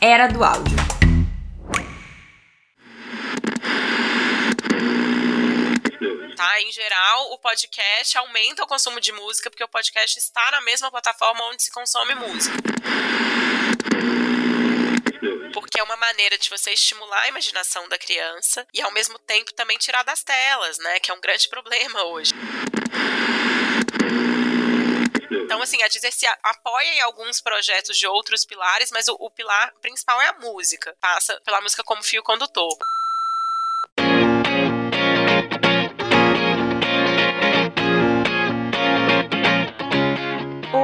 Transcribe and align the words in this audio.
Era 0.00 0.28
do 0.28 0.44
áudio. 0.44 0.76
Tá? 6.36 6.60
Em 6.60 6.70
geral, 6.70 7.32
o 7.32 7.38
podcast 7.38 8.16
aumenta 8.16 8.62
o 8.62 8.66
consumo 8.68 9.00
de 9.00 9.10
música 9.10 9.50
porque 9.50 9.64
o 9.64 9.68
podcast 9.68 10.16
está 10.16 10.52
na 10.52 10.60
mesma 10.60 10.88
plataforma 10.88 11.42
onde 11.46 11.64
se 11.64 11.72
consome 11.72 12.14
música. 12.14 12.56
Porque 15.52 15.80
é 15.80 15.82
uma 15.82 15.96
maneira 15.96 16.38
de 16.38 16.48
você 16.48 16.70
estimular 16.70 17.22
a 17.22 17.28
imaginação 17.28 17.88
da 17.88 17.98
criança 17.98 18.64
e 18.72 18.80
ao 18.80 18.92
mesmo 18.92 19.18
tempo 19.18 19.52
também 19.52 19.78
tirar 19.78 20.04
das 20.04 20.22
telas, 20.22 20.78
né? 20.78 21.00
Que 21.00 21.10
é 21.10 21.14
um 21.14 21.20
grande 21.20 21.48
problema 21.50 22.04
hoje. 22.04 22.32
Então, 25.48 25.62
assim, 25.62 25.82
a 25.82 25.88
dizer 25.88 26.12
se 26.12 26.26
apoia 26.42 26.92
em 26.92 27.00
alguns 27.00 27.40
projetos 27.40 27.96
de 27.96 28.06
outros 28.06 28.44
pilares, 28.44 28.90
mas 28.92 29.08
o, 29.08 29.16
o 29.18 29.30
pilar 29.30 29.72
principal 29.80 30.20
é 30.20 30.28
a 30.28 30.34
música. 30.34 30.94
Passa 31.00 31.40
pela 31.40 31.58
música 31.62 31.82
como 31.82 32.02
fio 32.02 32.22
condutor. 32.22 32.76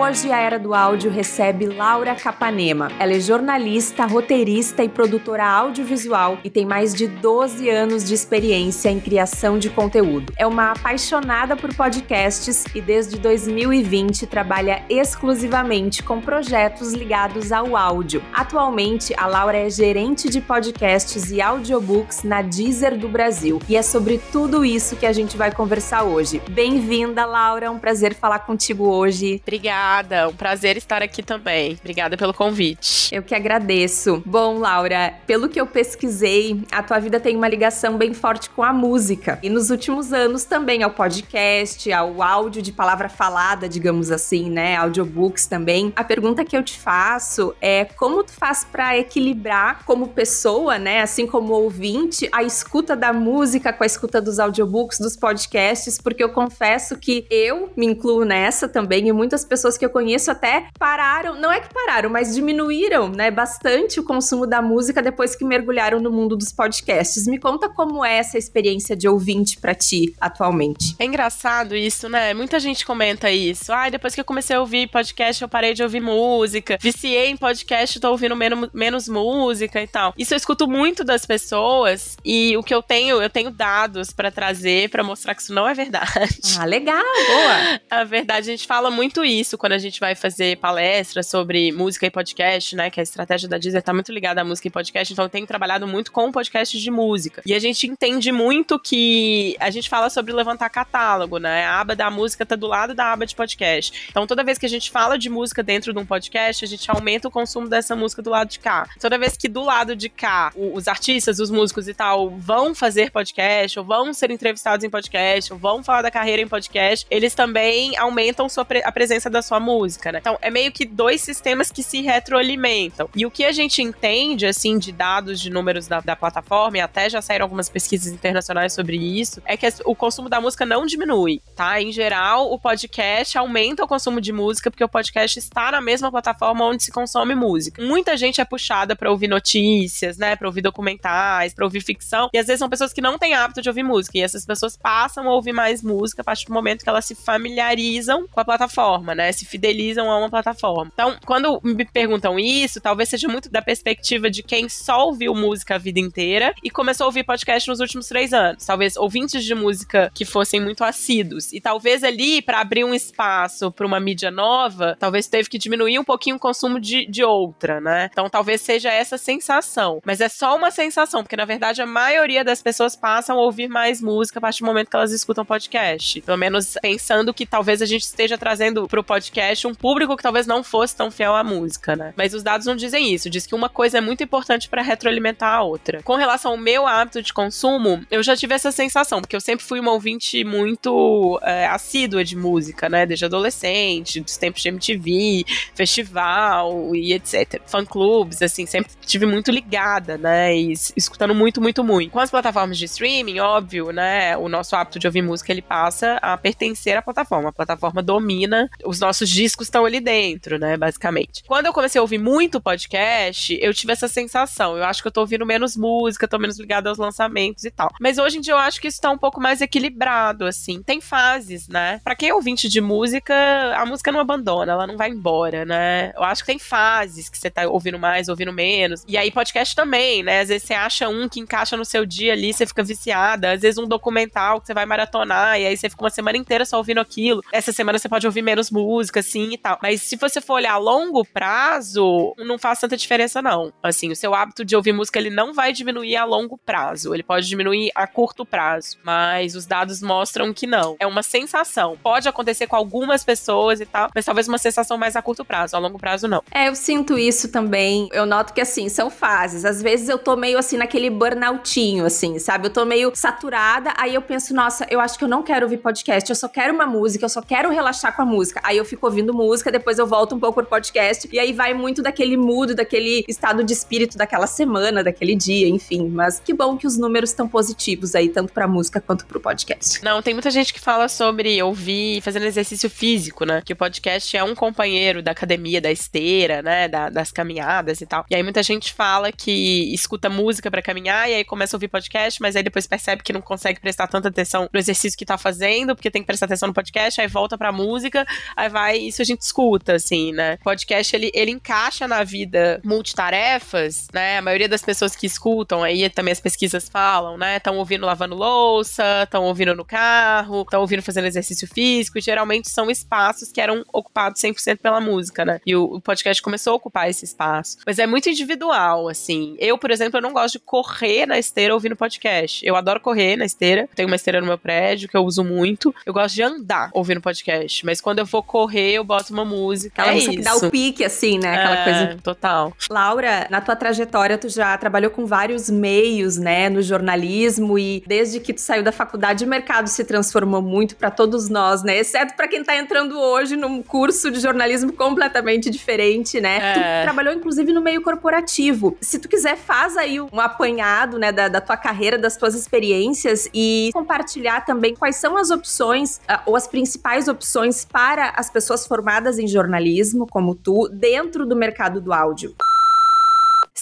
Hoje 0.06 0.30
a 0.30 0.38
Era 0.38 0.58
do 0.58 0.74
Áudio 0.74 1.10
recebe 1.10 1.64
Laura 1.64 2.14
Capanema. 2.14 2.90
Ela 2.98 3.14
é 3.14 3.20
jornalista, 3.20 4.04
roteirista 4.04 4.84
e 4.84 4.88
produtora 4.88 5.46
audiovisual 5.46 6.36
e 6.44 6.50
tem 6.50 6.66
mais 6.66 6.92
de 6.92 7.06
12 7.06 7.70
anos 7.70 8.04
de 8.04 8.12
experiência 8.12 8.90
em 8.90 9.00
criação 9.00 9.58
de 9.58 9.70
conteúdo. 9.70 10.30
É 10.36 10.46
uma 10.46 10.72
apaixonada 10.72 11.56
por 11.56 11.74
podcasts 11.74 12.66
e 12.74 12.82
desde 12.82 13.18
2020 13.18 14.26
trabalha 14.26 14.84
exclusivamente 14.90 16.02
com 16.02 16.20
projetos 16.20 16.92
ligados 16.92 17.50
ao 17.50 17.74
áudio. 17.74 18.22
Atualmente, 18.34 19.14
a 19.16 19.26
Laura 19.26 19.56
é 19.56 19.70
gerente 19.70 20.28
de 20.28 20.42
podcasts 20.42 21.30
e 21.30 21.40
audiobooks 21.40 22.24
na 22.24 22.42
Deezer 22.42 22.98
do 22.98 23.08
Brasil. 23.08 23.58
E 23.66 23.74
é 23.74 23.80
sobre 23.80 24.20
tudo 24.30 24.66
isso 24.66 24.96
que 24.96 25.06
a 25.06 25.14
gente 25.14 25.34
vai 25.34 25.50
conversar 25.50 26.02
hoje. 26.02 26.42
Bem-vinda, 26.50 27.24
Laura. 27.24 27.64
É 27.64 27.70
um 27.70 27.78
prazer 27.78 28.12
falar 28.12 28.40
contigo 28.40 28.84
hoje. 28.86 29.40
Obrigada. 29.42 29.93
Obrigada, 29.94 30.28
um 30.28 30.32
prazer 30.32 30.76
estar 30.76 31.02
aqui 31.04 31.22
também. 31.22 31.78
Obrigada 31.80 32.16
pelo 32.16 32.34
convite. 32.34 33.14
Eu 33.14 33.22
que 33.22 33.32
agradeço. 33.32 34.20
Bom, 34.26 34.58
Laura, 34.58 35.14
pelo 35.24 35.48
que 35.48 35.60
eu 35.60 35.68
pesquisei, 35.68 36.64
a 36.72 36.82
tua 36.82 36.98
vida 36.98 37.20
tem 37.20 37.36
uma 37.36 37.46
ligação 37.46 37.96
bem 37.96 38.12
forte 38.12 38.50
com 38.50 38.64
a 38.64 38.72
música. 38.72 39.38
E 39.40 39.48
nos 39.48 39.70
últimos 39.70 40.12
anos 40.12 40.42
também 40.42 40.82
ao 40.82 40.90
podcast, 40.90 41.92
ao 41.92 42.20
áudio 42.20 42.60
de 42.60 42.72
palavra 42.72 43.08
falada, 43.08 43.68
digamos 43.68 44.10
assim, 44.10 44.50
né? 44.50 44.74
Audiobooks 44.74 45.46
também. 45.46 45.92
A 45.94 46.02
pergunta 46.02 46.44
que 46.44 46.56
eu 46.56 46.64
te 46.64 46.76
faço 46.76 47.54
é 47.60 47.84
como 47.84 48.24
tu 48.24 48.32
faz 48.32 48.64
para 48.64 48.98
equilibrar 48.98 49.84
como 49.84 50.08
pessoa, 50.08 50.76
né, 50.76 51.02
assim 51.02 51.26
como 51.26 51.52
ouvinte, 51.52 52.28
a 52.32 52.42
escuta 52.42 52.96
da 52.96 53.12
música 53.12 53.72
com 53.72 53.84
a 53.84 53.86
escuta 53.86 54.20
dos 54.20 54.40
audiobooks, 54.40 54.98
dos 54.98 55.16
podcasts, 55.16 56.00
porque 56.00 56.24
eu 56.24 56.30
confesso 56.30 56.96
que 56.96 57.26
eu 57.30 57.70
me 57.76 57.86
incluo 57.86 58.24
nessa 58.24 58.68
também 58.68 59.06
e 59.06 59.12
muitas 59.12 59.44
pessoas 59.44 59.78
que 59.78 59.83
eu 59.84 59.90
conheço 59.90 60.30
até 60.30 60.68
pararam, 60.78 61.34
não 61.36 61.52
é 61.52 61.60
que 61.60 61.72
pararam, 61.72 62.10
mas 62.10 62.34
diminuíram, 62.34 63.08
né, 63.08 63.30
bastante 63.30 64.00
o 64.00 64.04
consumo 64.04 64.46
da 64.46 64.60
música 64.62 65.02
depois 65.02 65.34
que 65.34 65.44
mergulharam 65.44 66.00
no 66.00 66.10
mundo 66.10 66.36
dos 66.36 66.52
podcasts. 66.52 67.26
Me 67.26 67.38
conta 67.38 67.68
como 67.68 68.04
é 68.04 68.18
essa 68.18 68.38
experiência 68.38 68.96
de 68.96 69.08
ouvinte 69.08 69.58
para 69.58 69.74
ti 69.74 70.14
atualmente. 70.20 70.94
É 70.98 71.04
engraçado 71.04 71.76
isso, 71.76 72.08
né? 72.08 72.32
Muita 72.34 72.58
gente 72.58 72.84
comenta 72.84 73.30
isso. 73.30 73.72
Ah, 73.72 73.88
depois 73.88 74.14
que 74.14 74.20
eu 74.20 74.24
comecei 74.24 74.56
a 74.56 74.60
ouvir 74.60 74.88
podcast, 74.88 75.42
eu 75.42 75.48
parei 75.48 75.74
de 75.74 75.82
ouvir 75.82 76.00
música. 76.00 76.78
Viciei 76.80 77.28
em 77.28 77.36
podcast, 77.36 78.00
tô 78.00 78.10
ouvindo 78.10 78.36
menos, 78.36 78.70
menos 78.72 79.08
música 79.08 79.82
e 79.82 79.86
tal. 79.86 80.14
Isso 80.16 80.34
eu 80.34 80.38
escuto 80.38 80.68
muito 80.68 81.04
das 81.04 81.26
pessoas 81.26 82.16
e 82.24 82.56
o 82.56 82.62
que 82.62 82.74
eu 82.74 82.82
tenho, 82.82 83.20
eu 83.20 83.30
tenho 83.30 83.50
dados 83.50 84.12
para 84.12 84.30
trazer 84.30 84.88
para 84.90 85.02
mostrar 85.02 85.34
que 85.34 85.42
isso 85.42 85.54
não 85.54 85.68
é 85.68 85.74
verdade. 85.74 86.38
Ah, 86.58 86.64
legal, 86.64 87.02
boa. 87.02 87.80
a 87.90 88.04
verdade, 88.04 88.48
a 88.48 88.52
gente 88.52 88.66
fala 88.66 88.90
muito 88.90 89.24
isso 89.24 89.58
quando 89.58 89.72
a 89.74 89.78
gente 89.78 90.00
vai 90.00 90.14
fazer 90.14 90.56
palestras 90.58 91.26
sobre 91.26 91.72
música 91.72 92.06
e 92.06 92.10
podcast, 92.10 92.74
né? 92.76 92.90
Que 92.90 93.00
a 93.00 93.02
estratégia 93.02 93.48
da 93.48 93.58
Deezer 93.58 93.82
tá 93.82 93.92
muito 93.92 94.12
ligada 94.12 94.40
à 94.40 94.44
música 94.44 94.68
e 94.68 94.70
podcast, 94.70 95.12
então 95.12 95.24
eu 95.24 95.28
tenho 95.28 95.46
trabalhado 95.46 95.86
muito 95.86 96.12
com 96.12 96.30
podcasts 96.32 96.80
de 96.80 96.90
música. 96.90 97.42
E 97.44 97.54
a 97.54 97.58
gente 97.58 97.86
entende 97.86 98.32
muito 98.32 98.78
que 98.78 99.56
a 99.60 99.70
gente 99.70 99.88
fala 99.88 100.08
sobre 100.10 100.32
levantar 100.32 100.68
catálogo, 100.70 101.38
né? 101.38 101.64
A 101.64 101.80
aba 101.80 101.96
da 101.96 102.10
música 102.10 102.46
tá 102.46 102.56
do 102.56 102.66
lado 102.66 102.94
da 102.94 103.12
aba 103.12 103.26
de 103.26 103.34
podcast. 103.34 104.08
Então 104.10 104.26
toda 104.26 104.44
vez 104.44 104.58
que 104.58 104.66
a 104.66 104.68
gente 104.68 104.90
fala 104.90 105.18
de 105.18 105.28
música 105.28 105.62
dentro 105.62 105.92
de 105.92 105.98
um 105.98 106.06
podcast, 106.06 106.64
a 106.64 106.68
gente 106.68 106.90
aumenta 106.90 107.28
o 107.28 107.30
consumo 107.30 107.68
dessa 107.68 107.94
música 107.96 108.22
do 108.22 108.30
lado 108.30 108.48
de 108.48 108.58
cá. 108.58 108.88
Toda 109.00 109.18
vez 109.18 109.36
que 109.36 109.48
do 109.48 109.62
lado 109.62 109.96
de 109.96 110.08
cá, 110.08 110.52
os 110.54 110.88
artistas, 110.88 111.38
os 111.38 111.50
músicos 111.50 111.88
e 111.88 111.94
tal 111.94 112.30
vão 112.30 112.74
fazer 112.74 113.10
podcast, 113.10 113.78
ou 113.78 113.84
vão 113.84 114.12
ser 114.12 114.30
entrevistados 114.30 114.84
em 114.84 114.90
podcast, 114.90 115.52
ou 115.52 115.58
vão 115.58 115.82
falar 115.82 116.02
da 116.02 116.10
carreira 116.10 116.42
em 116.42 116.48
podcast, 116.48 117.06
eles 117.10 117.34
também 117.34 117.96
aumentam 117.96 118.46
a 118.84 118.92
presença 118.92 119.28
da 119.28 119.42
sua 119.42 119.60
música, 119.64 120.12
né? 120.12 120.18
Então, 120.20 120.38
é 120.40 120.50
meio 120.50 120.70
que 120.70 120.84
dois 120.84 121.20
sistemas 121.20 121.72
que 121.72 121.82
se 121.82 122.02
retroalimentam. 122.02 123.08
E 123.14 123.26
o 123.26 123.30
que 123.30 123.44
a 123.44 123.52
gente 123.52 123.82
entende, 123.82 124.46
assim, 124.46 124.78
de 124.78 124.92
dados, 124.92 125.40
de 125.40 125.50
números 125.50 125.86
da, 125.86 126.00
da 126.00 126.14
plataforma, 126.14 126.78
e 126.78 126.80
até 126.80 127.08
já 127.08 127.20
saíram 127.20 127.44
algumas 127.44 127.68
pesquisas 127.68 128.12
internacionais 128.12 128.72
sobre 128.72 128.96
isso, 128.96 129.42
é 129.44 129.56
que 129.56 129.66
o 129.84 129.94
consumo 129.94 130.28
da 130.28 130.40
música 130.40 130.66
não 130.66 130.86
diminui, 130.86 131.40
tá? 131.56 131.80
Em 131.80 131.90
geral, 131.90 132.52
o 132.52 132.58
podcast 132.58 133.36
aumenta 133.38 133.84
o 133.84 133.88
consumo 133.88 134.20
de 134.20 134.32
música, 134.32 134.70
porque 134.70 134.84
o 134.84 134.88
podcast 134.88 135.38
está 135.38 135.72
na 135.72 135.80
mesma 135.80 136.10
plataforma 136.10 136.64
onde 136.64 136.84
se 136.84 136.92
consome 136.92 137.34
música. 137.34 137.82
Muita 137.82 138.16
gente 138.16 138.40
é 138.40 138.44
puxada 138.44 138.94
para 138.94 139.10
ouvir 139.10 139.28
notícias, 139.28 140.18
né? 140.18 140.36
Pra 140.36 140.48
ouvir 140.48 140.60
documentais, 140.60 141.54
pra 141.54 141.64
ouvir 141.64 141.80
ficção, 141.80 142.28
e 142.32 142.38
às 142.38 142.46
vezes 142.46 142.58
são 142.58 142.68
pessoas 142.68 142.92
que 142.92 143.00
não 143.00 143.18
têm 143.18 143.34
hábito 143.34 143.62
de 143.62 143.68
ouvir 143.68 143.82
música, 143.82 144.18
e 144.18 144.22
essas 144.22 144.44
pessoas 144.44 144.76
passam 144.76 145.28
a 145.28 145.32
ouvir 145.32 145.52
mais 145.52 145.82
música 145.82 146.22
a 146.22 146.24
partir 146.24 146.46
do 146.46 146.52
momento 146.52 146.82
que 146.82 146.88
elas 146.88 147.04
se 147.04 147.14
familiarizam 147.14 148.26
com 148.28 148.40
a 148.40 148.44
plataforma, 148.44 149.14
né? 149.14 149.32
Se 149.32 149.44
fidelizam 149.54 150.10
a 150.10 150.18
uma 150.18 150.28
plataforma. 150.28 150.90
Então, 150.92 151.16
quando 151.24 151.60
me 151.62 151.84
perguntam 151.84 152.40
isso, 152.40 152.80
talvez 152.80 153.08
seja 153.08 153.28
muito 153.28 153.48
da 153.48 153.62
perspectiva 153.62 154.28
de 154.28 154.42
quem 154.42 154.68
só 154.68 155.06
ouviu 155.06 155.32
música 155.32 155.76
a 155.76 155.78
vida 155.78 156.00
inteira 156.00 156.52
e 156.62 156.70
começou 156.70 157.04
a 157.04 157.06
ouvir 157.06 157.22
podcast 157.22 157.68
nos 157.68 157.78
últimos 157.78 158.08
três 158.08 158.32
anos. 158.32 158.64
Talvez 158.64 158.96
ouvintes 158.96 159.44
de 159.44 159.54
música 159.54 160.10
que 160.12 160.24
fossem 160.24 160.60
muito 160.60 160.82
assíduos. 160.82 161.52
E 161.52 161.60
talvez 161.60 162.02
ali, 162.02 162.42
para 162.42 162.60
abrir 162.60 162.84
um 162.84 162.92
espaço 162.92 163.70
para 163.70 163.86
uma 163.86 164.00
mídia 164.00 164.30
nova, 164.30 164.96
talvez 164.98 165.28
teve 165.28 165.48
que 165.48 165.56
diminuir 165.56 166.00
um 166.00 166.04
pouquinho 166.04 166.34
o 166.34 166.40
consumo 166.40 166.80
de, 166.80 167.06
de 167.06 167.22
outra, 167.22 167.80
né? 167.80 168.08
Então, 168.10 168.28
talvez 168.28 168.60
seja 168.60 168.90
essa 168.90 169.16
sensação. 169.16 170.00
Mas 170.04 170.20
é 170.20 170.28
só 170.28 170.56
uma 170.56 170.72
sensação, 170.72 171.22
porque 171.22 171.36
na 171.36 171.44
verdade 171.44 171.80
a 171.80 171.86
maioria 171.86 172.42
das 172.42 172.60
pessoas 172.60 172.96
passam 172.96 173.38
a 173.38 173.42
ouvir 173.42 173.68
mais 173.68 174.02
música 174.02 174.40
a 174.40 174.42
partir 174.42 174.60
do 174.60 174.66
momento 174.66 174.90
que 174.90 174.96
elas 174.96 175.12
escutam 175.12 175.44
podcast. 175.44 176.20
Pelo 176.22 176.38
menos 176.38 176.74
pensando 176.82 177.32
que 177.32 177.46
talvez 177.46 177.80
a 177.80 177.86
gente 177.86 178.02
esteja 178.02 178.36
trazendo 178.36 178.88
pro 178.88 179.04
podcast 179.04 179.43
podcast 179.44 179.66
um 179.66 179.74
público 179.74 180.16
que 180.16 180.22
talvez 180.22 180.46
não 180.46 180.64
fosse 180.64 180.96
tão 180.96 181.10
fiel 181.10 181.34
à 181.34 181.44
música, 181.44 181.94
né? 181.94 182.14
Mas 182.16 182.32
os 182.32 182.42
dados 182.42 182.66
não 182.66 182.74
dizem 182.74 183.12
isso. 183.12 183.28
Diz 183.28 183.46
que 183.46 183.54
uma 183.54 183.68
coisa 183.68 183.98
é 183.98 184.00
muito 184.00 184.22
importante 184.22 184.68
para 184.68 184.82
retroalimentar 184.82 185.54
a 185.54 185.62
outra. 185.62 186.02
Com 186.02 186.16
relação 186.16 186.52
ao 186.52 186.56
meu 186.56 186.86
hábito 186.86 187.22
de 187.22 187.32
consumo, 187.32 188.04
eu 188.10 188.22
já 188.22 188.36
tive 188.36 188.54
essa 188.54 188.72
sensação, 188.72 189.20
porque 189.20 189.36
eu 189.36 189.40
sempre 189.40 189.64
fui 189.64 189.80
uma 189.80 189.92
ouvinte 189.92 190.44
muito 190.44 191.38
é, 191.42 191.66
assídua 191.66 192.24
de 192.24 192.36
música, 192.36 192.88
né? 192.88 193.04
Desde 193.04 193.24
adolescente, 193.24 194.20
dos 194.20 194.36
tempos 194.36 194.62
de 194.62 194.68
MTV, 194.68 195.44
festival 195.74 196.94
e 196.94 197.12
etc. 197.12 197.60
Fã-clubes, 197.66 198.40
assim, 198.40 198.66
sempre 198.66 198.92
tive 199.04 199.26
muito 199.26 199.50
ligada, 199.50 200.16
né? 200.16 200.56
E 200.56 200.72
escutando 200.96 201.34
muito, 201.34 201.60
muito, 201.60 201.84
muito. 201.84 202.10
Com 202.10 202.20
as 202.20 202.30
plataformas 202.30 202.78
de 202.78 202.86
streaming, 202.86 203.40
óbvio, 203.40 203.92
né? 203.92 204.36
O 204.36 204.48
nosso 204.48 204.74
hábito 204.74 204.98
de 204.98 205.06
ouvir 205.06 205.22
música, 205.22 205.52
ele 205.52 205.62
passa 205.62 206.18
a 206.22 206.36
pertencer 206.36 206.96
à 206.96 207.02
plataforma. 207.02 207.50
A 207.50 207.52
plataforma 207.52 208.02
domina, 208.02 208.68
os 208.84 209.00
nossos 209.00 209.33
discos 209.34 209.66
estão 209.66 209.84
ali 209.84 210.00
dentro, 210.00 210.58
né? 210.58 210.76
Basicamente. 210.76 211.42
Quando 211.46 211.66
eu 211.66 211.72
comecei 211.72 211.98
a 211.98 212.02
ouvir 212.02 212.18
muito 212.18 212.60
podcast, 212.60 213.58
eu 213.60 213.74
tive 213.74 213.92
essa 213.92 214.08
sensação. 214.08 214.76
Eu 214.76 214.84
acho 214.84 215.02
que 215.02 215.08
eu 215.08 215.12
tô 215.12 215.20
ouvindo 215.20 215.44
menos 215.44 215.76
música, 215.76 216.28
tô 216.28 216.38
menos 216.38 216.58
ligada 216.58 216.88
aos 216.88 216.98
lançamentos 216.98 217.64
e 217.64 217.70
tal. 217.70 217.90
Mas 218.00 218.18
hoje 218.18 218.38
em 218.38 218.40
dia 218.40 218.54
eu 218.54 218.58
acho 218.58 218.80
que 218.80 218.88
isso 218.88 219.00
tá 219.00 219.10
um 219.10 219.18
pouco 219.18 219.40
mais 219.40 219.60
equilibrado, 219.60 220.46
assim. 220.46 220.82
Tem 220.82 221.00
fases, 221.00 221.68
né? 221.68 222.00
Pra 222.04 222.14
quem 222.14 222.28
é 222.28 222.34
ouvinte 222.34 222.68
de 222.68 222.80
música, 222.80 223.34
a 223.76 223.84
música 223.84 224.12
não 224.12 224.20
abandona, 224.20 224.72
ela 224.72 224.86
não 224.86 224.96
vai 224.96 225.10
embora, 225.10 225.64
né? 225.64 226.12
Eu 226.14 226.22
acho 226.22 226.42
que 226.42 226.46
tem 226.46 226.58
fases 226.58 227.28
que 227.28 227.36
você 227.36 227.50
tá 227.50 227.68
ouvindo 227.68 227.98
mais, 227.98 228.28
ouvindo 228.28 228.52
menos. 228.52 229.02
E 229.08 229.16
aí 229.16 229.30
podcast 229.30 229.74
também, 229.74 230.22
né? 230.22 230.40
Às 230.40 230.48
vezes 230.48 230.66
você 230.66 230.74
acha 230.74 231.08
um 231.08 231.28
que 231.28 231.40
encaixa 231.40 231.76
no 231.76 231.84
seu 231.84 232.06
dia 232.06 232.32
ali, 232.32 232.52
você 232.52 232.66
fica 232.66 232.82
viciada. 232.82 233.52
Às 233.52 233.62
vezes 233.62 233.78
um 233.78 233.86
documental 233.86 234.60
que 234.60 234.66
você 234.66 234.74
vai 234.74 234.86
maratonar 234.86 235.60
e 235.60 235.66
aí 235.66 235.76
você 235.76 235.90
fica 235.90 236.04
uma 236.04 236.10
semana 236.10 236.38
inteira 236.38 236.64
só 236.64 236.76
ouvindo 236.76 237.00
aquilo. 237.00 237.42
Essa 237.52 237.72
semana 237.72 237.98
você 237.98 238.08
pode 238.08 238.26
ouvir 238.26 238.42
menos 238.42 238.70
música, 238.70 239.22
assim 239.24 239.52
e 239.52 239.58
tal. 239.58 239.78
Mas 239.82 240.02
se 240.02 240.16
você 240.16 240.40
for 240.40 240.54
olhar 240.54 240.74
a 240.74 240.78
longo 240.78 241.24
prazo, 241.24 242.34
não 242.38 242.58
faz 242.58 242.78
tanta 242.78 242.96
diferença, 242.96 243.40
não. 243.40 243.72
Assim, 243.82 244.10
o 244.10 244.16
seu 244.16 244.34
hábito 244.34 244.64
de 244.64 244.76
ouvir 244.76 244.92
música, 244.92 245.18
ele 245.18 245.30
não 245.30 245.52
vai 245.52 245.72
diminuir 245.72 246.16
a 246.16 246.24
longo 246.24 246.58
prazo. 246.58 247.14
Ele 247.14 247.22
pode 247.22 247.48
diminuir 247.48 247.90
a 247.94 248.06
curto 248.06 248.44
prazo. 248.44 248.98
Mas 249.02 249.54
os 249.54 249.66
dados 249.66 250.02
mostram 250.02 250.52
que 250.52 250.66
não. 250.66 250.96
É 251.00 251.06
uma 251.06 251.22
sensação. 251.22 251.98
Pode 252.02 252.28
acontecer 252.28 252.66
com 252.66 252.76
algumas 252.76 253.24
pessoas 253.24 253.80
e 253.80 253.86
tal, 253.86 254.10
mas 254.14 254.24
talvez 254.24 254.46
uma 254.46 254.58
sensação 254.58 254.96
mais 254.98 255.16
a 255.16 255.22
curto 255.22 255.44
prazo. 255.44 255.76
A 255.76 255.78
longo 255.78 255.98
prazo, 255.98 256.28
não. 256.28 256.42
É, 256.50 256.68
eu 256.68 256.74
sinto 256.74 257.18
isso 257.18 257.48
também. 257.48 258.08
Eu 258.12 258.26
noto 258.26 258.52
que, 258.52 258.60
assim, 258.60 258.88
são 258.88 259.10
fases. 259.10 259.64
Às 259.64 259.82
vezes 259.82 260.08
eu 260.08 260.18
tô 260.18 260.36
meio, 260.36 260.58
assim, 260.58 260.76
naquele 260.76 261.10
burnoutinho, 261.10 262.04
assim, 262.04 262.38
sabe? 262.38 262.66
Eu 262.66 262.72
tô 262.72 262.84
meio 262.84 263.12
saturada, 263.14 263.92
aí 263.96 264.14
eu 264.14 264.22
penso, 264.22 264.54
nossa, 264.54 264.86
eu 264.90 265.00
acho 265.00 265.18
que 265.18 265.24
eu 265.24 265.28
não 265.28 265.42
quero 265.42 265.64
ouvir 265.66 265.78
podcast, 265.78 266.28
eu 266.28 266.36
só 266.36 266.48
quero 266.48 266.74
uma 266.74 266.86
música, 266.86 267.24
eu 267.24 267.28
só 267.28 267.40
quero 267.40 267.70
relaxar 267.70 268.14
com 268.14 268.22
a 268.22 268.26
música. 268.26 268.60
Aí 268.62 268.76
eu 268.76 268.84
fico 268.84 269.03
ouvindo 269.06 269.32
música, 269.32 269.70
depois 269.70 269.98
eu 269.98 270.06
volto 270.06 270.34
um 270.34 270.40
pouco 270.40 270.60
pro 270.60 270.66
podcast, 270.66 271.28
e 271.32 271.38
aí 271.38 271.52
vai 271.52 271.74
muito 271.74 272.02
daquele 272.02 272.36
mood, 272.36 272.74
daquele 272.74 273.24
estado 273.28 273.62
de 273.64 273.72
espírito 273.72 274.16
daquela 274.16 274.46
semana, 274.46 275.02
daquele 275.02 275.34
dia, 275.34 275.68
enfim. 275.68 276.08
Mas 276.08 276.40
que 276.40 276.52
bom 276.52 276.76
que 276.76 276.86
os 276.86 276.96
números 276.96 277.30
estão 277.30 277.48
positivos 277.48 278.14
aí, 278.14 278.28
tanto 278.28 278.52
pra 278.52 278.66
música 278.66 279.00
quanto 279.00 279.26
pro 279.26 279.40
podcast. 279.40 280.02
Não, 280.04 280.22
tem 280.22 280.34
muita 280.34 280.50
gente 280.50 280.72
que 280.72 280.80
fala 280.80 281.08
sobre 281.08 281.62
ouvir 281.62 282.20
fazendo 282.20 282.46
exercício 282.46 282.88
físico, 282.88 283.44
né? 283.44 283.62
Que 283.64 283.72
o 283.72 283.76
podcast 283.76 284.36
é 284.36 284.44
um 284.44 284.54
companheiro 284.54 285.22
da 285.22 285.32
academia, 285.32 285.80
da 285.80 285.90
esteira, 285.90 286.62
né? 286.62 286.88
Da, 286.88 287.10
das 287.10 287.30
caminhadas 287.32 288.00
e 288.00 288.06
tal. 288.06 288.24
E 288.30 288.34
aí 288.34 288.42
muita 288.42 288.62
gente 288.62 288.92
fala 288.92 289.30
que 289.32 289.92
escuta 289.94 290.28
música 290.28 290.70
para 290.70 290.82
caminhar 290.82 291.28
e 291.28 291.34
aí 291.34 291.44
começa 291.44 291.74
a 291.74 291.76
ouvir 291.76 291.88
podcast, 291.88 292.40
mas 292.40 292.56
aí 292.56 292.62
depois 292.62 292.86
percebe 292.86 293.22
que 293.22 293.32
não 293.32 293.40
consegue 293.40 293.80
prestar 293.80 294.06
tanta 294.06 294.28
atenção 294.28 294.68
no 294.72 294.78
exercício 294.78 295.18
que 295.18 295.24
tá 295.24 295.36
fazendo, 295.38 295.94
porque 295.94 296.10
tem 296.10 296.22
que 296.22 296.26
prestar 296.26 296.46
atenção 296.46 296.68
no 296.68 296.74
podcast, 296.74 297.20
aí 297.20 297.26
volta 297.26 297.56
pra 297.56 297.72
música, 297.72 298.26
aí 298.56 298.68
vai, 298.68 298.93
isso 298.96 299.22
a 299.22 299.24
gente 299.24 299.42
escuta, 299.42 299.94
assim, 299.94 300.32
né? 300.32 300.58
Podcast, 300.58 301.14
ele, 301.14 301.30
ele 301.34 301.50
encaixa 301.50 302.06
na 302.06 302.22
vida 302.24 302.80
multitarefas, 302.84 304.08
né? 304.12 304.38
A 304.38 304.42
maioria 304.42 304.68
das 304.68 304.82
pessoas 304.82 305.14
que 305.16 305.26
escutam, 305.26 305.82
aí 305.82 306.08
também 306.10 306.32
as 306.32 306.40
pesquisas 306.40 306.88
falam, 306.88 307.36
né? 307.36 307.56
Estão 307.56 307.76
ouvindo 307.78 308.06
lavando 308.06 308.34
louça, 308.34 309.22
estão 309.24 309.44
ouvindo 309.44 309.74
no 309.74 309.84
carro, 309.84 310.62
estão 310.62 310.80
ouvindo 310.80 311.02
fazendo 311.02 311.26
exercício 311.26 311.66
físico, 311.66 312.20
geralmente 312.20 312.70
são 312.70 312.90
espaços 312.90 313.50
que 313.50 313.60
eram 313.60 313.84
ocupados 313.92 314.40
100% 314.40 314.78
pela 314.78 315.00
música, 315.00 315.44
né? 315.44 315.60
E 315.66 315.74
o, 315.74 315.84
o 315.84 316.00
podcast 316.00 316.42
começou 316.42 316.72
a 316.72 316.76
ocupar 316.76 317.08
esse 317.08 317.24
espaço. 317.24 317.78
Mas 317.86 317.98
é 317.98 318.06
muito 318.06 318.28
individual, 318.28 319.08
assim. 319.08 319.56
Eu, 319.58 319.78
por 319.78 319.90
exemplo, 319.90 320.18
eu 320.18 320.22
não 320.22 320.32
gosto 320.32 320.54
de 320.54 320.58
correr 320.60 321.26
na 321.26 321.38
esteira 321.38 321.74
ouvindo 321.74 321.96
podcast. 321.96 322.64
Eu 322.66 322.76
adoro 322.76 323.00
correr 323.00 323.36
na 323.36 323.44
esteira. 323.44 323.88
Tenho 323.94 324.08
uma 324.08 324.16
esteira 324.16 324.40
no 324.40 324.46
meu 324.46 324.58
prédio 324.58 325.08
que 325.08 325.16
eu 325.16 325.24
uso 325.24 325.44
muito. 325.44 325.94
Eu 326.04 326.12
gosto 326.12 326.34
de 326.34 326.42
andar 326.42 326.90
ouvindo 326.92 327.20
podcast. 327.20 327.84
Mas 327.84 328.00
quando 328.00 328.18
eu 328.18 328.26
vou 328.26 328.42
correr, 328.42 328.83
eu 328.90 329.04
boto 329.04 329.32
uma 329.32 329.44
música. 329.44 330.02
Aquela 330.02 330.12
é 330.12 330.14
música 330.14 330.32
isso. 330.32 330.42
que 330.42 330.60
dá 330.60 330.66
o 330.66 330.70
pique, 330.70 331.04
assim, 331.04 331.38
né? 331.38 331.54
Aquela 331.54 331.76
é, 331.76 331.84
coisa. 331.84 332.18
Total. 332.22 332.72
Laura, 332.90 333.46
na 333.50 333.60
tua 333.60 333.76
trajetória, 333.76 334.38
tu 334.38 334.48
já 334.48 334.76
trabalhou 334.76 335.10
com 335.10 335.26
vários 335.26 335.70
meios, 335.70 336.36
né, 336.36 336.68
no 336.68 336.82
jornalismo 336.82 337.78
e 337.78 338.02
desde 338.06 338.40
que 338.40 338.52
tu 338.52 338.60
saiu 338.60 338.82
da 338.82 338.92
faculdade, 338.92 339.44
o 339.44 339.48
mercado 339.48 339.88
se 339.88 340.04
transformou 340.04 340.62
muito 340.62 340.96
para 340.96 341.10
todos 341.10 341.48
nós, 341.48 341.82
né? 341.82 341.98
Exceto 341.98 342.34
para 342.34 342.48
quem 342.48 342.62
tá 342.62 342.76
entrando 342.76 343.18
hoje 343.18 343.56
num 343.56 343.82
curso 343.82 344.30
de 344.30 344.40
jornalismo 344.40 344.92
completamente 344.92 345.70
diferente, 345.70 346.40
né? 346.40 346.58
É. 346.58 346.72
Tu 347.00 347.04
trabalhou 347.04 347.34
inclusive 347.34 347.72
no 347.72 347.80
meio 347.80 348.02
corporativo. 348.02 348.96
Se 349.00 349.18
tu 349.18 349.28
quiser, 349.28 349.56
faz 349.56 349.96
aí 349.96 350.20
um 350.20 350.40
apanhado, 350.40 351.18
né, 351.18 351.32
da, 351.32 351.48
da 351.48 351.60
tua 351.60 351.76
carreira, 351.76 352.18
das 352.18 352.36
tuas 352.36 352.54
experiências 352.54 353.48
e 353.52 353.90
compartilhar 353.92 354.64
também 354.64 354.94
quais 354.94 355.16
são 355.16 355.36
as 355.36 355.50
opções 355.50 356.20
ah, 356.28 356.42
ou 356.46 356.56
as 356.56 356.66
principais 356.66 357.28
opções 357.28 357.84
para 357.84 358.32
as 358.36 358.50
pessoas 358.50 358.73
formadas 358.82 359.38
em 359.38 359.46
jornalismo, 359.46 360.26
como 360.26 360.54
tu, 360.54 360.88
dentro 360.88 361.46
do 361.46 361.54
mercado 361.54 362.00
do 362.00 362.12
áudio. 362.12 362.54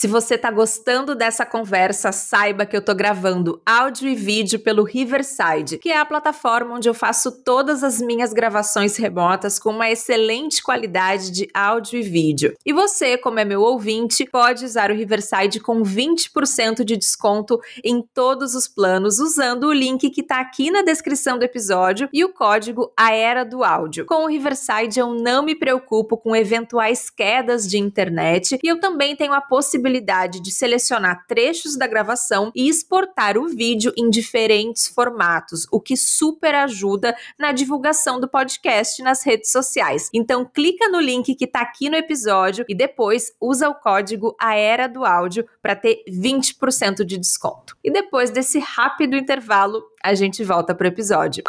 Se 0.02 0.08
você 0.08 0.36
tá 0.36 0.50
gostando 0.50 1.14
dessa 1.14 1.46
conversa, 1.46 2.10
saiba 2.10 2.66
que 2.66 2.76
eu 2.76 2.84
tô 2.84 2.92
gravando 2.92 3.62
áudio 3.64 4.08
e 4.08 4.16
vídeo 4.16 4.58
pelo 4.58 4.82
Riverside, 4.82 5.78
que 5.78 5.90
é 5.90 5.96
a 5.96 6.04
plataforma 6.04 6.74
onde 6.74 6.88
eu 6.88 6.92
faço 6.92 7.30
todas 7.44 7.84
as 7.84 8.02
minhas 8.02 8.32
gravações 8.32 8.96
remotas 8.96 9.60
com 9.60 9.70
uma 9.70 9.88
excelente 9.88 10.60
qualidade 10.60 11.30
de 11.30 11.48
áudio 11.54 12.00
e 12.00 12.02
vídeo. 12.02 12.52
E 12.66 12.72
você, 12.72 13.16
como 13.16 13.38
é 13.38 13.44
meu 13.44 13.60
ouvinte, 13.60 14.24
pode 14.24 14.64
usar 14.64 14.90
o 14.90 14.94
Riverside 14.94 15.60
com 15.60 15.84
20% 15.84 16.82
de 16.82 16.96
desconto 16.96 17.60
em 17.84 18.02
todos 18.02 18.56
os 18.56 18.66
planos 18.66 19.20
usando 19.20 19.68
o 19.68 19.72
link 19.72 20.10
que 20.10 20.24
tá 20.24 20.40
aqui 20.40 20.68
na 20.68 20.82
descrição 20.82 21.38
do 21.38 21.44
episódio 21.44 22.08
e 22.12 22.24
o 22.24 22.32
código 22.32 22.92
A 22.96 23.14
Era 23.14 23.44
do 23.44 23.62
Áudio. 23.62 24.04
Com 24.06 24.24
o 24.24 24.28
Riverside 24.28 24.98
eu 24.98 25.14
não 25.14 25.44
me 25.44 25.54
preocupo 25.54 26.16
com 26.16 26.34
eventuais 26.34 27.08
quedas 27.08 27.68
de 27.68 27.78
internet 27.78 28.58
e 28.60 28.66
eu 28.66 28.80
também 28.80 29.14
tenho 29.14 29.32
a 29.32 29.40
possibilidade 29.40 29.91
de 30.00 30.50
selecionar 30.50 31.26
trechos 31.26 31.76
da 31.76 31.86
gravação 31.86 32.50
e 32.54 32.68
exportar 32.68 33.36
o 33.36 33.48
vídeo 33.48 33.92
em 33.96 34.08
diferentes 34.10 34.88
formatos, 34.88 35.66
o 35.70 35.80
que 35.80 35.96
super 35.96 36.54
ajuda 36.54 37.16
na 37.38 37.52
divulgação 37.52 38.20
do 38.20 38.28
podcast 38.28 39.02
nas 39.02 39.24
redes 39.24 39.50
sociais. 39.50 40.08
Então 40.12 40.44
clica 40.44 40.88
no 40.88 41.00
link 41.00 41.34
que 41.34 41.46
tá 41.46 41.60
aqui 41.60 41.88
no 41.88 41.96
episódio 41.96 42.64
e 42.68 42.74
depois 42.74 43.32
usa 43.40 43.68
o 43.68 43.74
código 43.74 44.36
A 44.40 44.54
Era 44.54 44.86
do 44.86 45.04
Áudio 45.04 45.46
para 45.60 45.76
ter 45.76 46.02
20% 46.08 47.04
de 47.04 47.18
desconto. 47.18 47.76
E 47.82 47.90
depois 47.90 48.30
desse 48.30 48.58
rápido 48.58 49.16
intervalo, 49.16 49.82
a 50.02 50.14
gente 50.14 50.42
volta 50.44 50.74
pro 50.74 50.86
episódio. 50.86 51.42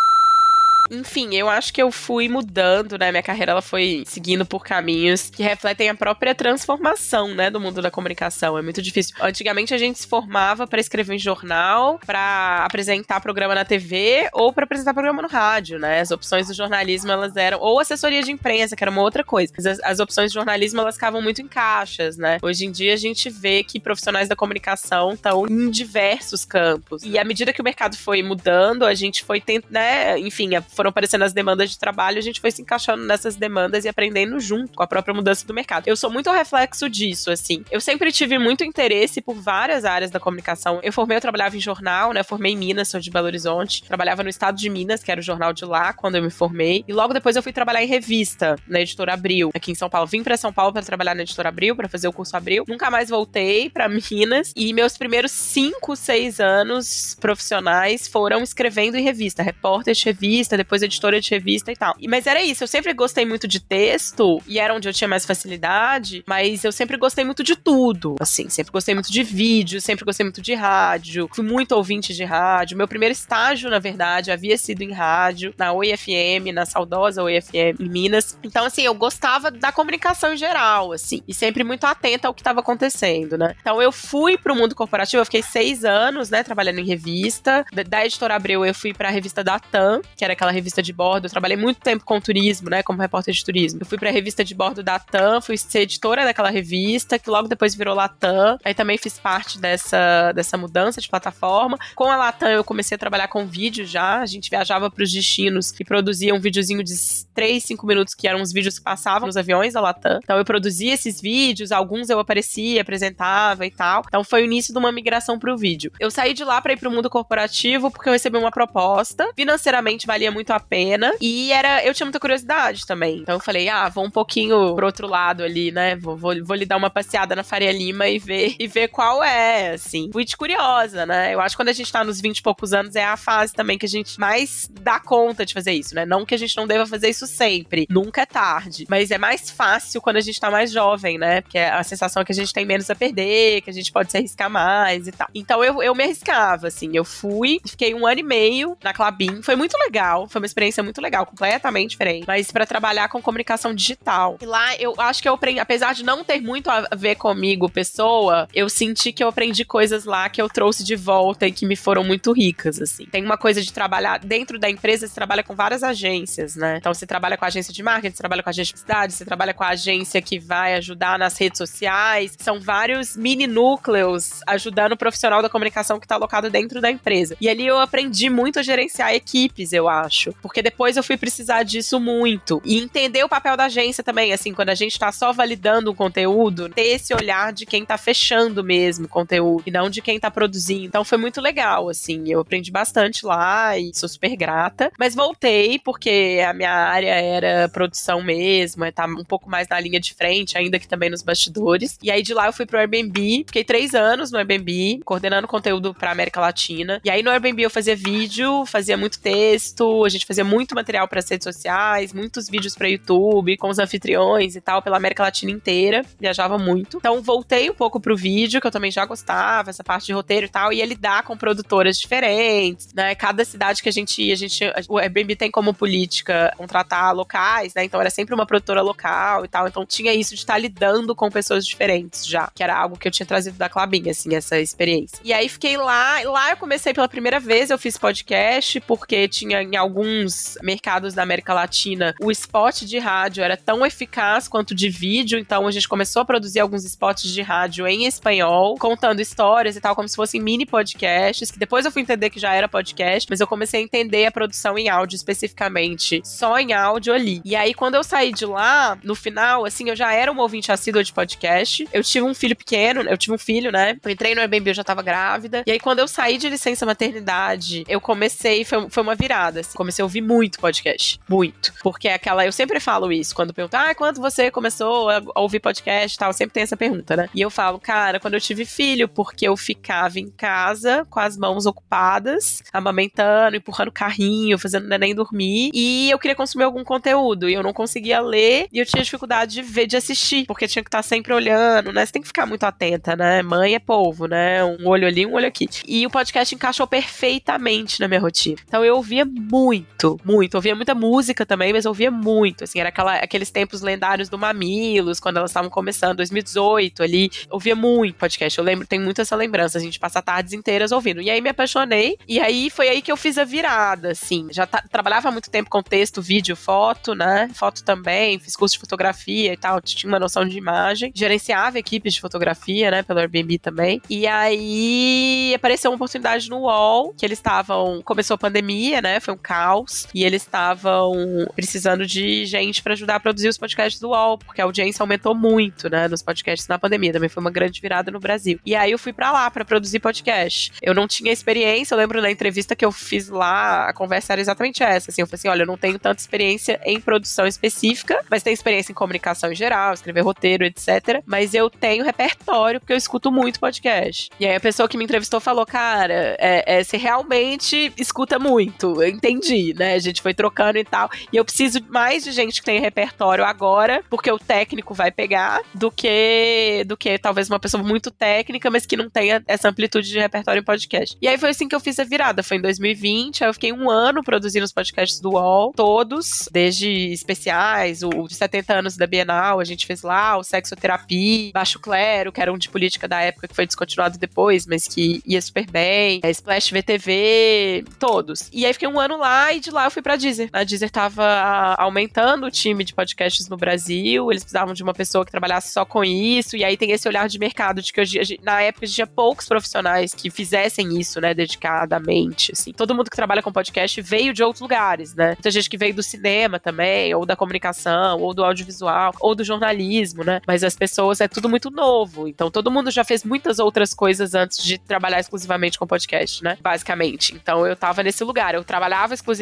Enfim, 0.91 1.35
eu 1.35 1.49
acho 1.49 1.73
que 1.73 1.81
eu 1.81 1.91
fui 1.91 2.27
mudando, 2.27 2.97
né? 2.97 3.11
Minha 3.11 3.23
carreira 3.23 3.51
ela 3.51 3.61
foi 3.61 4.03
seguindo 4.05 4.45
por 4.45 4.63
caminhos 4.63 5.29
que 5.29 5.43
refletem 5.43 5.89
a 5.89 5.95
própria 5.95 6.35
transformação, 6.35 7.33
né, 7.33 7.49
do 7.49 7.59
mundo 7.59 7.81
da 7.81 7.89
comunicação. 7.89 8.57
É 8.57 8.61
muito 8.61 8.81
difícil. 8.81 9.15
Antigamente 9.21 9.73
a 9.73 9.77
gente 9.77 9.99
se 9.99 10.07
formava 10.07 10.67
para 10.67 10.79
escrever 10.79 11.15
em 11.15 11.19
jornal, 11.19 11.99
para 12.05 12.65
apresentar 12.65 13.21
programa 13.21 13.55
na 13.55 13.65
TV 13.65 14.29
ou 14.33 14.51
para 14.51 14.65
apresentar 14.65 14.93
programa 14.93 15.21
no 15.21 15.27
rádio, 15.27 15.79
né? 15.79 16.01
As 16.01 16.11
opções 16.11 16.47
do 16.47 16.53
jornalismo 16.53 17.11
elas 17.11 17.35
eram 17.35 17.59
ou 17.59 17.79
assessoria 17.79 18.21
de 18.21 18.31
imprensa, 18.31 18.75
que 18.75 18.83
era 18.83 18.91
uma 18.91 19.01
outra 19.01 19.23
coisa. 19.23 19.53
As, 19.57 19.79
as 19.79 19.99
opções 19.99 20.31
de 20.31 20.35
jornalismo 20.35 20.81
elas 20.81 20.95
ficavam 20.95 21.21
muito 21.21 21.41
em 21.41 21.47
caixas, 21.47 22.17
né? 22.17 22.37
Hoje 22.41 22.65
em 22.65 22.71
dia 22.71 22.93
a 22.93 22.97
gente 22.97 23.29
vê 23.29 23.63
que 23.63 23.79
profissionais 23.79 24.27
da 24.27 24.35
comunicação 24.35 25.13
estão 25.13 25.47
em 25.47 25.69
diversos 25.69 26.45
campos. 26.45 27.03
E 27.03 27.17
à 27.17 27.23
medida 27.23 27.53
que 27.53 27.61
o 27.61 27.63
mercado 27.63 27.97
foi 27.97 28.21
mudando, 28.21 28.85
a 28.85 28.93
gente 28.93 29.23
foi 29.23 29.39
tentando, 29.39 29.71
né, 29.71 30.19
enfim, 30.19 30.55
foram 30.73 30.89
aparecendo 30.89 31.23
as 31.23 31.33
demandas 31.33 31.69
de 31.69 31.79
trabalho, 31.79 32.17
a 32.17 32.21
gente 32.21 32.41
foi 32.41 32.51
se 32.51 32.61
encaixando 32.61 33.05
nessas 33.05 33.35
demandas 33.35 33.85
e 33.85 33.89
aprendendo 33.89 34.39
junto 34.39 34.73
com 34.73 34.83
a 34.83 34.87
própria 34.87 35.13
mudança 35.13 35.45
do 35.45 35.53
mercado. 35.53 35.87
Eu 35.87 35.95
sou 35.95 36.11
muito 36.11 36.31
reflexo 36.31 36.89
disso, 36.89 37.31
assim. 37.31 37.63
Eu 37.71 37.79
sempre 37.79 38.11
tive 38.11 38.37
muito 38.37 38.63
interesse 38.63 39.21
por 39.21 39.35
várias 39.35 39.85
áreas 39.85 40.11
da 40.11 40.19
comunicação. 40.19 40.79
Eu 40.83 40.91
formei, 40.91 41.17
eu 41.17 41.21
trabalhava 41.21 41.55
em 41.55 41.59
jornal, 41.59 42.13
né? 42.13 42.23
Formei 42.23 42.53
em 42.53 42.57
Minas, 42.57 42.87
sou 42.87 42.99
de 42.99 43.11
Belo 43.11 43.27
Horizonte. 43.27 43.83
Trabalhava 43.83 44.23
no 44.23 44.29
estado 44.29 44.57
de 44.57 44.69
Minas, 44.69 45.03
que 45.03 45.11
era 45.11 45.19
o 45.19 45.23
jornal 45.23 45.53
de 45.53 45.65
lá, 45.65 45.93
quando 45.93 46.15
eu 46.15 46.23
me 46.23 46.29
formei. 46.29 46.83
E 46.87 46.93
logo 46.93 47.13
depois 47.13 47.35
eu 47.35 47.43
fui 47.43 47.53
trabalhar 47.53 47.83
em 47.83 47.87
revista, 47.87 48.55
na 48.67 48.81
editora 48.81 49.13
Abril, 49.13 49.51
aqui 49.53 49.71
em 49.71 49.75
São 49.75 49.89
Paulo. 49.89 50.07
Vim 50.07 50.23
para 50.23 50.37
São 50.37 50.51
Paulo 50.51 50.73
para 50.73 50.81
trabalhar 50.81 51.15
na 51.15 51.23
editora 51.23 51.49
Abril, 51.49 51.75
para 51.75 51.87
fazer 51.87 52.07
o 52.07 52.13
curso 52.13 52.35
Abril. 52.35 52.65
Nunca 52.67 52.89
mais 52.89 53.09
voltei 53.09 53.69
para 53.69 53.87
Minas. 53.89 54.53
E 54.55 54.73
meus 54.73 54.97
primeiros 54.97 55.31
cinco, 55.31 55.95
seis 55.95 56.39
anos 56.39 57.15
profissionais 57.19 58.07
foram 58.07 58.41
escrevendo 58.41 58.97
em 58.97 59.03
revista, 59.03 59.43
repórter 59.43 59.93
de 59.93 60.05
revista, 60.05 60.55
depois 60.63 60.81
editora 60.81 61.19
de 61.19 61.29
revista 61.29 61.71
e 61.71 61.75
tal. 61.75 61.95
Mas 62.07 62.25
era 62.27 62.41
isso, 62.41 62.63
eu 62.63 62.67
sempre 62.67 62.93
gostei 62.93 63.25
muito 63.25 63.47
de 63.47 63.59
texto 63.59 64.41
e 64.47 64.59
era 64.59 64.73
onde 64.73 64.87
eu 64.87 64.93
tinha 64.93 65.07
mais 65.07 65.25
facilidade, 65.25 66.23
mas 66.27 66.63
eu 66.63 66.71
sempre 66.71 66.97
gostei 66.97 67.23
muito 67.23 67.43
de 67.43 67.55
tudo, 67.55 68.15
assim, 68.19 68.49
sempre 68.49 68.71
gostei 68.71 68.93
muito 68.93 69.11
de 69.11 69.23
vídeo, 69.23 69.79
sempre 69.81 70.05
gostei 70.05 70.23
muito 70.23 70.41
de 70.41 70.53
rádio, 70.53 71.29
fui 71.33 71.45
muito 71.45 71.73
ouvinte 71.73 72.13
de 72.13 72.23
rádio. 72.23 72.77
Meu 72.77 72.87
primeiro 72.87 73.13
estágio, 73.13 73.69
na 73.69 73.79
verdade, 73.79 74.31
havia 74.31 74.57
sido 74.57 74.81
em 74.81 74.91
rádio, 74.91 75.53
na 75.57 75.73
OIFM, 75.73 76.51
na 76.53 76.65
saudosa 76.65 77.23
OIFM 77.23 77.75
em 77.79 77.89
Minas. 77.89 78.37
Então, 78.43 78.65
assim, 78.65 78.83
eu 78.83 78.93
gostava 78.93 79.51
da 79.51 79.71
comunicação 79.71 80.33
em 80.33 80.37
geral, 80.37 80.91
assim, 80.91 81.21
e 81.27 81.33
sempre 81.33 81.63
muito 81.63 81.85
atenta 81.85 82.27
ao 82.27 82.33
que 82.33 82.41
estava 82.41 82.59
acontecendo, 82.59 83.37
né? 83.37 83.55
Então, 83.61 83.81
eu 83.81 83.91
fui 83.91 84.37
pro 84.37 84.55
mundo 84.55 84.75
corporativo, 84.75 85.21
eu 85.21 85.25
fiquei 85.25 85.43
seis 85.43 85.83
anos, 85.83 86.29
né, 86.29 86.43
trabalhando 86.43 86.79
em 86.79 86.85
revista. 86.85 87.65
Da 87.87 88.05
editora 88.05 88.35
Abreu, 88.35 88.65
eu 88.65 88.73
fui 88.73 88.93
pra 88.93 89.09
revista 89.09 89.43
da 89.43 89.59
TAM, 89.59 90.01
que 90.15 90.23
era 90.23 90.33
aquela 90.33 90.51
revista 90.53 90.81
de 90.81 90.93
bordo. 90.93 91.25
Eu 91.25 91.31
trabalhei 91.31 91.57
muito 91.57 91.79
tempo 91.81 92.05
com 92.05 92.19
turismo, 92.19 92.69
né, 92.69 92.81
como 92.83 93.01
repórter 93.01 93.33
de 93.33 93.43
turismo. 93.43 93.81
Eu 93.81 93.85
fui 93.85 93.97
pra 93.97 94.11
revista 94.11 94.43
de 94.43 94.55
bordo 94.55 94.81
da 94.81 94.99
TAM, 94.99 95.41
fui 95.41 95.57
ser 95.57 95.81
editora 95.81 96.23
daquela 96.23 96.49
revista, 96.49 97.19
que 97.19 97.29
logo 97.29 97.47
depois 97.47 97.75
virou 97.75 97.95
Latam. 97.95 98.57
Aí 98.63 98.73
também 98.73 98.97
fiz 98.97 99.19
parte 99.19 99.59
dessa, 99.59 100.31
dessa 100.33 100.57
mudança 100.57 101.01
de 101.01 101.09
plataforma. 101.09 101.77
Com 101.95 102.09
a 102.09 102.15
Latam, 102.15 102.49
eu 102.49 102.63
comecei 102.63 102.95
a 102.95 102.99
trabalhar 102.99 103.27
com 103.27 103.45
vídeo 103.45 103.85
já. 103.85 104.19
A 104.19 104.25
gente 104.25 104.49
viajava 104.49 104.89
pros 104.89 105.11
destinos 105.11 105.73
e 105.79 105.83
produzia 105.83 106.33
um 106.33 106.39
videozinho 106.39 106.83
de 106.83 106.93
3, 107.33 107.63
5 107.63 107.85
minutos, 107.85 108.13
que 108.13 108.27
eram 108.27 108.41
os 108.41 108.51
vídeos 108.51 108.77
que 108.77 108.83
passavam 108.83 109.27
nos 109.27 109.37
aviões 109.37 109.73
da 109.73 109.81
Latam. 109.81 110.19
Então 110.23 110.37
eu 110.37 110.45
produzia 110.45 110.93
esses 110.93 111.21
vídeos, 111.21 111.71
alguns 111.71 112.09
eu 112.09 112.19
aparecia, 112.19 112.81
apresentava 112.81 113.65
e 113.65 113.71
tal. 113.71 114.03
Então 114.07 114.23
foi 114.23 114.41
o 114.41 114.45
início 114.45 114.73
de 114.73 114.79
uma 114.79 114.91
migração 114.91 115.39
pro 115.39 115.57
vídeo. 115.57 115.91
Eu 115.99 116.11
saí 116.11 116.33
de 116.33 116.43
lá 116.43 116.61
para 116.61 116.73
ir 116.73 116.77
pro 116.77 116.91
mundo 116.91 117.09
corporativo 117.09 117.89
porque 117.91 118.09
eu 118.09 118.13
recebi 118.13 118.37
uma 118.37 118.51
proposta. 118.51 119.29
Financeiramente 119.35 120.07
valia 120.07 120.31
muito 120.31 120.42
a 120.51 120.59
pena 120.59 121.13
e 121.21 121.51
era 121.51 121.85
eu 121.85 121.93
tinha 121.93 122.05
muita 122.05 122.19
curiosidade 122.19 122.85
também. 122.85 123.19
Então 123.19 123.35
eu 123.35 123.39
falei: 123.39 123.69
"Ah, 123.69 123.87
vou 123.89 124.03
um 124.05 124.11
pouquinho 124.11 124.75
pro 124.75 124.85
outro 124.85 125.07
lado 125.07 125.43
ali, 125.43 125.71
né? 125.71 125.95
Vou, 125.95 126.17
vou, 126.17 126.33
vou 126.43 126.55
lhe 126.55 126.65
dar 126.65 126.77
uma 126.77 126.89
passeada 126.89 127.35
na 127.35 127.43
Faria 127.43 127.71
Lima 127.71 128.07
e 128.07 128.19
ver 128.19 128.55
e 128.59 128.67
ver 128.67 128.87
qual 128.87 129.23
é, 129.23 129.71
assim. 129.71 130.09
Fui 130.11 130.25
de 130.25 130.35
curiosa, 130.35 131.05
né? 131.05 131.33
Eu 131.33 131.39
acho 131.39 131.55
que 131.55 131.61
quando 131.61 131.69
a 131.69 131.73
gente 131.73 131.91
tá 131.91 132.03
nos 132.03 132.19
20 132.19 132.37
e 132.37 132.41
poucos 132.41 132.73
anos 132.73 132.95
é 132.95 133.05
a 133.05 133.15
fase 133.15 133.53
também 133.53 133.77
que 133.77 133.85
a 133.85 133.89
gente 133.89 134.19
mais 134.19 134.69
dá 134.81 134.99
conta 134.99 135.45
de 135.45 135.53
fazer 135.53 135.71
isso, 135.71 135.95
né? 135.95 136.05
Não 136.05 136.25
que 136.25 136.35
a 136.35 136.37
gente 136.37 136.55
não 136.57 136.67
deva 136.67 136.85
fazer 136.85 137.09
isso 137.09 137.27
sempre, 137.27 137.85
nunca 137.89 138.21
é 138.21 138.25
tarde, 138.25 138.85
mas 138.89 139.11
é 139.11 139.17
mais 139.17 139.49
fácil 139.49 140.01
quando 140.01 140.17
a 140.17 140.21
gente 140.21 140.39
tá 140.39 140.49
mais 140.49 140.71
jovem, 140.71 141.17
né? 141.17 141.41
Porque 141.41 141.57
a 141.57 141.83
sensação 141.83 142.21
é 142.21 142.25
que 142.25 142.31
a 142.31 142.35
gente 142.35 142.53
tem 142.53 142.65
menos 142.65 142.89
a 142.89 142.95
perder, 142.95 143.61
que 143.61 143.69
a 143.69 143.73
gente 143.73 143.91
pode 143.91 144.11
se 144.11 144.17
arriscar 144.17 144.49
mais 144.49 145.07
e 145.07 145.11
tal. 145.11 145.27
Então 145.33 145.63
eu, 145.63 145.81
eu 145.81 145.95
me 145.95 146.03
arriscava, 146.03 146.67
assim. 146.67 146.89
Eu 146.93 147.05
fui, 147.05 147.59
fiquei 147.65 147.93
um 147.93 148.05
ano 148.05 148.19
e 148.19 148.23
meio 148.23 148.77
na 148.83 148.93
Clabin. 148.93 149.41
Foi 149.41 149.55
muito 149.55 149.77
legal, 149.77 150.27
foi 150.33 150.41
uma 150.41 150.45
experiência 150.45 150.83
muito 150.83 151.01
legal, 151.01 151.25
completamente 151.25 151.91
diferente. 151.91 152.25
Mas 152.27 152.51
para 152.51 152.65
trabalhar 152.65 153.07
com 153.07 153.21
comunicação 153.21 153.73
digital. 153.73 154.37
E 154.41 154.45
lá 154.45 154.75
eu 154.77 154.93
acho 154.97 155.21
que 155.21 155.29
eu 155.29 155.33
aprendi, 155.33 155.59
apesar 155.59 155.93
de 155.93 156.03
não 156.03 156.23
ter 156.23 156.41
muito 156.41 156.69
a 156.69 156.87
ver 156.95 157.15
comigo, 157.15 157.69
pessoa, 157.69 158.47
eu 158.53 158.67
senti 158.67 159.11
que 159.11 159.23
eu 159.23 159.27
aprendi 159.27 159.63
coisas 159.63 160.05
lá 160.05 160.27
que 160.29 160.41
eu 160.41 160.49
trouxe 160.49 160.83
de 160.83 160.95
volta 160.95 161.47
e 161.47 161.51
que 161.51 161.65
me 161.65 161.75
foram 161.75 162.03
muito 162.03 162.31
ricas, 162.31 162.81
assim. 162.81 163.05
Tem 163.05 163.23
uma 163.23 163.37
coisa 163.37 163.61
de 163.61 163.71
trabalhar 163.71 164.19
dentro 164.19 164.59
da 164.59 164.69
empresa, 164.69 165.07
você 165.07 165.13
trabalha 165.13 165.43
com 165.43 165.55
várias 165.55 165.83
agências, 165.83 166.55
né? 166.55 166.77
Então 166.77 166.93
você 166.93 167.05
trabalha 167.05 167.37
com 167.37 167.45
a 167.45 167.47
agência 167.47 167.73
de 167.73 167.83
marketing, 167.83 168.15
você 168.15 168.17
trabalha 168.17 168.43
com 168.43 168.49
a 168.49 168.51
agência 168.51 168.73
de 168.73 168.79
cidade, 168.79 169.13
você 169.13 169.25
trabalha 169.25 169.53
com 169.53 169.63
a 169.63 169.69
agência 169.69 170.21
que 170.21 170.39
vai 170.39 170.75
ajudar 170.75 171.19
nas 171.19 171.37
redes 171.37 171.57
sociais. 171.57 172.35
São 172.39 172.59
vários 172.59 173.15
mini 173.15 173.47
núcleos 173.47 174.41
ajudando 174.47 174.93
o 174.93 174.97
profissional 174.97 175.41
da 175.41 175.49
comunicação 175.49 175.99
que 175.99 176.05
está 176.05 176.15
alocado 176.15 176.49
dentro 176.49 176.81
da 176.81 176.89
empresa. 176.89 177.37
E 177.39 177.49
ali 177.49 177.65
eu 177.65 177.79
aprendi 177.79 178.29
muito 178.29 178.59
a 178.59 178.63
gerenciar 178.63 179.13
equipes, 179.13 179.73
eu 179.73 179.87
acho. 179.87 180.22
Porque 180.41 180.61
depois 180.61 180.97
eu 180.97 181.03
fui 181.03 181.17
precisar 181.17 181.63
disso 181.63 181.99
muito. 181.99 182.61
E 182.63 182.77
entender 182.77 183.23
o 183.23 183.29
papel 183.29 183.57
da 183.57 183.65
agência 183.65 184.03
também, 184.03 184.33
assim, 184.33 184.53
quando 184.53 184.69
a 184.69 184.75
gente 184.75 184.93
está 184.93 185.11
só 185.11 185.33
validando 185.33 185.91
um 185.91 185.95
conteúdo, 185.95 186.69
ter 186.69 186.87
esse 186.87 187.13
olhar 187.13 187.51
de 187.51 187.65
quem 187.65 187.83
está 187.83 187.97
fechando 187.97 188.63
mesmo 188.63 189.05
o 189.05 189.09
conteúdo 189.09 189.63
e 189.65 189.71
não 189.71 189.89
de 189.89 190.01
quem 190.01 190.15
está 190.15 190.29
produzindo. 190.29 190.85
Então 190.85 191.03
foi 191.03 191.17
muito 191.17 191.41
legal, 191.41 191.89
assim. 191.89 192.23
Eu 192.27 192.39
aprendi 192.39 192.71
bastante 192.71 193.25
lá 193.25 193.77
e 193.77 193.93
sou 193.93 194.07
super 194.07 194.35
grata. 194.35 194.91
Mas 194.97 195.15
voltei 195.15 195.79
porque 195.79 196.41
a 196.47 196.53
minha 196.53 196.71
área 196.71 197.13
era 197.13 197.69
produção 197.69 198.21
mesmo, 198.21 198.83
é 198.83 198.91
tá 198.91 199.05
um 199.05 199.23
pouco 199.23 199.49
mais 199.49 199.67
na 199.67 199.79
linha 199.79 199.99
de 199.99 200.13
frente, 200.13 200.57
ainda 200.57 200.79
que 200.79 200.87
também 200.87 201.09
nos 201.09 201.21
bastidores. 201.21 201.97
E 202.01 202.11
aí 202.11 202.21
de 202.21 202.33
lá 202.33 202.47
eu 202.47 202.53
fui 202.53 202.65
pro 202.65 202.77
Airbnb, 202.77 203.43
fiquei 203.47 203.63
três 203.63 203.93
anos 203.93 204.31
no 204.31 204.37
Airbnb, 204.37 205.01
coordenando 205.03 205.47
conteúdo 205.47 205.93
pra 205.93 206.11
América 206.11 206.39
Latina. 206.39 207.01
E 207.03 207.09
aí 207.09 207.23
no 207.23 207.31
Airbnb 207.31 207.63
eu 207.63 207.69
fazia 207.69 207.95
vídeo, 207.95 208.65
fazia 208.65 208.97
muito 208.97 209.19
texto, 209.19 210.05
a 210.05 210.09
gente 210.13 210.25
fazia 210.25 210.43
muito 210.43 210.75
material 210.75 211.07
para 211.07 211.21
redes 211.21 211.43
sociais, 211.43 212.13
muitos 212.13 212.49
vídeos 212.49 212.75
para 212.75 212.87
YouTube, 212.87 213.57
com 213.57 213.69
os 213.69 213.79
anfitriões 213.79 214.55
e 214.55 214.61
tal, 214.61 214.81
pela 214.81 214.97
América 214.97 215.23
Latina 215.23 215.51
inteira. 215.51 216.03
Viajava 216.19 216.57
muito. 216.57 216.97
Então 216.97 217.21
voltei 217.21 217.69
um 217.69 217.73
pouco 217.73 217.99
pro 217.99 218.15
vídeo, 218.15 218.61
que 218.61 218.67
eu 218.67 218.71
também 218.71 218.91
já 218.91 219.05
gostava, 219.05 219.69
essa 219.69 219.83
parte 219.83 220.05
de 220.05 220.13
roteiro 220.13 220.45
e 220.45 220.49
tal, 220.49 220.71
e 220.71 220.77
ia 220.77 220.85
lidar 220.85 221.23
com 221.23 221.35
produtoras 221.37 221.97
diferentes, 221.97 222.93
né? 222.93 223.15
Cada 223.15 223.43
cidade 223.45 223.81
que 223.81 223.89
a 223.89 223.91
gente 223.91 224.21
ia, 224.21 224.33
a 224.33 224.37
gente. 224.37 224.63
O 224.89 224.97
Airbnb 224.97 225.35
tem 225.35 225.51
como 225.51 225.73
política 225.73 226.53
contratar 226.57 227.13
locais, 227.15 227.73
né? 227.73 227.83
Então 227.83 227.99
era 227.99 228.09
sempre 228.09 228.33
uma 228.33 228.45
produtora 228.45 228.81
local 228.81 229.45
e 229.45 229.47
tal. 229.47 229.67
Então 229.67 229.85
tinha 229.85 230.13
isso 230.13 230.35
de 230.35 230.41
estar 230.41 230.57
lidando 230.57 231.15
com 231.15 231.29
pessoas 231.29 231.65
diferentes 231.65 232.25
já, 232.25 232.49
que 232.53 232.63
era 232.63 232.75
algo 232.77 232.97
que 232.97 233.07
eu 233.07 233.11
tinha 233.11 233.25
trazido 233.25 233.57
da 233.57 233.69
Clabin, 233.69 234.09
assim, 234.09 234.35
essa 234.35 234.59
experiência. 234.59 235.19
E 235.23 235.33
aí 235.33 235.47
fiquei 235.49 235.77
lá, 235.77 236.21
lá 236.23 236.51
eu 236.51 236.57
comecei 236.57 236.93
pela 236.93 237.07
primeira 237.07 237.39
vez, 237.39 237.69
eu 237.69 237.77
fiz 237.77 237.97
podcast, 237.97 238.79
porque 238.81 239.27
tinha 239.27 239.61
em 239.61 239.75
alguns 240.03 240.57
mercados 240.61 241.13
da 241.13 241.23
América 241.23 241.53
Latina 241.53 242.13
o 242.19 242.31
spot 242.31 242.81
de 242.81 242.99
rádio 242.99 243.43
era 243.43 243.55
tão 243.55 243.85
eficaz 243.85 244.47
quanto 244.47 244.75
de 244.75 244.89
vídeo, 244.89 245.39
então 245.39 245.65
a 245.67 245.71
gente 245.71 245.87
começou 245.87 246.21
a 246.21 246.25
produzir 246.25 246.59
alguns 246.59 246.83
spots 246.83 247.31
de 247.31 247.41
rádio 247.41 247.87
em 247.87 248.05
espanhol, 248.05 248.75
contando 248.77 249.21
histórias 249.21 249.75
e 249.75 249.81
tal, 249.81 249.95
como 249.95 250.07
se 250.07 250.15
fossem 250.15 250.41
mini 250.41 250.65
podcasts, 250.65 251.49
que 251.49 251.59
depois 251.59 251.85
eu 251.85 251.91
fui 251.91 252.01
entender 252.01 252.29
que 252.29 252.39
já 252.39 252.53
era 252.53 252.67
podcast, 252.67 253.27
mas 253.29 253.39
eu 253.39 253.47
comecei 253.47 253.79
a 253.79 253.83
entender 253.83 254.25
a 254.25 254.31
produção 254.31 254.77
em 254.77 254.89
áudio 254.89 255.15
especificamente, 255.15 256.21
só 256.23 256.59
em 256.59 256.73
áudio 256.73 257.13
ali. 257.13 257.41
E 257.45 257.55
aí, 257.55 257.73
quando 257.73 257.95
eu 257.95 258.03
saí 258.03 258.31
de 258.31 258.45
lá, 258.45 258.97
no 259.03 259.15
final, 259.15 259.65
assim, 259.65 259.89
eu 259.89 259.95
já 259.95 260.13
era 260.13 260.31
um 260.31 260.39
ouvinte 260.39 260.71
assíduo 260.71 261.03
de 261.03 261.13
podcast. 261.13 261.87
Eu 261.93 262.03
tive 262.03 262.25
um 262.25 262.33
filho 262.33 262.55
pequeno, 262.55 263.01
eu 263.01 263.17
tive 263.17 263.33
um 263.33 263.37
filho, 263.37 263.71
né? 263.71 263.97
Eu 264.03 264.11
entrei 264.11 264.35
no 264.35 264.41
Airbnb, 264.41 264.69
eu 264.69 264.73
já 264.73 264.83
tava 264.83 265.01
grávida. 265.01 265.63
E 265.65 265.71
aí, 265.71 265.79
quando 265.79 265.99
eu 265.99 266.07
saí 266.07 266.37
de 266.37 266.49
licença 266.49 266.85
maternidade, 266.85 267.83
eu 267.87 268.01
comecei, 268.01 268.63
foi, 268.63 268.89
foi 268.89 269.03
uma 269.03 269.15
virada, 269.15 269.59
assim. 269.59 269.75
Comecei 269.83 270.01
a 270.01 270.05
ouvir 270.05 270.21
muito 270.21 270.59
podcast. 270.59 271.19
Muito. 271.27 271.73
Porque 271.83 272.07
é 272.07 272.13
aquela, 272.13 272.45
eu 272.45 272.53
sempre 272.53 272.79
falo 272.79 273.11
isso, 273.11 273.35
quando 273.35 273.53
perguntam, 273.53 273.81
ah, 273.81 273.93
quando 273.93 274.21
você 274.21 274.49
começou 274.49 275.09
a 275.09 275.21
ouvir 275.35 275.59
podcast 275.59 276.15
e 276.15 276.17
tal, 276.17 276.31
sempre 276.31 276.53
tem 276.53 276.63
essa 276.63 276.77
pergunta, 276.77 277.17
né? 277.17 277.29
E 277.35 277.41
eu 277.41 277.49
falo, 277.49 277.77
cara, 277.77 278.17
quando 278.17 278.35
eu 278.35 278.39
tive 278.39 278.63
filho, 278.63 279.09
porque 279.09 279.45
eu 279.45 279.57
ficava 279.57 280.21
em 280.21 280.29
casa 280.29 281.05
com 281.09 281.19
as 281.19 281.35
mãos 281.35 281.65
ocupadas, 281.65 282.63
amamentando, 282.71 283.57
empurrando 283.57 283.91
carrinho, 283.91 284.57
fazendo 284.57 284.87
neném 284.87 285.13
dormir, 285.13 285.69
e 285.73 286.09
eu 286.09 286.17
queria 286.17 286.35
consumir 286.35 286.63
algum 286.63 286.85
conteúdo, 286.85 287.49
e 287.49 287.53
eu 287.53 287.61
não 287.61 287.73
conseguia 287.73 288.21
ler, 288.21 288.67
e 288.71 288.79
eu 288.79 288.85
tinha 288.85 289.03
dificuldade 289.03 289.55
de 289.55 289.61
ver, 289.61 289.85
de 289.85 289.97
assistir, 289.97 290.45
porque 290.45 290.65
tinha 290.65 290.81
que 290.81 290.87
estar 290.87 291.03
sempre 291.03 291.33
olhando, 291.33 291.91
né? 291.91 292.05
Você 292.05 292.13
tem 292.13 292.21
que 292.21 292.27
ficar 292.29 292.45
muito 292.45 292.63
atenta, 292.63 293.17
né? 293.17 293.41
Mãe 293.41 293.75
é 293.75 293.79
povo, 293.79 294.27
né? 294.27 294.63
Um 294.63 294.87
olho 294.87 295.05
ali, 295.05 295.25
um 295.25 295.33
olho 295.33 295.47
aqui. 295.47 295.67
E 295.85 296.05
o 296.07 296.09
podcast 296.09 296.55
encaixou 296.55 296.87
perfeitamente 296.87 297.99
na 297.99 298.07
minha 298.07 298.21
rotina. 298.21 298.57
Então 298.65 298.85
eu 298.85 298.95
ouvia 298.95 299.25
muito, 299.25 299.72
muito. 299.73 300.55
ouvia 300.55 300.75
muita 300.75 300.93
música 300.93 301.45
também, 301.45 301.73
mas 301.73 301.85
ouvia 301.85 302.11
muito. 302.11 302.63
Assim, 302.63 302.79
era 302.79 302.89
aquela, 302.89 303.15
aqueles 303.15 303.49
tempos 303.49 303.81
lendários 303.81 304.29
do 304.29 304.37
Mamilos, 304.37 305.19
quando 305.19 305.37
elas 305.37 305.51
estavam 305.51 305.69
começando, 305.69 306.17
2018 306.17 307.03
ali. 307.03 307.31
Ouvia 307.49 307.75
muito 307.75 308.15
podcast. 308.15 308.57
Eu 308.57 308.65
lembro, 308.65 308.87
tem 308.87 308.99
muito 308.99 309.21
essa 309.21 309.35
lembrança. 309.35 309.77
A 309.77 309.81
gente 309.81 309.99
passa 309.99 310.21
tardes 310.21 310.53
inteiras 310.53 310.91
ouvindo. 310.91 311.21
E 311.21 311.29
aí 311.29 311.41
me 311.41 311.49
apaixonei. 311.49 312.17
E 312.27 312.39
aí 312.39 312.69
foi 312.69 312.89
aí 312.89 313.01
que 313.01 313.11
eu 313.11 313.17
fiz 313.17 313.37
a 313.37 313.43
virada, 313.43 314.11
assim. 314.11 314.47
Já 314.51 314.65
trabalhava 314.65 315.31
muito 315.31 315.49
tempo 315.49 315.69
com 315.69 315.81
texto, 315.81 316.21
vídeo, 316.21 316.55
foto, 316.55 317.13
né? 317.13 317.49
Foto 317.53 317.83
também. 317.83 318.39
Fiz 318.39 318.55
curso 318.55 318.75
de 318.75 318.79
fotografia 318.79 319.53
e 319.53 319.57
tal. 319.57 319.81
Tinha 319.81 320.11
uma 320.11 320.19
noção 320.19 320.45
de 320.45 320.57
imagem. 320.57 321.11
Gerenciava 321.15 321.79
equipes 321.79 322.13
de 322.13 322.21
fotografia, 322.21 322.91
né? 322.91 323.03
Pelo 323.03 323.19
Airbnb 323.19 323.57
também. 323.59 324.01
E 324.09 324.27
aí 324.27 325.53
apareceu 325.55 325.91
uma 325.91 325.95
oportunidade 325.95 326.49
no 326.49 326.61
UOL, 326.61 327.13
que 327.13 327.25
eles 327.25 327.39
estavam. 327.39 328.01
Começou 328.03 328.35
a 328.35 328.37
pandemia, 328.37 329.01
né? 329.01 329.19
Foi 329.19 329.33
um 329.33 329.37
caos. 329.63 330.07
E 330.13 330.25
eles 330.25 330.41
estavam 330.41 331.13
precisando 331.55 332.05
de 332.05 332.45
gente 332.45 332.83
para 332.83 332.93
ajudar 332.93 333.15
a 333.15 333.19
produzir 333.19 333.47
os 333.47 333.57
podcasts 333.57 333.99
do 333.99 334.09
UOL, 334.09 334.37
porque 334.37 334.61
a 334.61 334.65
audiência 334.65 335.01
aumentou 335.01 335.33
muito, 335.33 335.89
né? 335.89 336.07
Nos 336.07 336.21
podcasts 336.21 336.67
na 336.67 336.77
pandemia. 336.77 337.13
Também 337.13 337.29
foi 337.29 337.41
uma 337.41 337.51
grande 337.51 337.79
virada 337.79 338.11
no 338.11 338.19
Brasil. 338.19 338.59
E 338.65 338.75
aí 338.75 338.91
eu 338.91 338.99
fui 338.99 339.13
para 339.13 339.31
lá 339.31 339.49
para 339.49 339.63
produzir 339.63 339.99
podcast. 339.99 340.73
Eu 340.81 340.93
não 340.93 341.07
tinha 341.07 341.31
experiência, 341.31 341.93
eu 341.93 341.97
lembro 341.97 342.21
na 342.21 342.29
entrevista 342.29 342.75
que 342.75 342.83
eu 342.83 342.91
fiz 342.91 343.29
lá, 343.29 343.87
a 343.87 343.93
conversa 343.93 344.33
era 344.33 344.41
exatamente 344.41 344.83
essa. 344.83 345.11
Assim, 345.11 345.21
eu 345.21 345.27
falei 345.27 345.39
assim: 345.39 345.47
olha, 345.47 345.63
eu 345.63 345.67
não 345.67 345.77
tenho 345.77 345.97
tanta 345.97 346.19
experiência 346.19 346.79
em 346.83 346.99
produção 346.99 347.47
específica, 347.47 348.23
mas 348.29 348.43
tenho 348.43 348.53
experiência 348.53 348.91
em 348.91 348.95
comunicação 348.95 349.51
em 349.51 349.55
geral, 349.55 349.93
escrever 349.93 350.21
roteiro, 350.21 350.65
etc. 350.65 351.21
Mas 351.25 351.53
eu 351.53 351.69
tenho 351.69 352.03
repertório, 352.03 352.79
porque 352.79 352.93
eu 352.93 352.97
escuto 352.97 353.31
muito 353.31 353.59
podcast. 353.59 354.29
E 354.39 354.45
aí 354.45 354.55
a 354.55 354.59
pessoa 354.59 354.89
que 354.89 354.97
me 354.97 355.03
entrevistou 355.03 355.39
falou: 355.39 355.65
cara, 355.65 356.35
é, 356.39 356.79
é, 356.79 356.83
você 356.83 356.97
realmente 356.97 357.93
escuta 357.97 358.37
muito. 358.37 359.01
Eu 359.01 359.09
entendi 359.09 359.52
né? 359.77 359.93
A 359.93 359.99
gente 359.99 360.21
foi 360.21 360.33
trocando 360.33 360.77
e 360.77 360.83
tal. 360.83 361.09
E 361.31 361.37
eu 361.37 361.45
preciso 361.45 361.79
mais 361.89 362.23
de 362.23 362.31
gente 362.31 362.59
que 362.59 362.65
tem 362.65 362.79
repertório 362.79 363.43
agora, 363.43 364.03
porque 364.09 364.31
o 364.31 364.39
técnico 364.39 364.93
vai 364.93 365.11
pegar, 365.11 365.61
do 365.73 365.91
que 365.91 366.83
do 366.87 366.97
que 366.97 367.17
talvez 367.17 367.49
uma 367.49 367.59
pessoa 367.59 367.83
muito 367.83 368.09
técnica, 368.09 368.69
mas 368.71 368.85
que 368.85 368.97
não 368.97 369.09
tenha 369.09 369.43
essa 369.47 369.69
amplitude 369.69 370.09
de 370.09 370.19
repertório 370.19 370.59
em 370.59 370.63
podcast. 370.63 371.17
E 371.21 371.27
aí 371.27 371.37
foi 371.37 371.49
assim 371.49 371.67
que 371.67 371.75
eu 371.75 371.79
fiz 371.79 371.99
a 371.99 372.03
virada. 372.03 372.41
Foi 372.41 372.57
em 372.57 372.61
2020, 372.61 373.43
aí 373.43 373.49
eu 373.49 373.53
fiquei 373.53 373.71
um 373.71 373.89
ano 373.89 374.23
produzindo 374.23 374.65
os 374.65 374.71
podcasts 374.71 375.19
do 375.19 375.31
UOL, 375.31 375.73
todos, 375.75 376.47
desde 376.51 377.11
especiais, 377.11 378.03
o 378.03 378.27
de 378.27 378.35
70 378.35 378.73
anos 378.73 378.97
da 378.97 379.05
Bienal, 379.05 379.59
a 379.59 379.63
gente 379.63 379.85
fez 379.85 380.01
lá, 380.01 380.37
o 380.37 380.43
Sexoterapia, 380.43 381.51
Baixo 381.53 381.79
Clero, 381.79 382.31
que 382.31 382.41
era 382.41 382.51
um 382.51 382.57
de 382.57 382.69
política 382.69 383.07
da 383.07 383.21
época 383.21 383.47
que 383.47 383.55
foi 383.55 383.65
descontinuado 383.65 384.17
depois, 384.17 384.65
mas 384.65 384.87
que 384.87 385.21
ia 385.25 385.41
super 385.41 385.69
bem, 385.69 386.21
a 386.23 386.29
Splash 386.29 386.71
VTV, 386.71 387.85
todos. 387.99 388.49
E 388.51 388.65
aí 388.65 388.73
fiquei 388.73 388.87
um 388.87 388.99
ano 388.99 389.17
lá 389.17 389.42
e 389.51 389.59
de 389.59 389.71
lá 389.71 389.85
eu 389.85 389.91
fui 389.91 390.01
pra 390.01 390.15
Deezer. 390.15 390.49
A 390.53 390.63
Deezer 390.63 390.89
tava 390.89 391.75
aumentando 391.77 392.45
o 392.45 392.51
time 392.51 392.83
de 392.83 392.93
podcasts 392.93 393.49
no 393.49 393.57
Brasil, 393.57 394.31
eles 394.31 394.43
precisavam 394.43 394.73
de 394.73 394.83
uma 394.83 394.93
pessoa 394.93 395.25
que 395.25 395.31
trabalhasse 395.31 395.73
só 395.73 395.83
com 395.85 396.03
isso, 396.03 396.55
e 396.55 396.63
aí 396.63 396.77
tem 396.77 396.91
esse 396.91 397.07
olhar 397.07 397.27
de 397.27 397.37
mercado 397.37 397.81
de 397.81 397.91
que 397.91 397.99
hoje, 397.99 398.39
na 398.41 398.61
época 398.61 398.87
tinha 398.87 399.05
poucos 399.05 399.47
profissionais 399.47 400.13
que 400.13 400.29
fizessem 400.29 400.99
isso, 400.99 401.19
né, 401.19 401.33
dedicadamente, 401.33 402.51
assim. 402.51 402.71
Todo 402.71 402.95
mundo 402.95 403.09
que 403.09 403.15
trabalha 403.15 403.41
com 403.41 403.51
podcast 403.51 404.01
veio 404.01 404.33
de 404.33 404.43
outros 404.43 404.61
lugares, 404.61 405.15
né? 405.15 405.29
Muita 405.29 405.51
gente 405.51 405.69
que 405.69 405.77
veio 405.77 405.93
do 405.93 406.03
cinema 406.03 406.59
também, 406.59 407.13
ou 407.13 407.25
da 407.25 407.35
comunicação, 407.35 408.19
ou 408.19 408.33
do 408.33 408.43
audiovisual, 408.43 409.13
ou 409.19 409.35
do 409.35 409.43
jornalismo, 409.43 410.23
né? 410.23 410.41
Mas 410.47 410.63
as 410.63 410.75
pessoas 410.75 411.19
é 411.21 411.27
tudo 411.27 411.49
muito 411.49 411.69
novo, 411.69 412.27
então 412.27 412.49
todo 412.49 412.71
mundo 412.71 412.91
já 412.91 413.03
fez 413.03 413.23
muitas 413.23 413.59
outras 413.59 413.93
coisas 413.93 414.35
antes 414.35 414.63
de 414.63 414.77
trabalhar 414.77 415.19
exclusivamente 415.19 415.77
com 415.77 415.85
podcast, 415.85 416.43
né? 416.43 416.57
Basicamente. 416.61 417.33
Então 417.35 417.65
eu 417.65 417.75
tava 417.75 418.03
nesse 418.03 418.23
lugar, 418.23 418.53
eu 418.53 418.63
trabalhava 418.63 419.13
exclusivamente, 419.13 419.32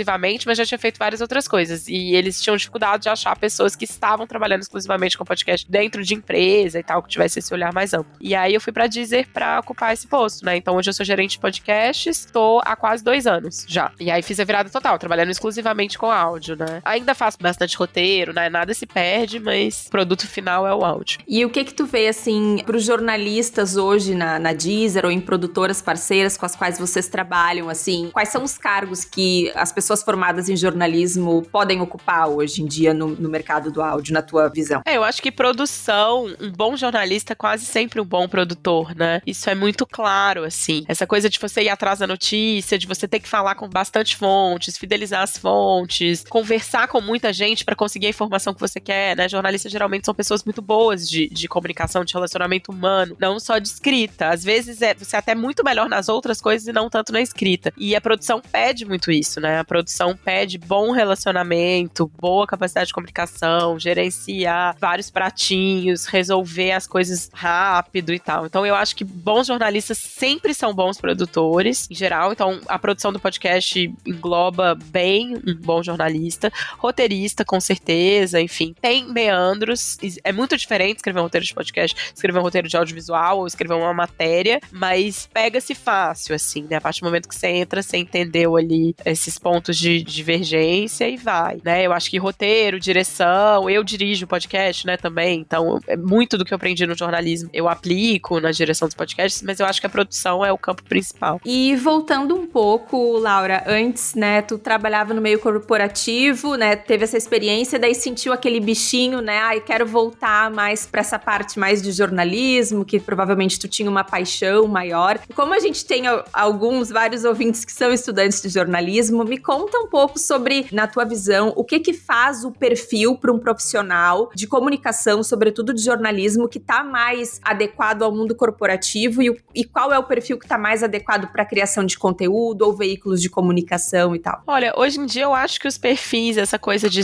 mas 0.46 0.58
já 0.58 0.66
tinha 0.66 0.78
feito 0.78 0.98
várias 0.98 1.22
outras 1.22 1.48
coisas, 1.48 1.88
e 1.88 2.16
eles 2.16 2.42
tinham 2.42 2.56
dificuldade 2.56 3.04
de 3.04 3.10
achar 3.10 3.38
pessoas 3.38 3.76
que 3.76 3.86
estavam 3.86 4.28
trabalhando 4.28 4.62
exclusivamente 4.62 5.18
com 5.18 5.26
podcast 5.26 5.70
dentro 5.70 6.04
de 6.04 6.14
empresa 6.14 6.80
e 6.80 6.84
tal, 6.84 7.02
que 7.02 7.10
tivesse 7.10 7.40
esse 7.40 7.54
olhar 7.54 7.74
mais 7.74 7.94
amplo. 7.94 8.12
E 8.20 8.36
aí 8.36 8.54
eu 8.54 8.62
fui 8.62 8.74
pra 8.74 8.88
Deezer 8.88 9.28
pra 9.34 9.60
ocupar 9.60 9.94
esse 9.94 10.08
posto, 10.08 10.46
né? 10.46 10.58
Então 10.58 10.76
hoje 10.76 10.90
eu 10.90 10.94
sou 10.94 11.06
gerente 11.06 11.32
de 11.32 11.40
podcasts, 11.40 12.26
tô 12.26 12.62
há 12.64 12.76
quase 12.76 13.04
dois 13.04 13.28
anos 13.28 13.66
já. 13.68 13.92
E 14.00 14.10
aí 14.12 14.22
fiz 14.22 14.40
a 14.40 14.44
virada 14.44 14.70
total, 14.70 14.98
trabalhando 14.98 15.30
exclusivamente 15.30 15.98
com 15.98 16.12
áudio, 16.12 16.56
né? 16.56 16.82
Ainda 16.84 17.14
faço 17.14 17.38
bastante 17.40 17.76
roteiro, 17.78 18.34
né? 18.34 18.50
Nada 18.50 18.74
se 18.74 18.86
perde, 18.86 19.40
mas 19.40 19.86
o 19.88 19.90
produto 19.90 20.28
final 20.28 20.68
é 20.68 20.74
o 20.74 20.84
áudio. 20.84 21.20
E 21.28 21.44
o 21.46 21.50
que 21.50 21.64
que 21.64 21.74
tu 21.74 21.86
vê, 21.86 22.08
assim, 22.08 22.62
pros 22.66 22.84
jornalistas 22.84 23.76
hoje 23.76 24.16
na, 24.16 24.40
na 24.40 24.54
Deezer 24.54 25.06
ou 25.06 25.12
em 25.12 25.20
produtoras 25.20 25.82
parceiras 25.82 26.38
com 26.38 26.46
as 26.46 26.56
quais 26.56 26.78
vocês 26.78 27.08
trabalham, 27.08 27.70
assim? 27.70 28.10
Quais 28.12 28.30
são 28.30 28.44
os 28.44 28.58
cargos 28.58 29.04
que 29.04 29.52
as 29.56 29.72
pessoas 29.72 29.81
formadas 30.04 30.50
em 30.50 30.56
jornalismo 30.56 31.42
podem 31.52 31.82
ocupar 31.82 32.30
hoje 32.30 32.62
em 32.62 32.66
dia 32.66 32.94
no, 32.94 33.10
no 33.10 33.30
mercado 33.30 33.72
do 33.72 33.82
áudio, 33.82 34.14
na 34.14 34.22
tua 34.22 34.50
visão? 34.50 34.82
É, 34.86 34.98
eu 34.98 35.04
acho 35.04 35.22
que 35.22 35.32
produção, 35.32 36.28
um 36.40 36.52
bom 36.52 36.76
jornalista 36.76 37.34
é 37.34 37.36
quase 37.36 37.66
sempre 37.66 38.00
um 38.00 38.06
bom 38.06 38.28
produtor, 38.28 38.96
né? 38.96 39.22
Isso 39.26 39.50
é 39.50 39.56
muito 39.56 39.86
claro, 39.86 40.44
assim. 40.44 40.84
Essa 40.88 41.08
coisa 41.08 41.30
de 41.30 41.40
você 41.40 41.64
ir 41.64 41.70
atrás 41.70 42.00
da 42.00 42.08
notícia, 42.08 42.78
de 42.78 42.88
você 42.88 43.08
ter 43.08 43.20
que 43.20 43.28
falar 43.28 43.56
com 43.56 43.68
bastante 43.70 44.16
fontes, 44.16 44.78
fidelizar 44.78 45.22
as 45.22 45.38
fontes, 45.38 46.24
conversar 46.30 46.88
com 46.88 47.02
muita 47.02 47.34
gente 47.34 47.66
para 47.66 47.76
conseguir 47.76 48.08
a 48.08 48.10
informação 48.10 48.54
que 48.54 48.60
você 48.60 48.80
quer, 48.80 49.16
né? 49.16 49.28
Jornalistas 49.28 49.72
geralmente 49.72 50.06
são 50.06 50.14
pessoas 50.14 50.44
muito 50.44 50.62
boas 50.62 51.10
de, 51.10 51.30
de 51.30 51.48
comunicação, 51.48 52.04
de 52.04 52.14
relacionamento 52.14 52.72
humano, 52.72 53.16
não 53.20 53.40
só 53.40 53.58
de 53.58 53.68
escrita. 53.68 54.30
Às 54.30 54.44
vezes 54.44 54.82
é, 54.82 54.94
você 54.94 55.16
é 55.16 55.20
até 55.20 55.36
muito 55.36 55.64
melhor 55.64 55.90
nas 55.90 56.10
outras 56.10 56.42
coisas 56.42 56.68
e 56.68 56.74
não 56.74 56.90
tanto 56.90 57.12
na 57.12 57.22
escrita. 57.22 57.74
E 57.78 57.96
a 57.96 58.02
produção 58.02 58.42
pede 58.42 58.86
muito 58.86 59.12
isso, 59.12 59.40
né? 59.40 59.64
Produção 59.72 60.18
pede 60.18 60.58
bom 60.58 60.92
relacionamento, 60.92 62.12
boa 62.20 62.46
capacidade 62.46 62.88
de 62.88 62.94
comunicação, 62.94 63.80
gerenciar 63.80 64.76
vários 64.78 65.10
pratinhos, 65.10 66.08
resolver 66.08 66.74
as 66.74 66.86
coisas 66.86 67.30
rápido 67.34 68.14
e 68.14 68.20
tal. 68.20 68.46
Então 68.46 68.66
eu 68.66 68.76
acho 68.76 68.94
que 68.94 69.06
bons 69.06 69.48
jornalistas 69.48 69.98
sempre 69.98 70.54
são 70.54 70.76
bons 70.76 71.00
produtores, 71.00 71.88
em 71.90 71.96
geral. 71.96 72.34
Então 72.34 72.60
a 72.68 72.78
produção 72.78 73.14
do 73.14 73.20
podcast 73.20 73.90
engloba 74.06 74.76
bem 74.76 75.38
um 75.38 75.56
bom 75.56 75.82
jornalista, 75.82 76.52
roteirista, 76.78 77.46
com 77.46 77.62
certeza, 77.62 78.42
enfim. 78.42 78.76
Tem 78.82 79.08
meandros, 79.08 79.98
é 80.22 80.34
muito 80.34 80.58
diferente 80.58 80.98
escrever 80.98 81.22
um 81.22 81.24
roteiro 81.24 81.46
de 81.46 81.54
podcast, 81.54 82.12
escrever 82.14 82.40
um 82.40 82.44
roteiro 82.44 82.68
de 82.68 82.76
audiovisual 82.76 83.40
ou 83.40 83.48
escrever 83.48 83.76
uma 83.76 83.94
matéria, 83.94 84.60
mas 84.70 85.30
pega-se 85.34 85.74
fácil, 85.74 86.36
assim, 86.36 86.68
né? 86.70 86.76
A 86.76 86.82
partir 86.82 87.00
do 87.00 87.06
momento 87.06 87.30
que 87.30 87.36
você 87.36 87.48
entra, 87.48 87.82
você 87.82 87.96
entendeu 87.96 88.58
ali 88.58 88.94
esses 89.06 89.40
pontos 89.40 89.51
de 89.60 90.02
divergência 90.02 91.08
e 91.10 91.18
vai, 91.18 91.60
né? 91.64 91.86
Eu 91.86 91.94
acho 91.94 92.10
que 92.10 92.18
roteiro, 92.18 92.80
direção, 92.80 93.70
eu 93.70 93.84
dirijo 93.84 94.26
o 94.26 94.28
podcast, 94.28 94.86
né, 94.86 94.98
também, 94.98 95.40
então 95.40 95.80
é 95.88 95.98
muito 95.98 96.38
do 96.38 96.46
que 96.46 96.54
eu 96.54 96.56
aprendi 96.56 96.86
no 96.86 96.96
jornalismo 96.96 97.50
eu 97.54 97.70
aplico 97.70 98.40
na 98.40 98.52
direção 98.52 98.88
dos 98.88 98.96
podcasts, 98.96 99.42
mas 99.42 99.60
eu 99.60 99.66
acho 99.66 99.80
que 99.80 99.88
a 99.88 99.90
produção 99.90 100.44
é 100.44 100.52
o 100.52 100.58
campo 100.58 100.84
principal. 100.84 101.40
E 101.46 101.76
voltando 101.76 102.36
um 102.36 102.46
pouco, 102.46 103.18
Laura, 103.18 103.64
antes, 103.68 104.16
né, 104.16 104.42
tu 104.42 104.58
trabalhava 104.58 105.14
no 105.14 105.22
meio 105.22 105.40
corporativo, 105.40 106.56
né, 106.56 106.76
teve 106.76 107.04
essa 107.04 107.18
experiência, 107.18 107.80
daí 107.80 107.96
sentiu 107.96 108.34
aquele 108.34 108.60
bichinho, 108.60 109.22
né, 109.22 109.40
ai, 109.40 109.62
quero 109.62 109.86
voltar 109.86 110.52
mais 110.52 110.86
para 110.86 111.02
essa 111.02 111.20
parte 111.20 111.60
mais 111.60 111.82
de 111.82 111.92
jornalismo, 111.92 112.86
que 112.86 113.00
provavelmente 113.00 113.60
tu 113.60 113.68
tinha 113.68 113.90
uma 113.90 114.04
paixão 114.04 114.68
maior. 114.68 115.20
Como 115.36 115.54
a 115.54 115.60
gente 115.60 115.86
tem 115.86 116.04
alguns, 116.34 116.90
vários 116.90 117.24
ouvintes 117.24 117.66
que 117.66 117.72
são 117.72 117.92
estudantes 117.92 118.42
de 118.42 118.50
jornalismo, 118.50 119.24
me 119.24 119.38
conta 119.42 119.78
um 119.80 119.88
pouco 119.88 120.20
sobre, 120.20 120.68
na 120.72 120.88
tua 120.88 121.06
visão, 121.06 121.54
o 121.56 121.64
que 121.64 121.80
que 121.80 121.94
faz 121.94 122.46
o 122.46 122.52
perfil 122.52 123.16
para 123.16 123.32
um 123.32 123.40
profissional 123.40 124.30
de 124.34 124.48
comunicação, 124.48 125.24
sobretudo 125.24 125.74
de 125.74 125.84
jornalismo, 125.84 126.48
que 126.48 126.60
tá 126.60 126.84
mais 126.84 127.40
adequado 127.44 128.04
ao 128.04 128.12
mundo 128.12 128.36
corporativo 128.36 129.22
e, 129.22 129.36
e 129.56 129.64
qual 129.64 129.92
é 129.92 130.00
o 130.00 130.04
perfil 130.04 130.38
que 130.38 130.46
está 130.46 130.58
mais 130.58 130.84
adequado 130.84 131.32
para 131.32 131.46
criação 131.46 131.86
de 131.86 131.98
conteúdo 131.98 132.62
ou 132.64 132.76
veículos 132.76 133.22
de 133.22 133.30
comunicação 133.30 134.16
e 134.16 134.20
tal? 134.20 134.44
Olha, 134.48 134.74
hoje 134.78 135.00
em 135.00 135.06
dia 135.06 135.24
eu 135.24 135.34
acho 135.34 135.60
que 135.60 135.68
os 135.68 135.78
perfis, 135.78 136.38
essa 136.38 136.60
coisa 136.60 136.90
de, 136.90 137.02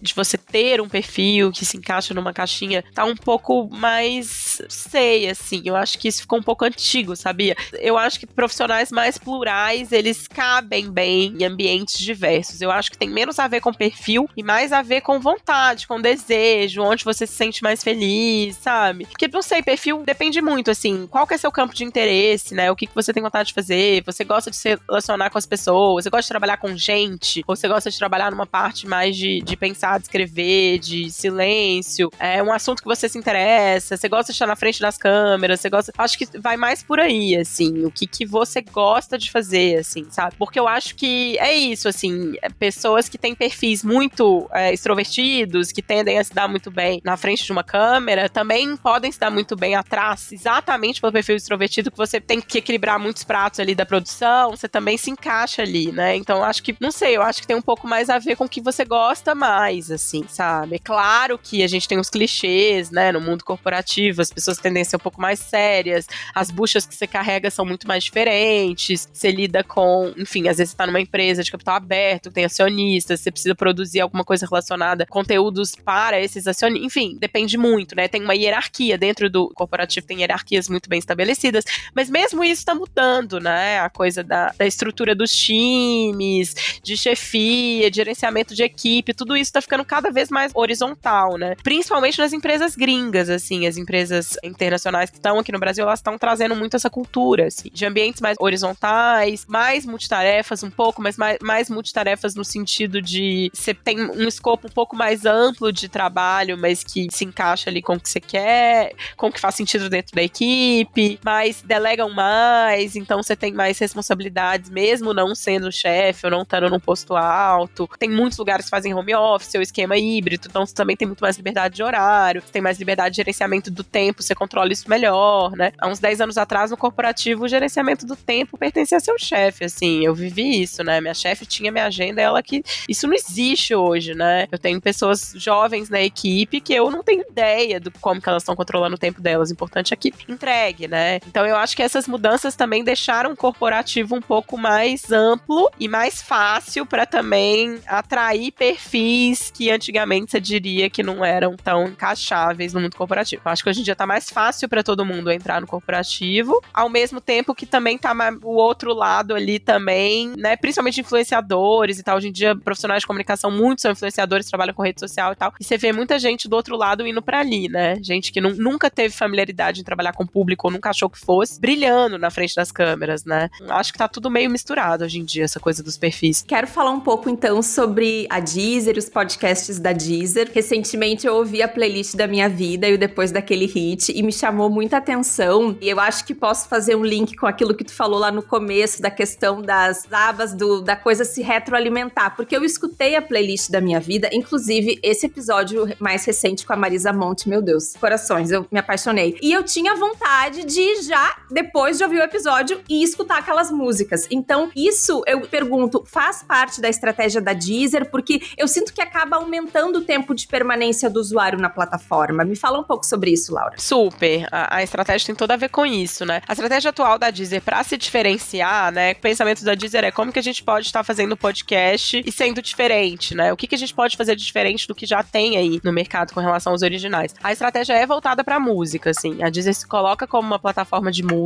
de 0.00 0.14
você 0.14 0.38
ter 0.38 0.80
um 0.80 0.88
perfil 0.88 1.50
que 1.50 1.64
se 1.64 1.76
encaixa 1.76 2.14
numa 2.14 2.32
caixinha, 2.32 2.84
tá 2.94 3.04
um 3.04 3.16
pouco 3.16 3.68
mais 3.70 4.51
sei, 4.68 5.28
assim. 5.28 5.62
Eu 5.64 5.76
acho 5.76 5.98
que 5.98 6.08
isso 6.08 6.22
ficou 6.22 6.38
um 6.38 6.42
pouco 6.42 6.64
antigo, 6.64 7.14
sabia? 7.16 7.56
Eu 7.72 7.96
acho 7.96 8.18
que 8.18 8.26
profissionais 8.26 8.90
mais 8.90 9.18
plurais, 9.18 9.92
eles 9.92 10.26
cabem 10.26 10.90
bem 10.90 11.34
em 11.38 11.44
ambientes 11.44 11.98
diversos. 11.98 12.60
Eu 12.60 12.70
acho 12.70 12.90
que 12.90 12.98
tem 12.98 13.08
menos 13.08 13.38
a 13.38 13.48
ver 13.48 13.60
com 13.60 13.72
perfil 13.72 14.28
e 14.36 14.42
mais 14.42 14.72
a 14.72 14.82
ver 14.82 15.00
com 15.00 15.20
vontade, 15.20 15.86
com 15.86 16.00
desejo, 16.00 16.82
onde 16.82 17.04
você 17.04 17.26
se 17.26 17.34
sente 17.34 17.62
mais 17.62 17.82
feliz, 17.82 18.56
sabe? 18.56 19.06
Porque, 19.06 19.28
não 19.28 19.42
sei, 19.42 19.62
perfil 19.62 20.02
depende 20.04 20.40
muito, 20.40 20.70
assim, 20.70 21.06
qual 21.06 21.26
que 21.26 21.34
é 21.34 21.38
seu 21.38 21.52
campo 21.52 21.74
de 21.74 21.84
interesse, 21.84 22.54
né? 22.54 22.70
O 22.70 22.76
que, 22.76 22.86
que 22.86 22.94
você 22.94 23.12
tem 23.12 23.22
vontade 23.22 23.48
de 23.48 23.54
fazer? 23.54 24.02
Você 24.04 24.24
gosta 24.24 24.50
de 24.50 24.56
se 24.56 24.78
relacionar 24.88 25.30
com 25.30 25.38
as 25.38 25.46
pessoas? 25.46 26.04
Você 26.04 26.10
gosta 26.10 26.22
de 26.22 26.28
trabalhar 26.28 26.56
com 26.56 26.76
gente? 26.76 27.42
Ou 27.46 27.56
você 27.56 27.68
gosta 27.68 27.90
de 27.90 27.98
trabalhar 27.98 28.30
numa 28.30 28.46
parte 28.46 28.86
mais 28.86 29.16
de, 29.16 29.40
de 29.40 29.56
pensar, 29.56 29.98
de 29.98 30.04
escrever, 30.04 30.78
de 30.78 31.10
silêncio? 31.10 32.10
É 32.18 32.42
um 32.42 32.52
assunto 32.52 32.82
que 32.82 32.88
você 32.88 33.08
se 33.08 33.18
interessa? 33.18 33.96
Você 33.96 34.08
gosta 34.08 34.32
de 34.32 34.38
estar 34.42 34.46
na 34.46 34.56
frente 34.56 34.80
das 34.80 34.98
câmeras? 34.98 35.60
Você 35.60 35.70
gosta... 35.70 35.92
Acho 35.96 36.18
que 36.18 36.26
vai 36.38 36.56
mais 36.56 36.82
por 36.82 37.00
aí, 37.00 37.36
assim, 37.36 37.84
o 37.84 37.90
que, 37.90 38.06
que 38.06 38.26
você 38.26 38.60
gosta 38.60 39.16
de 39.16 39.30
fazer, 39.30 39.78
assim, 39.78 40.06
sabe? 40.10 40.34
Porque 40.38 40.58
eu 40.58 40.68
acho 40.68 40.94
que 40.94 41.38
é 41.38 41.54
isso, 41.54 41.88
assim, 41.88 42.34
é 42.42 42.48
pessoas 42.48 43.08
que 43.08 43.18
têm 43.18 43.34
perfis 43.34 43.82
muito 43.84 44.48
é, 44.52 44.72
extrovertidos, 44.72 45.72
que 45.72 45.82
tendem 45.82 46.18
a 46.18 46.24
se 46.24 46.34
dar 46.34 46.48
muito 46.48 46.70
bem 46.70 47.00
na 47.04 47.16
frente 47.16 47.44
de 47.44 47.52
uma 47.52 47.64
câmera, 47.64 48.28
também 48.28 48.76
podem 48.76 49.10
se 49.10 49.18
dar 49.18 49.30
muito 49.30 49.56
bem 49.56 49.74
atrás, 49.74 50.32
exatamente 50.32 51.00
pelo 51.00 51.12
perfil 51.12 51.36
extrovertido, 51.36 51.90
que 51.90 51.96
você 51.96 52.20
tem 52.20 52.40
que 52.40 52.58
equilibrar 52.58 52.98
muitos 52.98 53.24
pratos 53.24 53.60
ali 53.60 53.74
da 53.74 53.86
produção, 53.86 54.50
você 54.50 54.68
também 54.68 54.96
se 54.98 55.10
encaixa 55.10 55.62
ali, 55.62 55.92
né? 55.92 56.16
Então 56.16 56.42
acho 56.42 56.62
que, 56.62 56.76
não 56.80 56.90
sei, 56.90 57.16
eu 57.16 57.22
acho 57.22 57.40
que 57.40 57.46
tem 57.46 57.56
um 57.56 57.62
pouco 57.62 57.86
mais 57.86 58.10
a 58.10 58.18
ver 58.18 58.36
com 58.36 58.44
o 58.44 58.48
que 58.48 58.60
você 58.60 58.84
gosta 58.84 59.34
mais, 59.34 59.90
assim, 59.90 60.24
sabe? 60.28 60.76
É 60.76 60.78
claro 60.78 61.38
que 61.38 61.62
a 61.62 61.68
gente 61.68 61.88
tem 61.88 61.98
os 61.98 62.10
clichês, 62.10 62.90
né, 62.90 63.12
no 63.12 63.20
mundo 63.20 63.44
corporativo, 63.44 64.20
as 64.32 64.34
pessoas 64.34 64.58
tendem 64.58 64.82
a 64.82 64.84
ser 64.84 64.96
um 64.96 65.00
pouco 65.00 65.20
mais 65.20 65.38
sérias, 65.38 66.06
as 66.34 66.50
buchas 66.50 66.86
que 66.86 66.94
você 66.94 67.06
carrega 67.06 67.50
são 67.50 67.64
muito 67.64 67.86
mais 67.86 68.02
diferentes, 68.04 69.08
você 69.12 69.30
lida 69.30 69.62
com, 69.62 70.12
enfim, 70.16 70.48
às 70.48 70.56
vezes 70.56 70.70
você 70.70 70.76
tá 70.76 70.86
numa 70.86 71.00
empresa 71.00 71.42
de 71.42 71.50
capital 71.50 71.76
aberto, 71.76 72.30
tem 72.30 72.44
acionistas, 72.44 73.20
você 73.20 73.30
precisa 73.30 73.54
produzir 73.54 74.00
alguma 74.00 74.24
coisa 74.24 74.46
relacionada, 74.46 75.06
conteúdos 75.06 75.74
para 75.74 76.20
esses 76.20 76.46
acionistas, 76.46 76.86
enfim, 76.86 77.16
depende 77.20 77.58
muito, 77.58 77.94
né? 77.94 78.08
Tem 78.08 78.22
uma 78.22 78.34
hierarquia 78.34 78.96
dentro 78.96 79.28
do 79.28 79.50
corporativo, 79.54 80.06
tem 80.06 80.20
hierarquias 80.20 80.68
muito 80.68 80.88
bem 80.88 80.98
estabelecidas, 80.98 81.64
mas 81.94 82.08
mesmo 82.08 82.42
isso 82.42 82.60
está 82.62 82.74
mudando, 82.74 83.38
né? 83.38 83.80
A 83.80 83.90
coisa 83.90 84.24
da, 84.24 84.52
da 84.56 84.66
estrutura 84.66 85.14
dos 85.14 85.30
times, 85.30 86.54
de 86.82 86.96
chefia, 86.96 87.90
de 87.90 87.96
gerenciamento 87.96 88.54
de 88.54 88.62
equipe, 88.62 89.12
tudo 89.12 89.36
isso 89.36 89.50
está 89.50 89.60
ficando 89.60 89.84
cada 89.84 90.10
vez 90.10 90.30
mais 90.30 90.52
horizontal, 90.54 91.36
né? 91.36 91.54
Principalmente 91.62 92.18
nas 92.18 92.32
empresas 92.32 92.74
gringas, 92.74 93.28
assim, 93.28 93.66
as 93.66 93.76
empresas 93.76 94.21
internacionais 94.42 95.10
que 95.10 95.16
estão 95.16 95.38
aqui 95.38 95.52
no 95.52 95.58
Brasil, 95.58 95.84
elas 95.84 95.98
estão 95.98 96.18
trazendo 96.18 96.54
muito 96.54 96.76
essa 96.76 96.90
cultura, 96.90 97.46
assim, 97.46 97.70
de 97.72 97.84
ambientes 97.84 98.20
mais 98.20 98.36
horizontais, 98.40 99.44
mais 99.46 99.86
multitarefas 99.86 100.62
um 100.62 100.70
pouco, 100.70 101.02
mas 101.02 101.16
mais, 101.16 101.38
mais 101.42 101.70
multitarefas 101.70 102.34
no 102.34 102.44
sentido 102.44 103.00
de 103.00 103.50
você 103.52 103.74
tem 103.74 104.00
um 104.00 104.26
escopo 104.28 104.68
um 104.68 104.70
pouco 104.70 104.96
mais 104.96 105.24
amplo 105.24 105.72
de 105.72 105.88
trabalho, 105.88 106.56
mas 106.58 106.82
que 106.82 107.08
se 107.10 107.24
encaixa 107.24 107.70
ali 107.70 107.82
com 107.82 107.94
o 107.94 108.00
que 108.00 108.08
você 108.08 108.20
quer, 108.20 108.92
com 109.16 109.28
o 109.28 109.32
que 109.32 109.40
faz 109.40 109.54
sentido 109.54 109.88
dentro 109.88 110.14
da 110.14 110.22
equipe, 110.22 111.18
mas 111.24 111.62
delegam 111.62 112.10
mais, 112.10 112.96
então 112.96 113.22
você 113.22 113.36
tem 113.36 113.52
mais 113.52 113.78
responsabilidades, 113.78 114.70
mesmo 114.70 115.14
não 115.14 115.34
sendo 115.34 115.70
chefe 115.70 116.26
ou 116.26 116.30
não 116.30 116.42
estando 116.42 116.70
num 116.70 116.80
posto 116.80 117.16
alto. 117.16 117.88
Tem 117.98 118.08
muitos 118.08 118.38
lugares 118.38 118.66
que 118.66 118.70
fazem 118.70 118.94
home 118.94 119.14
office 119.14 119.54
ou 119.54 119.62
esquema 119.62 119.96
híbrido, 119.96 120.48
então 120.48 120.66
você 120.66 120.74
também 120.74 120.96
tem 120.96 121.06
muito 121.06 121.20
mais 121.20 121.36
liberdade 121.36 121.74
de 121.74 121.82
horário, 121.82 122.42
tem 122.52 122.62
mais 122.62 122.78
liberdade 122.78 123.10
de 123.10 123.16
gerenciamento 123.16 123.70
do 123.70 123.84
tempo, 123.84 124.11
você 124.20 124.34
controla 124.34 124.72
isso 124.72 124.90
melhor, 124.90 125.52
né? 125.52 125.72
Há 125.78 125.88
uns 125.88 126.00
10 126.00 126.22
anos 126.22 126.36
atrás, 126.36 126.70
no 126.70 126.76
corporativo, 126.76 127.44
o 127.44 127.48
gerenciamento 127.48 128.04
do 128.04 128.16
tempo 128.16 128.58
pertencia 128.58 128.98
a 128.98 129.00
seu 129.00 129.18
chefe, 129.18 129.64
assim, 129.64 130.04
eu 130.04 130.14
vivi 130.14 130.62
isso, 130.62 130.82
né? 130.82 131.00
Minha 131.00 131.14
chefe 131.14 131.46
tinha 131.46 131.70
minha 131.70 131.86
agenda, 131.86 132.20
ela 132.20 132.42
que. 132.42 132.62
Isso 132.88 133.06
não 133.06 133.14
existe 133.14 133.74
hoje, 133.74 134.14
né? 134.14 134.46
Eu 134.50 134.58
tenho 134.58 134.80
pessoas 134.80 135.32
jovens 135.36 135.88
na 135.88 136.00
equipe 136.00 136.60
que 136.60 136.74
eu 136.74 136.90
não 136.90 137.02
tenho 137.02 137.24
ideia 137.28 137.78
do 137.78 137.90
como 138.00 138.20
que 138.20 138.28
elas 138.28 138.42
estão 138.42 138.56
controlando 138.56 138.96
o 138.96 138.98
tempo 138.98 139.20
delas. 139.20 139.50
O 139.50 139.52
importante 139.52 139.94
é 139.94 139.96
que 139.96 140.12
entregue, 140.28 140.88
né? 140.88 141.16
Então 141.26 141.46
eu 141.46 141.56
acho 141.56 141.76
que 141.76 141.82
essas 141.82 142.08
mudanças 142.08 142.56
também 142.56 142.82
deixaram 142.82 143.32
o 143.32 143.36
corporativo 143.36 144.14
um 144.14 144.20
pouco 144.20 144.58
mais 144.58 145.10
amplo 145.12 145.70
e 145.78 145.88
mais 145.88 146.20
fácil 146.22 146.84
para 146.86 147.06
também 147.06 147.80
atrair 147.86 148.52
perfis 148.52 149.50
que 149.50 149.70
antigamente 149.70 150.30
você 150.30 150.40
diria 150.40 150.90
que 150.90 151.02
não 151.02 151.24
eram 151.24 151.56
tão 151.56 151.88
encaixáveis 151.88 152.72
no 152.72 152.80
mundo 152.80 152.96
corporativo. 152.96 153.42
Eu 153.44 153.52
acho 153.52 153.62
que 153.62 153.70
hoje 153.70 153.80
em 153.80 153.84
dia 153.84 153.96
tá 153.96 154.01
mais 154.06 154.30
fácil 154.30 154.68
para 154.68 154.82
todo 154.82 155.04
mundo 155.04 155.30
entrar 155.30 155.60
no 155.60 155.66
corporativo, 155.66 156.60
ao 156.72 156.88
mesmo 156.88 157.20
tempo 157.20 157.54
que 157.54 157.66
também 157.66 157.98
tá 157.98 158.12
o 158.42 158.54
outro 158.54 158.94
lado 158.94 159.34
ali 159.34 159.58
também, 159.58 160.32
né? 160.36 160.56
Principalmente 160.56 161.00
influenciadores 161.00 161.98
e 161.98 162.02
tal. 162.02 162.16
Hoje 162.16 162.28
em 162.28 162.32
dia, 162.32 162.54
profissionais 162.54 163.00
de 163.00 163.06
comunicação, 163.06 163.50
muitos 163.50 163.82
são 163.82 163.92
influenciadores, 163.92 164.48
trabalham 164.48 164.74
com 164.74 164.82
rede 164.82 165.00
social 165.00 165.32
e 165.32 165.36
tal. 165.36 165.52
E 165.58 165.64
você 165.64 165.76
vê 165.76 165.92
muita 165.92 166.18
gente 166.18 166.48
do 166.48 166.56
outro 166.56 166.76
lado 166.76 167.06
indo 167.06 167.22
para 167.22 167.40
ali, 167.40 167.68
né? 167.68 167.96
Gente 168.02 168.32
que 168.32 168.40
nunca 168.40 168.90
teve 168.90 169.14
familiaridade 169.14 169.80
em 169.80 169.84
trabalhar 169.84 170.12
com 170.12 170.26
público 170.26 170.66
ou 170.66 170.72
nunca 170.72 170.90
achou 170.90 171.08
que 171.08 171.18
fosse, 171.18 171.60
brilhando 171.60 172.18
na 172.18 172.30
frente 172.30 172.54
das 172.54 172.70
câmeras, 172.70 173.24
né? 173.24 173.48
Acho 173.68 173.92
que 173.92 173.98
tá 173.98 174.08
tudo 174.08 174.30
meio 174.30 174.50
misturado 174.50 175.04
hoje 175.04 175.18
em 175.18 175.24
dia, 175.24 175.44
essa 175.44 175.60
coisa 175.60 175.82
dos 175.82 175.96
perfis. 175.96 176.44
Quero 176.46 176.66
falar 176.66 176.90
um 176.90 177.00
pouco 177.00 177.28
então 177.28 177.62
sobre 177.62 178.26
a 178.30 178.40
Deezer, 178.40 178.96
os 178.96 179.08
podcasts 179.08 179.78
da 179.78 179.92
Deezer. 179.92 180.50
Recentemente 180.52 181.26
eu 181.26 181.34
ouvi 181.34 181.62
a 181.62 181.68
playlist 181.68 182.14
da 182.14 182.26
minha 182.26 182.48
vida 182.48 182.88
e 182.88 182.94
o 182.94 182.98
Depois 182.98 183.30
daquele 183.30 183.66
hit 183.66 183.91
e 184.08 184.22
me 184.22 184.32
chamou 184.32 184.68
muita 184.70 184.96
atenção. 184.98 185.76
E 185.80 185.88
eu 185.88 185.98
acho 186.00 186.24
que 186.24 186.34
posso 186.34 186.68
fazer 186.68 186.94
um 186.94 187.04
link 187.04 187.36
com 187.36 187.46
aquilo 187.46 187.74
que 187.74 187.84
tu 187.84 187.92
falou 187.92 188.18
lá 188.18 188.30
no 188.30 188.42
começo, 188.42 189.00
da 189.00 189.10
questão 189.10 189.62
das 189.62 190.10
abas, 190.12 190.54
do, 190.54 190.80
da 190.80 190.96
coisa 190.96 191.24
se 191.24 191.42
retroalimentar. 191.42 192.34
Porque 192.36 192.56
eu 192.56 192.64
escutei 192.64 193.16
a 193.16 193.22
playlist 193.22 193.70
da 193.70 193.80
minha 193.80 194.00
vida, 194.00 194.28
inclusive 194.32 194.98
esse 195.02 195.26
episódio 195.26 195.88
mais 195.98 196.24
recente 196.24 196.66
com 196.66 196.72
a 196.72 196.76
Marisa 196.76 197.12
Monte, 197.12 197.48
meu 197.48 197.62
Deus, 197.62 197.94
corações, 198.00 198.50
eu 198.50 198.66
me 198.70 198.78
apaixonei. 198.78 199.36
E 199.42 199.52
eu 199.52 199.62
tinha 199.62 199.94
vontade 199.94 200.64
de 200.64 201.02
já, 201.02 201.36
depois 201.52 201.98
de 201.98 202.04
ouvir 202.04 202.18
o 202.18 202.22
episódio, 202.22 202.80
e 202.88 203.02
escutar 203.02 203.38
aquelas 203.38 203.70
músicas. 203.70 204.26
Então, 204.30 204.70
isso 204.74 205.22
eu 205.26 205.42
pergunto, 205.42 206.04
faz 206.06 206.42
parte 206.42 206.80
da 206.80 206.88
estratégia 206.88 207.40
da 207.40 207.52
Deezer? 207.52 208.10
Porque 208.10 208.40
eu 208.56 208.68
sinto 208.68 208.92
que 208.92 209.02
acaba 209.02 209.36
aumentando 209.36 209.98
o 209.98 210.02
tempo 210.02 210.34
de 210.34 210.46
permanência 210.46 211.10
do 211.10 211.20
usuário 211.20 211.58
na 211.58 211.68
plataforma. 211.68 212.44
Me 212.44 212.56
fala 212.56 212.78
um 212.78 212.84
pouco 212.84 213.04
sobre 213.04 213.30
isso, 213.30 213.52
Laura. 213.52 213.74
Super. 213.78 214.46
A, 214.50 214.76
a 214.76 214.82
estratégia 214.82 215.26
tem 215.26 215.34
toda 215.34 215.54
a 215.54 215.56
ver 215.56 215.68
com 215.68 215.84
isso, 215.84 216.24
né? 216.24 216.40
A 216.46 216.52
estratégia 216.52 216.90
atual 216.90 217.18
da 217.18 217.30
Deezer, 217.30 217.62
para 217.62 217.82
se 217.84 217.96
diferenciar, 217.96 218.92
né? 218.92 219.12
O 219.12 219.16
pensamento 219.16 219.64
da 219.64 219.74
Deezer 219.74 220.04
é 220.04 220.10
como 220.10 220.32
que 220.32 220.38
a 220.38 220.42
gente 220.42 220.62
pode 220.62 220.86
estar 220.86 221.02
fazendo 221.02 221.36
podcast 221.36 222.22
e 222.24 222.32
sendo 222.32 222.62
diferente, 222.62 223.34
né? 223.34 223.52
O 223.52 223.56
que, 223.56 223.66
que 223.66 223.74
a 223.74 223.78
gente 223.78 223.94
pode 223.94 224.16
fazer 224.16 224.36
de 224.36 224.44
diferente 224.44 224.86
do 224.86 224.94
que 224.94 225.06
já 225.06 225.22
tem 225.22 225.56
aí 225.56 225.80
no 225.82 225.92
mercado 225.92 226.32
com 226.32 226.40
relação 226.40 226.72
aos 226.72 226.82
originais. 226.82 227.34
A 227.42 227.52
estratégia 227.52 227.94
é 227.94 228.06
voltada 228.06 228.44
para 228.44 228.60
música, 228.60 229.10
assim. 229.10 229.42
A 229.42 229.48
Deezer 229.48 229.74
se 229.74 229.86
coloca 229.86 230.26
como 230.26 230.46
uma 230.46 230.58
plataforma 230.58 231.10
de 231.10 231.22
música, 231.22 231.41